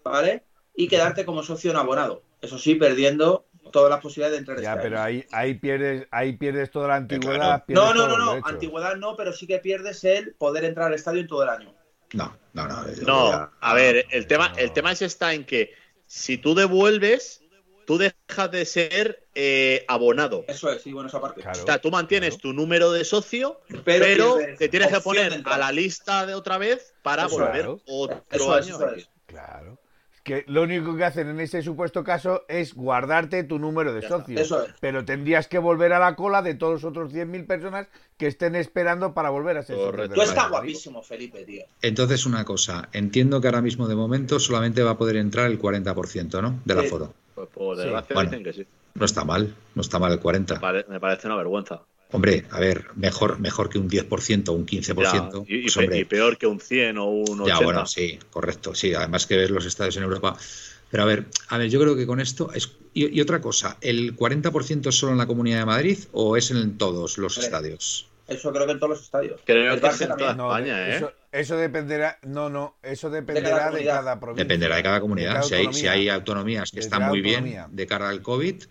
[0.03, 0.43] ¿vale?
[0.75, 2.23] Y quedarte como socio no abonado.
[2.41, 5.05] Eso sí, perdiendo todas las posibilidades de entrar Ya, este pero año.
[5.05, 7.39] ahí, ahí pierdes, ahí pierdes toda la antigüedad.
[7.39, 7.63] claro.
[7.65, 10.93] pierdes No, no, no, no, antigüedad no, pero sí que pierdes el poder entrar al
[10.93, 11.73] estadio en todo el año.
[12.13, 12.85] No, no, no.
[13.05, 14.57] No, a ver, el tema, No.
[14.57, 15.73] el tema es está en que
[16.07, 17.41] si tú devuelves,
[17.85, 20.45] tú dejas de ser eh, abonado.
[20.47, 21.41] Eso es, sí, bueno, esa parte.
[21.41, 22.41] Claro, O sea, tú mantienes claro.
[22.41, 26.93] tu número de socio, Pero, te tienes que poner a la lista de otra vez
[27.01, 27.81] para Eso volver es.
[27.85, 28.75] otro Eso es, año.
[28.75, 29.09] eso es.
[29.25, 29.77] Claro.
[30.25, 34.07] Que lo único que hacen en ese supuesto caso es guardarte tu número de Ya
[34.07, 34.17] está.
[34.21, 34.39] socio.
[34.39, 34.73] Eso es.
[34.79, 38.55] Pero tendrías que volver a la cola de todos los otros 100.000 personas que estén
[38.55, 41.63] esperando para volver a ser socios Tú estás guapísimo, Felipe, tío.
[41.83, 42.89] Entonces, una cosa.
[42.91, 46.59] Entiendo que ahora mismo, de momento, solamente va a poder entrar el 40%, ¿no?
[46.65, 46.85] Del Sí.
[46.87, 47.13] aforo.
[47.35, 47.83] Pues por Sí.
[47.83, 48.29] desgracia Bueno.
[48.31, 48.67] dicen que sí.
[48.95, 50.55] No está mal, no está mal el 40%.
[50.55, 51.81] Me pare- me parece una vergüenza.
[52.11, 55.45] Hombre, a ver, mejor, mejor que un 10% o un Ya, 15%.
[55.47, 57.45] y, y pues, hombre, y peor que un 100 o un 80.
[57.47, 58.93] Ya, bueno, sí, correcto, sí.
[58.93, 60.37] Además que ves los estadios en Europa.
[60.91, 63.77] Pero a ver, a ver, yo creo que con esto es y, y otra cosa,
[63.81, 68.07] ¿el 40% es solo en la Comunidad de Madrid o es en todos los estadios?
[68.27, 69.41] Eso creo que en todos los estadios.
[69.45, 70.95] Creo El que es en toda No, España, de- ¿eh?
[70.97, 74.19] eso, eso dependerá, no, no, eso dependerá de cada, comunidad.
[74.19, 74.43] provincia.
[74.45, 75.29] Dependerá de cada comunidad.
[75.29, 78.21] de cada si, hay, si hay autonomías que De están muy bien de cara al
[78.21, 78.63] COVID,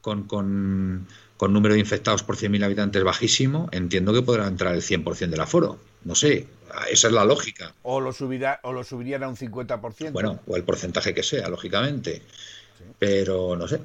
[0.00, 1.06] con, con,
[1.40, 5.40] con número de infectados por 100.000 habitantes bajísimo, entiendo que podrá entrar el 100% del
[5.40, 5.78] aforo.
[6.04, 6.46] No sé,
[6.90, 7.74] esa es la lógica.
[7.80, 10.12] O lo subirá, o lo subirían a un 50%.
[10.12, 12.20] Bueno, o el porcentaje que sea, lógicamente.
[12.98, 13.80] Pero no sé.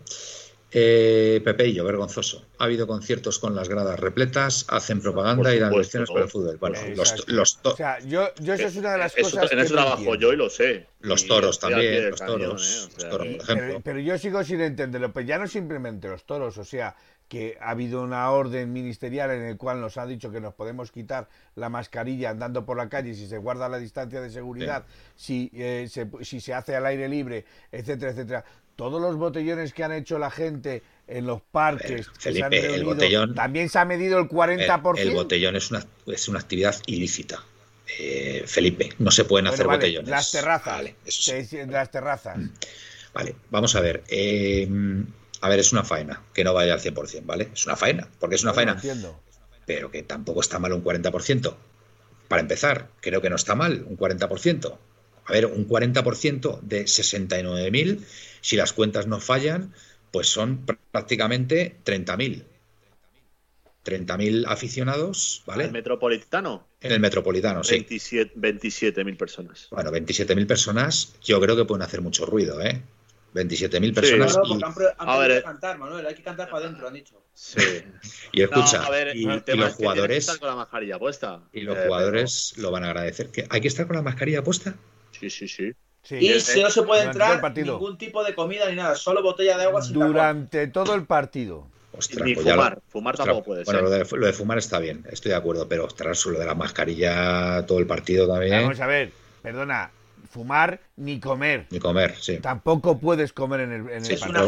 [0.77, 2.43] Eh, Pepeillo, vergonzoso.
[2.57, 6.57] Ha habido conciertos con las gradas repletas, hacen propaganda y dan lecciones para el fútbol.
[6.57, 7.23] Bueno, los, Exacto.
[7.31, 10.15] los, O sea, yo, yo eso es una de las Eso- cosas en eso trabajo
[10.15, 10.87] yo y lo sé.
[10.99, 12.87] los toros también, los cañón, toros, ¿eh?
[12.97, 13.67] O sea los toros, que- por ejemplo.
[13.67, 16.93] Pero, pero yo sigo sin entenderlo, pues ya no simplemente los toros, o sea,
[17.27, 20.91] que ha habido una orden ministerial en el cual nos ha dicho que nos podemos
[20.91, 25.49] quitar la mascarilla andando por la calle si se guarda la distancia de seguridad, si,
[25.53, 28.45] eh, se, si se hace al aire libre, etcétera, etcétera.
[28.75, 32.57] Todos los botellones que han hecho la gente en los parques, que se han Felipe,
[32.75, 34.97] el reunido, botellón- también se ha medido el El, 40%.
[34.99, 37.41] el botellón es una, es una actividad ilícita.
[37.99, 40.09] Eh, Felipe, no se pueden Bueno, hacer vale, botellones.
[40.09, 40.75] Las terrazas.
[40.75, 41.45] Vale, eso sí.
[41.45, 42.37] se- las terrazas.
[43.13, 44.03] Vale, vamos a ver.
[44.09, 44.67] eh,
[45.45, 47.49] A ver, es una faena que no vaya al 100%, ¿vale?
[47.53, 48.73] Es una faena, porque es una No, faena.
[48.75, 49.09] entiendo.
[49.69, 51.57] Pero que tampoco está mal un 40%.
[52.29, 54.77] Para empezar, creo que no está mal un 40%.
[55.25, 57.89] A ver, un 40% de 69.000,
[58.41, 59.73] si las cuentas no fallan,
[60.11, 62.45] pues son pr- prácticamente 30.000.
[63.83, 65.65] 30.000 aficionados, ¿vale?
[65.65, 67.75] El metropolitano, En el metropolitano, sí.
[67.77, 69.67] 27 27.000 personas.
[69.71, 72.81] Bueno, 27.000 personas, yo creo que pueden hacer mucho ruido, ¿eh?
[73.35, 73.91] 27.000 Sí.
[73.91, 75.43] personas no, y- han, han A ver, eh.
[75.43, 76.05] cantar, Manuel.
[76.07, 77.21] Hay que cantar para adentro, han dicho.
[77.33, 77.59] Sí.
[78.31, 80.39] y, escucha, No, a ver, y, el y tema los es que que jugadores estar
[80.39, 81.41] con la mascarilla puesta.
[81.53, 83.29] y los Eh, jugadores lo van a agradecer.
[83.29, 84.73] ¿Que ¿Hay que estar con la mascarilla puesta?
[85.11, 85.71] Sí, sí, sí.
[86.01, 86.15] Sí.
[86.17, 89.63] Y si no se puede entrar, ningún tipo de comida ni nada, solo botella de
[89.65, 89.95] agua sin.
[89.95, 91.67] Durante todo el partido.
[91.97, 92.79] Ostras, Ni pues lo- fumar.
[92.89, 93.83] Fumar ostras, tampoco puede bueno, ser.
[93.83, 96.53] Lo de, lo de fumar está bien, estoy de acuerdo, pero ostras, lo de la
[96.53, 98.61] mascarilla todo el partido también.
[98.63, 99.11] Vamos a ver,
[99.41, 99.91] perdona,
[100.35, 101.65] fumar ni comer.
[101.71, 102.39] Ni comer, sí.
[102.39, 104.41] Tampoco puedes comer en el, en el Es una.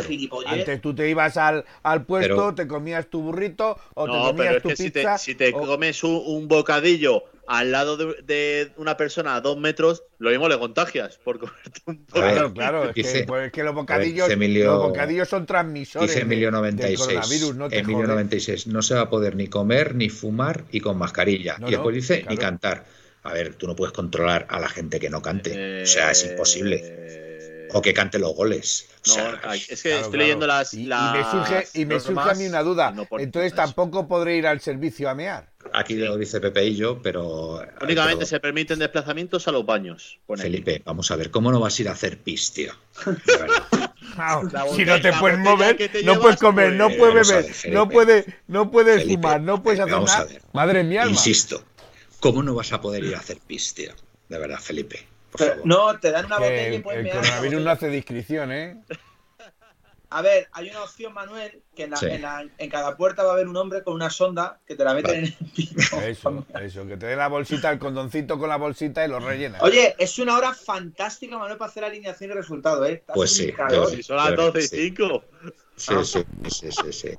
[0.46, 4.26] Antes tú te ibas al, al puesto, Pero- te comías tu burrito o te No,
[4.28, 5.18] comías pero es tu que si te, pizza.
[5.18, 9.58] si te o- comes un, un bocadillo al lado de, de una persona a dos
[9.58, 13.46] metros, lo mismo le contagias por comerte un ver, Claro, claro, es, dice- que, pues
[13.48, 17.00] es que los bocadillos, Emilio- los bocadillos son transmisores Dice Emilio de- del 96.
[17.08, 18.10] coronavirus, no te Emilio jodes.
[18.10, 18.68] 96.
[18.68, 21.58] No se va a poder ni comer, ni fumar y con mascarilla.
[21.58, 22.84] No, y después no, dice ni cantar.
[23.28, 25.84] A ver, tú no puedes controlar a la gente que no cante.
[25.84, 26.80] o sea, es imposible.
[26.84, 28.88] Eh, O que cante los goles.
[29.06, 29.24] O No, sea,
[29.56, 30.18] es que Claro, estoy claro.
[30.18, 30.74] leyendo las.
[30.74, 32.92] Y, me surge, y me surge a mí una duda.
[32.92, 35.50] no Entonces tampoco podré ir al servicio a mear.
[35.74, 37.62] aquí lo dice Pepe y yo, pero.
[37.82, 40.18] Únicamente pero, se permiten desplazamientos a los baños.
[40.26, 40.50] pone aquí.
[40.50, 42.72] Felipe, vamos a ver, ¿cómo no vas a ir a hacer pis, tío?
[44.76, 47.78] Si no te puedes mover, te no puedes comer, no pues, puedes beber, ver, Felipe.
[47.78, 50.30] no puedes, no puedes Felipe, fumar, no puedes hacer vamos a nada.
[50.32, 50.42] ver.
[50.54, 51.12] Madre mía, alma.
[51.14, 51.64] Insisto,
[52.20, 53.94] ¿cómo no vas a poder ir a hacer pis, tío?
[54.30, 55.08] De verdad, Felipe.
[55.32, 55.68] Por Pero, favor.
[55.68, 58.52] no, te dan una Que botella y el, puedes el la coronavirus no hace discrición,
[58.52, 58.78] ¿eh?
[60.10, 62.06] A ver, hay una opción, Manuel, que en, la- Sí.
[62.06, 64.86] en, la- en cada puerta va a haber un hombre con una sonda que te
[64.86, 65.28] la meten Vale.
[65.28, 66.02] en el pito.
[66.02, 69.62] Eso, eso, que te dé la bolsita, el condoncito con la bolsita y lo rellenas.
[69.62, 73.04] Oye, es una hora fantástica, Manuel, para hacer alineación y resultado, ¿eh?
[73.14, 73.52] Pues sí,
[74.02, 74.96] son las Yo creo 12 y que sí.
[74.98, 75.24] 5.
[75.76, 77.10] Sí, sí, sí, sí, sí.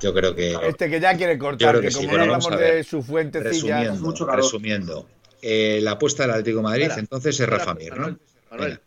[0.00, 0.54] Yo creo que.
[0.62, 2.62] Este que ya quiere Yo cortar, creo que, que sí, como pero no vamos hablamos
[2.62, 2.74] a ver.
[2.76, 4.42] de su fuentecilla, Resumiendo, mucho calor.
[4.44, 5.08] resumiendo.
[5.42, 7.98] Eh, la apuesta del Atlético de Madrid, Espera, entonces es espera, Rafa Mir, ¿no?
[8.00, 8.18] Manuel,
[8.50, 8.80] Manuel,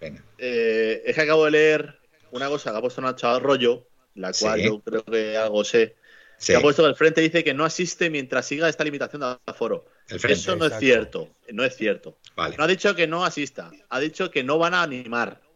[0.00, 0.24] Venga, venga.
[0.38, 1.98] eh, es que acabo de leer
[2.30, 4.66] una cosa que ha puesto Nacho Arroyo, la cual Sí.
[4.66, 5.96] yo creo que algo sé.
[6.38, 9.20] Sí, Que ha puesto que el frente dice que no asiste mientras siga esta limitación
[9.22, 9.86] de aforo.
[10.08, 10.38] el frente.
[10.40, 11.28] Eso no es cierto.
[11.52, 12.18] No es cierto.
[12.36, 13.70] Vale, No ha dicho que no asista.
[13.88, 15.40] Ha dicho que no van a animar.
[15.40, 15.46] a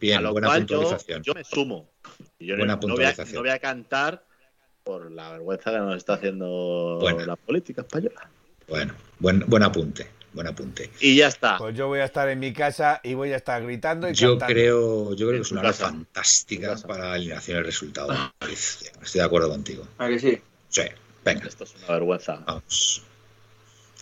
[0.00, 1.90] bien, lo buena cual yo me sumo.
[2.38, 3.34] Y yo no- Buena no, voy a, puntualización.
[3.34, 4.24] no voy a cantar
[4.84, 7.26] por la vergüenza que nos está haciendo Buena.
[7.26, 8.28] la política española.
[8.68, 10.90] Bueno, buen, buen apunte, buen apunte.
[11.00, 11.58] Y ya está.
[11.58, 14.30] pues yo voy a estar en mi casa y voy a estar gritando y Yo
[14.38, 14.54] cantando.
[14.54, 18.12] creo, yo creo que es una hora fantástica para la alineación y el resultado.
[18.40, 19.86] Estoy de acuerdo contigo.
[19.98, 20.40] ¿A que sí?
[20.68, 20.82] Sí,
[21.24, 22.36] venga, Esto es una vergüenza.
[22.46, 23.02] vamos.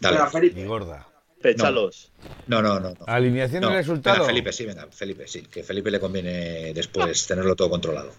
[0.00, 0.16] Dale.
[0.18, 0.64] Venga, Mi Felipe.
[0.66, 1.06] gorda.
[1.40, 2.10] Péchalos.
[2.46, 2.90] No, no, no.
[2.90, 2.96] no.
[3.06, 4.16] Alineación No, y resultado.
[4.16, 8.12] venga, Felipe, sí, venga, Felipe, sí, que Felipe le conviene después tenerlo todo controlado.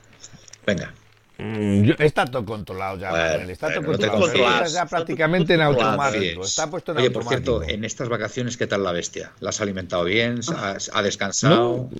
[0.65, 0.93] Venga,
[1.39, 4.21] Mm, yo- está todo controlado ya, Bueno, está todo bueno, no controlado.
[4.21, 4.67] confíes.
[4.73, 6.43] Está ya prácticamente en automático.
[6.43, 7.59] Está puesto en Oye, por automático.
[7.59, 9.31] cierto, en estas vacaciones, ¿qué tal la bestia?
[9.39, 10.39] ¿La has alimentado bien?
[10.55, 11.91] ¿Ha, ha descansado?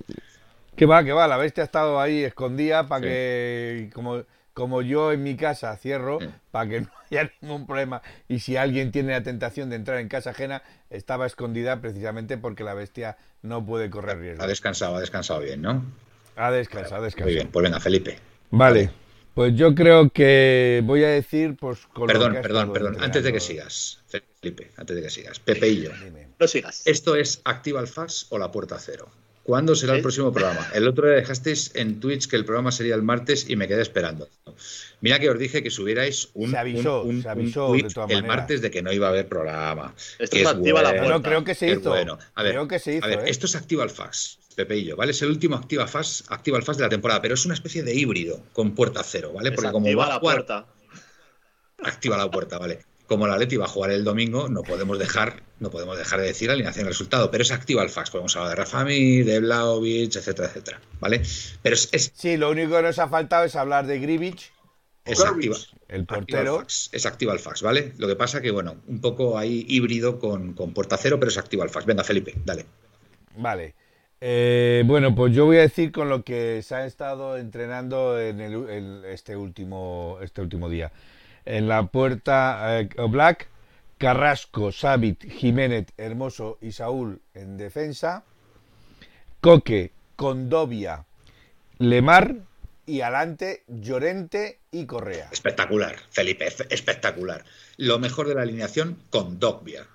[0.74, 3.08] Que va, que va, la bestia ha estado ahí escondida para Sí.
[3.08, 4.24] que, como,
[4.58, 6.26] como yo en mi casa cierro, Sí.
[6.50, 8.02] para que no haya ningún problema.
[8.28, 12.64] Y si alguien tiene la tentación de entrar en casa ajena, estaba escondida precisamente porque
[12.64, 14.42] la bestia no puede correr riesgo.
[14.42, 15.84] Ha descansado, ha descansado bien, ¿no?
[16.34, 17.26] Ha descansado, ha descansado.
[17.26, 18.18] Muy bien, pues venga, Felipe.
[18.50, 18.90] Vale,
[19.34, 22.96] pues yo creo que voy a decir, pues con lo Perdón, que perdón, perdón.
[23.00, 24.02] Antes de que sigas,
[24.40, 25.38] Felipe, antes de que sigas.
[25.38, 25.90] Pepe y yo.
[26.04, 26.28] Dime.
[26.40, 26.84] No sigas.
[26.84, 29.08] ¿Esto es Activa el Fax o la puerta cero?
[29.48, 30.68] ¿Cuándo será el próximo programa?
[30.74, 33.80] El otro día dejasteis en Twitch que el programa sería el martes y me quedé
[33.80, 34.28] esperando.
[35.00, 37.82] Mira que os dije que subierais un, Se avisó, un- un- se un avisó tweet
[37.84, 39.94] de todas el martes de que no iba a haber programa.
[40.18, 41.08] Esto que es activa la puerta.
[41.08, 41.88] No, creo que se hizo.
[41.88, 42.18] bueno.
[42.34, 43.22] A ver, creo que se hizo, a ver, ¿eh?
[43.30, 45.12] esto es Activa el Fax, Pepe y yo, ¿vale?
[45.12, 47.82] Es el último Activa Fax, Activa el Fax de la temporada, pero es una especie
[47.82, 49.52] de híbrido con puerta cero, ¿vale?
[49.52, 50.66] Porque como va a la puerta.
[51.82, 52.80] activa la puerta, ¿vale?
[53.08, 56.26] Como la Leti va a jugar el domingo, no podemos dejar, no podemos dejar de
[56.26, 58.10] decir alineación y resultado, pero es activa el fax.
[58.10, 61.22] Podemos hablar de Rafami, de Blaovic, etcétera, etcétera, ¿vale?
[61.62, 64.52] Pero es, es, Sí, lo único que nos ha faltado es hablar de Grivich,
[65.06, 66.58] es activa, el activa el portero.
[66.58, 67.94] fax, es activa el fax, ¿vale?
[67.96, 71.38] Lo que pasa que, bueno, un poco ahí híbrido con, con puerta cero, pero es
[71.38, 71.86] activa el fax.
[71.86, 72.66] Venga, Felipe, dale.
[73.36, 73.74] Vale.
[74.20, 78.40] Eh, bueno, pues yo voy a decir con lo que se ha estado entrenando en
[78.40, 80.90] el, en este último este último día.
[81.48, 83.48] En la puerta eh, Black,
[83.96, 88.22] Carrasco, Savit, Jiménez, Hermoso y Saúl en defensa.
[89.40, 91.06] Coque, Condovia,
[91.78, 92.34] Lemar
[92.84, 95.30] y adelante Llorente y Correa.
[95.32, 97.46] Espectacular, Felipe, espectacular.
[97.78, 99.86] Lo mejor de la alineación con Dogbia.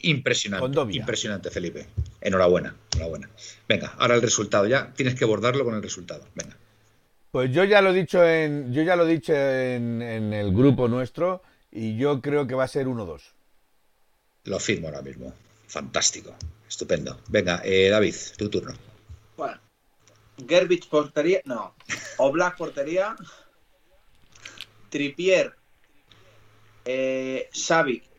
[0.00, 0.96] Impresionante.
[0.96, 1.86] Impresionante, Felipe.
[2.22, 3.28] Enhorabuena, enhorabuena.
[3.68, 4.94] Venga, ahora el resultado ya.
[4.94, 6.26] Tienes que bordarlo con el resultado.
[6.34, 6.56] Venga.
[7.30, 10.88] Pues yo ya lo he dicho en, yo ya lo he dicho en, el grupo
[10.88, 13.20] nuestro y yo creo que va a ser 1-2.
[14.44, 15.32] Lo firmo ahora mismo.
[15.66, 16.34] Fantástico.
[16.66, 17.20] Estupendo.
[17.28, 18.74] Venga, eh, David, tu turno.
[19.36, 19.60] Bueno.
[20.46, 21.40] Gerbich portería.
[21.44, 21.74] No.
[22.16, 23.14] Oblak portería.
[24.88, 25.54] Tripier.
[26.84, 27.50] Eh,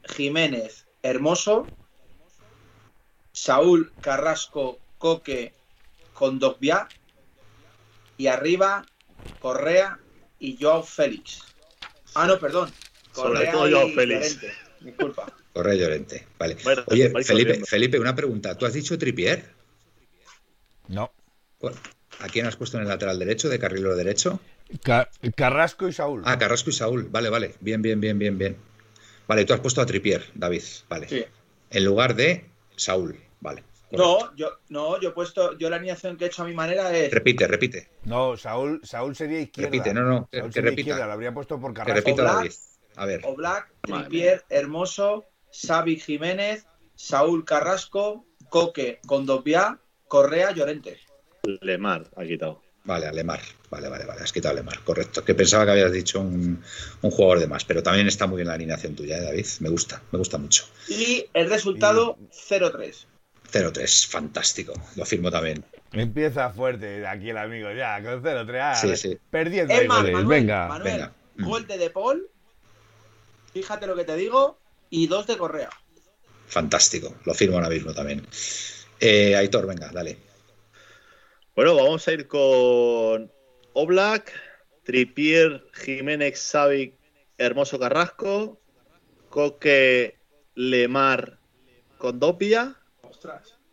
[0.03, 1.65] Jiménez, Hermoso.
[3.31, 5.53] Saúl Carrasco Coque
[6.13, 6.39] con
[8.17, 8.85] y arriba
[9.39, 9.99] Correa
[10.39, 11.43] y Joao Félix.
[12.15, 12.71] Ah, no, perdón.
[13.13, 14.39] Correa Sobre todo Joao Félix.
[14.79, 15.33] Disculpa.
[15.53, 16.27] Correa y Llorente.
[16.37, 16.57] Vale.
[16.87, 18.57] Oye, Felipe, Felipe, una pregunta.
[18.57, 19.45] ¿Tú has dicho Tripier?
[20.87, 21.11] No.
[22.19, 24.39] ¿A quién has puesto en el lateral derecho, de carrilero derecho?
[25.35, 26.21] Carrasco y Saúl.
[26.25, 27.07] Ah, Carrasco y Saúl.
[27.09, 27.55] Vale, vale.
[27.59, 28.57] Bien, bien, bien, bien, bien.
[29.27, 30.63] Vale, tú has puesto a Tripier, David.
[30.87, 31.09] Vale.
[31.09, 31.25] Sí.
[31.71, 33.19] En lugar de Saúl.
[33.41, 33.63] Vale.
[33.91, 36.95] No, yo, no, yo he puesto, yo la alineación que he hecho a mi manera
[36.95, 37.11] es.
[37.11, 37.89] Repite, repite.
[38.03, 39.71] No, Saúl, Saúl sería izquierda.
[39.71, 40.81] Repite, no, no, Saúl que, repita.
[40.81, 41.93] Izquierda, lo habría puesto por Carrasco.
[41.93, 42.51] Que repita David.
[42.95, 43.21] A ver.
[43.23, 50.99] Oblak, Tripier, Hermoso, Xavi Jiménez, Saúl Carrasco, Coque, Condopia, Correa, Llorente.
[51.61, 52.61] Lemar ha quitado.
[52.83, 53.41] Vale, a Lemar.
[53.69, 54.21] Vale, vale, vale.
[54.21, 55.23] Has quitado a Lemar, correcto.
[55.23, 56.61] Que pensaba que habías dicho un,
[57.01, 59.45] jugador de más, pero también está muy bien la alineación tuya, ¿eh, David.
[59.59, 60.65] Me gusta, me gusta mucho.
[60.87, 63.05] Y el resultado, 0-3.
[63.51, 64.73] 0-3, fantástico.
[64.95, 65.63] Lo firmo también.
[65.91, 68.59] Empieza fuerte aquí el amigo, ya, con 0-3.
[68.61, 69.17] Ah, sí, sí.
[69.29, 69.73] Perdiendo.
[70.27, 70.77] venga.
[70.79, 71.13] venga.
[71.35, 71.45] Mm.
[71.45, 72.29] Gol de De Paul.
[73.53, 74.59] Fíjate lo que te digo.
[74.89, 75.69] Y dos de Correa.
[76.47, 77.15] Fantástico.
[77.25, 78.25] Lo firmo ahora mismo también.
[78.99, 80.17] Eh, Aitor, venga, dale.
[81.55, 83.31] Bueno, vamos a ir con
[83.73, 84.33] Oblak,
[84.83, 86.95] Tripier, Jiménez, Savic,
[87.37, 88.59] Hermoso Carrasco,
[89.29, 90.17] Coque,
[90.55, 91.39] Lemar,
[91.97, 92.78] Condopia,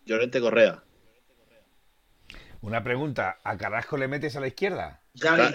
[0.05, 0.83] Llorente Correa.
[2.63, 5.03] Una pregunta, ¿a Carrasco le metes a la izquierda?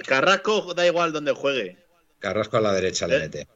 [0.08, 1.78] Carrasco da igual donde juegue.
[2.20, 3.20] Carrasco a la derecha le ¿Eh?
[3.20, 3.48] mete.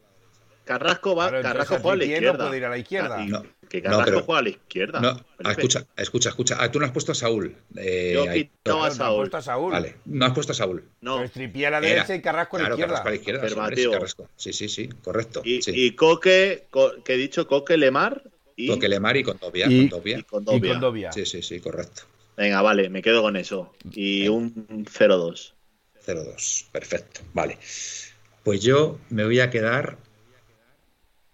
[0.65, 2.31] Carrasco va, Carrasco juega a la izquierda.
[2.33, 3.17] No puede ir a la izquierda.
[3.19, 4.99] Ah, que Carrasco juega a la izquierda.
[4.99, 5.09] No,
[5.43, 6.57] ah, escucha, escucha, escucha.
[6.59, 7.55] Ah, tú no has puesto a Saúl.
[7.77, 8.97] Eh, Yo he quitado a Saúl.
[8.97, 9.71] No has puesto a Saúl.
[9.71, 10.89] Vale, no has puesto a Saúl.
[11.01, 11.17] No.
[11.17, 12.87] Pues a la derecha y Carrasco a la izquierda.
[13.03, 13.91] Carrasco a la izquierda.
[13.91, 14.29] Carrasco.
[14.35, 15.41] Sí, sí, sí, correcto.
[15.45, 15.71] Y, sí.
[15.73, 16.67] y Coque,
[17.03, 18.23] que he dicho Coque Lemar.
[18.55, 18.67] Y...
[18.67, 19.19] Coque Lemar y.
[19.19, 20.17] Y, Condovia.
[20.17, 21.11] Y Condovia.
[21.11, 22.03] Sí, sí, sí, correcto.
[22.37, 23.73] Venga, vale, me quedo con eso.
[23.93, 25.53] Y un 0-2.
[26.05, 27.21] 0-2, perfecto.
[27.33, 27.57] Vale.
[28.43, 29.97] Pues yo me voy a quedar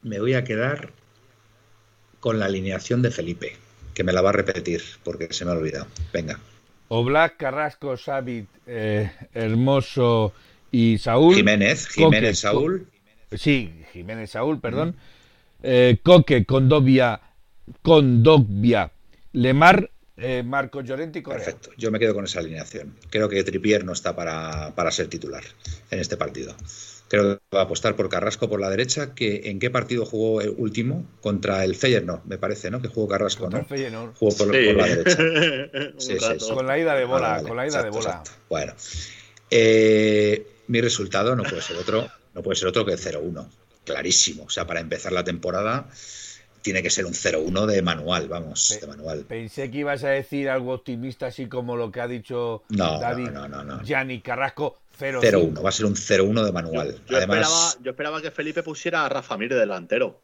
[0.04, 0.92] me voy a quedar
[2.20, 3.56] con la alineación de Felipe,
[3.94, 5.88] que me la va a repetir porque se me ha olvidado.
[6.14, 6.40] Venga.
[6.88, 10.34] Oblak, Carrasco, Sabit, eh, Hermoso
[10.72, 11.36] y Saúl.
[11.36, 12.88] Jiménez, Jiménez, Saúl.
[13.32, 14.96] Sí, Jiménez, Saúl, perdón.
[15.64, 17.20] Eh, Coque, Condovia,
[17.82, 18.92] Condovia,
[19.34, 21.44] Lemar, eh, Marco Llorente y Correa.
[21.44, 22.96] Perfecto, yo me quedo con esa alineación.
[23.10, 25.44] Creo que Tripier no está para, para ser titular
[25.90, 26.56] en este partido.
[27.08, 29.16] Creo que va a apostar por Carrasco por la derecha.
[29.16, 31.06] Que, ¿En qué partido jugó el último?
[31.22, 32.82] Contra el Feyenoord, me parece, ¿no?
[32.82, 33.66] Que jugó Carrasco, ¿no?
[34.16, 35.18] Jugó por, la derecha.
[35.98, 38.24] Sí, sí, con la ida de bola, con la ida de bola.
[38.48, 38.74] Bueno,
[39.50, 43.46] eh, mi resultado no puede ser otro, no puede ser otro que 0-1.
[43.86, 44.44] Clarísimo.
[44.44, 45.88] O sea, para empezar la temporada
[46.62, 49.26] tiene que ser un 0-1 de manual, vamos, de manual.
[49.28, 53.48] Pensé que ibas a decir algo optimista, así como lo que ha dicho David no,
[53.48, 54.78] no, no, Gianni Carrasco.
[55.00, 57.00] 0-1, va a ser un 0-1 de manual.
[57.08, 57.48] Yo, esperaba,
[57.82, 60.20] yo, esperaba, que Felipe pusiera a Rafa Mir de delantero.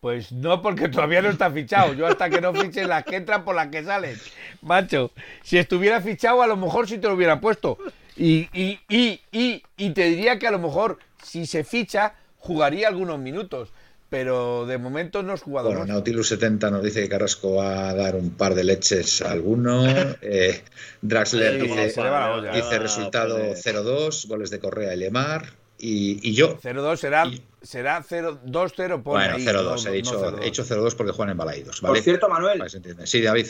[0.00, 1.92] Pues no, porque todavía no está fichado.
[1.92, 4.16] Yo hasta que no fiche las que entran por las que salen.
[4.62, 5.10] Macho,
[5.42, 7.76] si estuviera fichado, a lo mejor sí te lo hubiera puesto.
[8.16, 12.88] Y, y, y, y, y te diría que a lo mejor, si se ficha, jugaría
[12.88, 13.70] algunos minutos
[14.08, 15.76] pero de momento no es jugador.
[15.76, 19.32] Bueno, Nautilus 70 nos dice que Carrasco va a dar un par de leches a
[19.32, 19.84] alguno.
[20.22, 20.62] Eh,
[21.02, 25.52] Draxler dice, resultado 0-2, goles de Correa y Lemar.
[25.78, 26.58] Y, yo.
[26.58, 27.30] 0-2 será,
[27.62, 31.80] será 0-2-0 Bueno, 0-2, he, dicho, he 0-2 porque juegan en Balaídos.
[31.80, 32.62] Por cierto, Manuel.
[33.04, 33.46] Sí, David.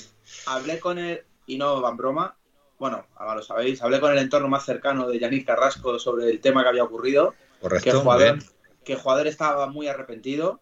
[0.47, 2.37] Hablé con él, y no van broma,
[2.79, 6.41] bueno, ahora lo sabéis, hablé con el entorno más cercano de Yannick Carrasco sobre el
[6.41, 7.35] tema que había ocurrido.
[7.61, 7.85] Correcto.
[7.85, 8.39] Que
[8.85, 10.61] que el jugador estaba muy arrepentido,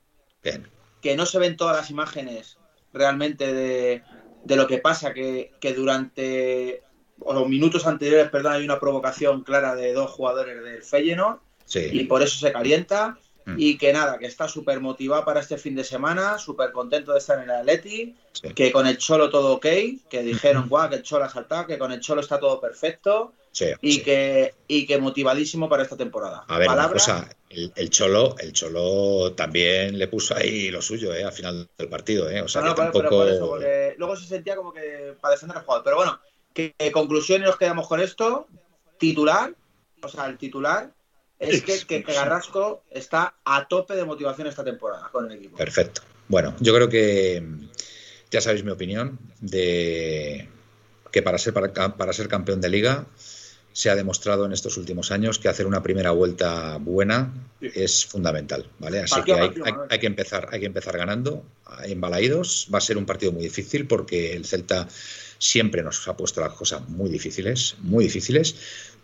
[1.03, 2.57] que no se ven todas las imágenes
[2.95, 4.03] realmente de,
[4.47, 6.83] lo que pasa, que, durante
[7.21, 11.41] o los minutos anteriores, perdón, hay una provocación clara de dos jugadores del Feyenoord
[11.75, 13.19] y por eso se calienta.
[13.47, 13.57] Mm.
[13.59, 17.19] Y que nada, que está súper motivado para este fin de semana, súper contento de
[17.19, 18.15] estar en el Atleti,
[18.55, 19.67] que con el Cholo todo ok,
[20.09, 23.33] que dijeron, guau, que el Cholo ha saltado, que con el Cholo está todo perfecto.
[23.83, 26.45] y, Que, y que motivadísimo para esta temporada.
[26.49, 31.25] A ver, cosa, el, Cholo, el Cholo también le puso ahí lo suyo, ¿eh?
[31.25, 32.41] Al final del partido, ¿eh?
[32.41, 33.27] O sea, que tampoco...
[33.97, 35.85] luego se sentía como que para defender al jugador.
[35.85, 36.21] Pero bueno,
[36.53, 38.47] que, conclusión y nos quedamos con esto.
[38.99, 39.55] Titular,
[40.03, 40.91] o sea, el titular
[41.49, 45.57] es que, que, Garrasco está a tope de motivación esta temporada con el equipo.
[45.57, 46.03] Perfecto.
[46.29, 47.43] Bueno, yo creo que
[48.31, 50.49] ya sabéis mi opinión de
[51.11, 53.07] que para ser, para, para ser campeón de liga
[53.75, 58.71] se ha demostrado en estos últimos años que hacer una primera vuelta buena es fundamental,
[58.79, 59.01] ¿vale?
[59.01, 61.45] Así que hay, que empezar, hay que empezar ganando
[61.83, 62.69] en Balaídos.
[62.73, 64.87] Va a ser un partido muy difícil porque el Celta
[65.39, 68.55] siempre nos ha puesto las cosas muy difíciles, muy difíciles.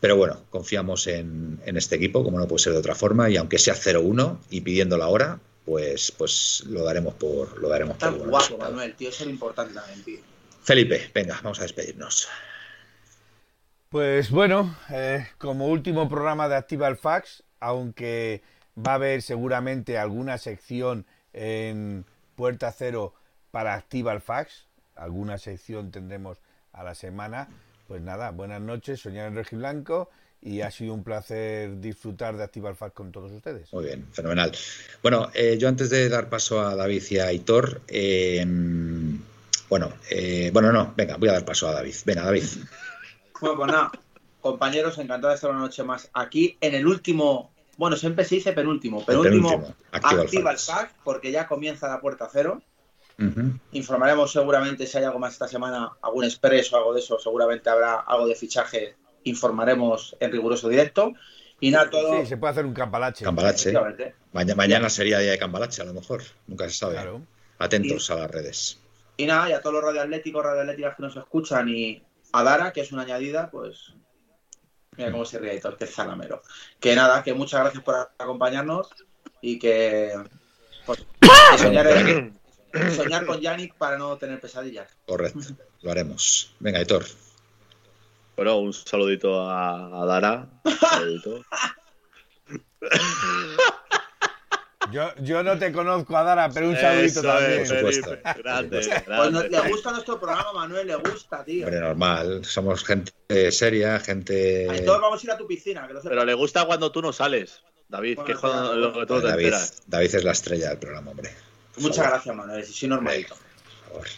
[0.00, 3.58] Pero bueno, confiamos en, este equipo, como no puede ser de otra forma, y aunque
[3.58, 8.56] sea 0-1 y pidiendo la hora, pues, pues lo daremos por lo daremos Tan guapo,
[8.56, 10.20] Manuel, tío, es lo importante también, tío.
[10.62, 12.28] Felipe, venga, vamos a despedirnos.
[13.90, 18.42] Pues bueno, eh, como último programa de Activa el Fax, aunque
[18.78, 22.06] va a haber seguramente alguna sección en
[22.36, 23.14] Puerta Cero
[23.50, 26.38] para Activa el Fax, alguna sección tendremos
[26.72, 27.48] a la semana.
[27.90, 30.10] Pues nada, buenas noches, soñar en Blanco
[30.40, 33.72] y ha sido un placer disfrutar de Activa el Fax con todos ustedes.
[33.72, 34.52] Muy bien, fenomenal.
[35.02, 38.46] Bueno, eh, yo antes de dar paso a David y a Aitor, eh,
[39.68, 39.92] bueno,
[40.52, 41.96] bueno, no, venga, voy a dar paso a David.
[42.04, 42.44] Venga, David.
[43.40, 43.90] Bueno, pues nada,
[44.40, 48.52] compañeros, encantado de estar una noche más aquí en el último, bueno, siempre se dice
[48.52, 52.62] penúltimo, penúltimo, activa, el FAC, porque ya comienza la puerta cero.
[53.72, 57.68] Informaremos seguramente si hay algo más esta semana, algún expreso o algo de eso, seguramente
[57.68, 61.12] habrá algo de fichaje, informaremos en riguroso directo.
[61.60, 62.20] Y nada, todo...
[62.20, 63.24] Sí, se puede hacer un campalache.
[63.24, 63.74] Campalache.
[64.56, 66.22] mañana sería día de campalache, a lo mejor.
[66.46, 66.98] Nunca se sabe.
[67.58, 68.78] Atentos a las redes.
[69.18, 72.02] Y nada, y a todos los radioatléticos, radioatléticas que nos escuchan y,
[72.32, 73.92] a Dara, que es una añadida, pues
[74.96, 76.42] mira cómo se ríe todo, que zalamero.
[76.78, 78.88] Que nada, que muchas gracias por acompañarnos
[79.42, 80.14] y que,
[80.86, 81.04] pues,
[81.58, 81.86] soñar,
[83.26, 84.88] con Yannick para no tener pesadillas.
[85.06, 85.40] Correcto,
[85.82, 86.54] lo haremos.
[86.60, 87.04] Venga, Héctor.
[88.36, 90.48] Bueno, un saludito a, a Dara.
[90.64, 91.44] Un saludito.
[94.90, 97.58] Yo, yo no te conozco, Adara, pero un saludito también.
[97.58, 98.18] por supuesto.
[98.38, 101.66] Grande, Pues le gusta nuestro programa, Manuel, le gusta, tío.
[101.66, 102.44] Hombre, normal.
[102.44, 103.12] Somos gente
[103.52, 104.68] seria, gente.
[104.68, 105.86] Ahí todos vamos a ir a tu piscina.
[105.86, 109.28] Que pero le gusta cuando tú no sales, David, que es lo que tú te
[109.28, 109.54] David,
[109.86, 111.30] David es la estrella del programa, hombre.
[111.80, 112.64] Muchas gracias, Manuel.
[112.64, 113.36] Si soy normalito.
[113.88, 114.08] Por favor.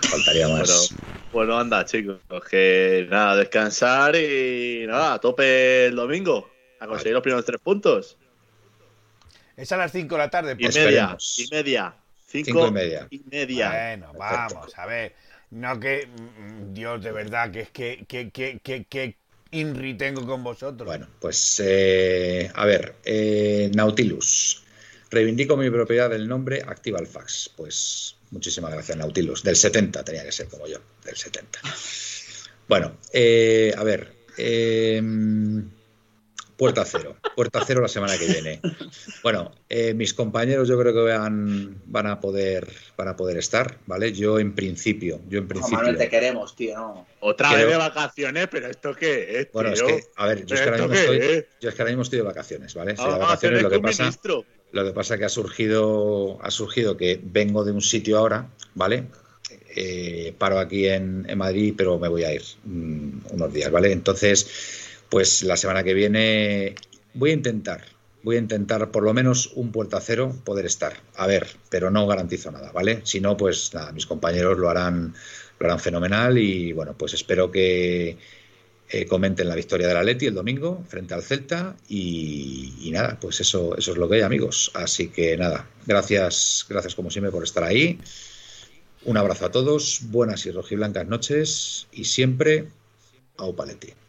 [0.00, 0.94] Faltaría más.
[1.32, 2.18] Bueno, anda, chicos.
[2.50, 6.50] Que nada, descansar y nada, a tope el domingo.
[6.80, 8.16] A conseguir los primeros tres puntos.
[9.56, 10.52] Es a las 5 de la tarde.
[10.58, 11.16] Y pues media.
[11.38, 11.94] Y media.
[12.26, 13.06] 5 y media.
[13.10, 13.70] Y media.
[13.70, 15.14] Bueno, vamos, a ver.
[15.50, 16.06] No que.
[16.06, 18.04] Mm, Dios, de verdad, que es que.
[18.06, 19.16] que, que, que, que
[19.52, 20.86] Inri tengo con vosotros.
[20.86, 21.62] Bueno, pues.
[21.64, 22.96] Eh, a ver.
[23.04, 24.65] Eh, Nautilus.
[25.10, 27.50] Reivindico mi propiedad del nombre Activa Fax.
[27.56, 28.16] Pues.
[28.30, 29.42] Muchísimas gracias, Nautilus.
[29.42, 30.78] Del 70 tenía que ser como yo.
[31.04, 31.60] Del 70.
[32.68, 34.12] Bueno, eh, a ver.
[34.36, 35.00] Eh,
[36.56, 37.16] puerta cero.
[37.34, 38.60] Puerta cero la semana que viene.
[39.22, 43.78] Bueno, eh, mis compañeros yo creo que van, van, a poder, van a poder estar,
[43.86, 44.12] ¿vale?
[44.12, 45.78] Yo en principio, yo en principio.
[45.78, 47.06] Manuel, te queremos, tío, no.
[47.20, 49.52] Otra vez de vacaciones, pero esto qué es.
[49.52, 51.90] Bueno, es que, a ver, yo es que, ahora mismo estoy, yo es que ahora
[51.90, 52.92] mismo estoy de vacaciones, ¿vale?
[52.92, 54.10] Estoy de vacaciones, lo que pasa.
[54.72, 58.48] Lo que pasa es que ha surgido, ha surgido que vengo de un sitio ahora,
[58.74, 59.06] ¿vale?
[59.74, 63.92] Eh, paro aquí en, en, Madrid, pero me voy a ir mm, unos días, ¿vale?
[63.92, 66.74] Entonces, pues la semana que viene
[67.14, 67.84] voy a intentar,
[68.22, 70.94] voy a intentar por lo menos un puerta cero poder estar.
[71.16, 73.00] A ver, pero no garantizo nada, ¿vale?
[73.04, 75.14] Si no, pues nada, mis compañeros lo harán,
[75.58, 78.18] lo harán fenomenal y bueno, pues espero que
[78.88, 83.40] eh, comenten la victoria de la Leti el domingo frente al Celta y, nada, pues
[83.40, 84.70] eso, eso es lo que hay, amigos.
[84.74, 87.98] Así que nada, gracias, gracias como siempre por estar ahí.
[89.04, 92.68] Un abrazo a todos, buenas y rojiblancas noches y siempre
[93.36, 94.05] a Upaletti.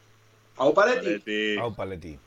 [0.57, 1.57] Au Paletti.
[1.59, 2.17] Au Paletti.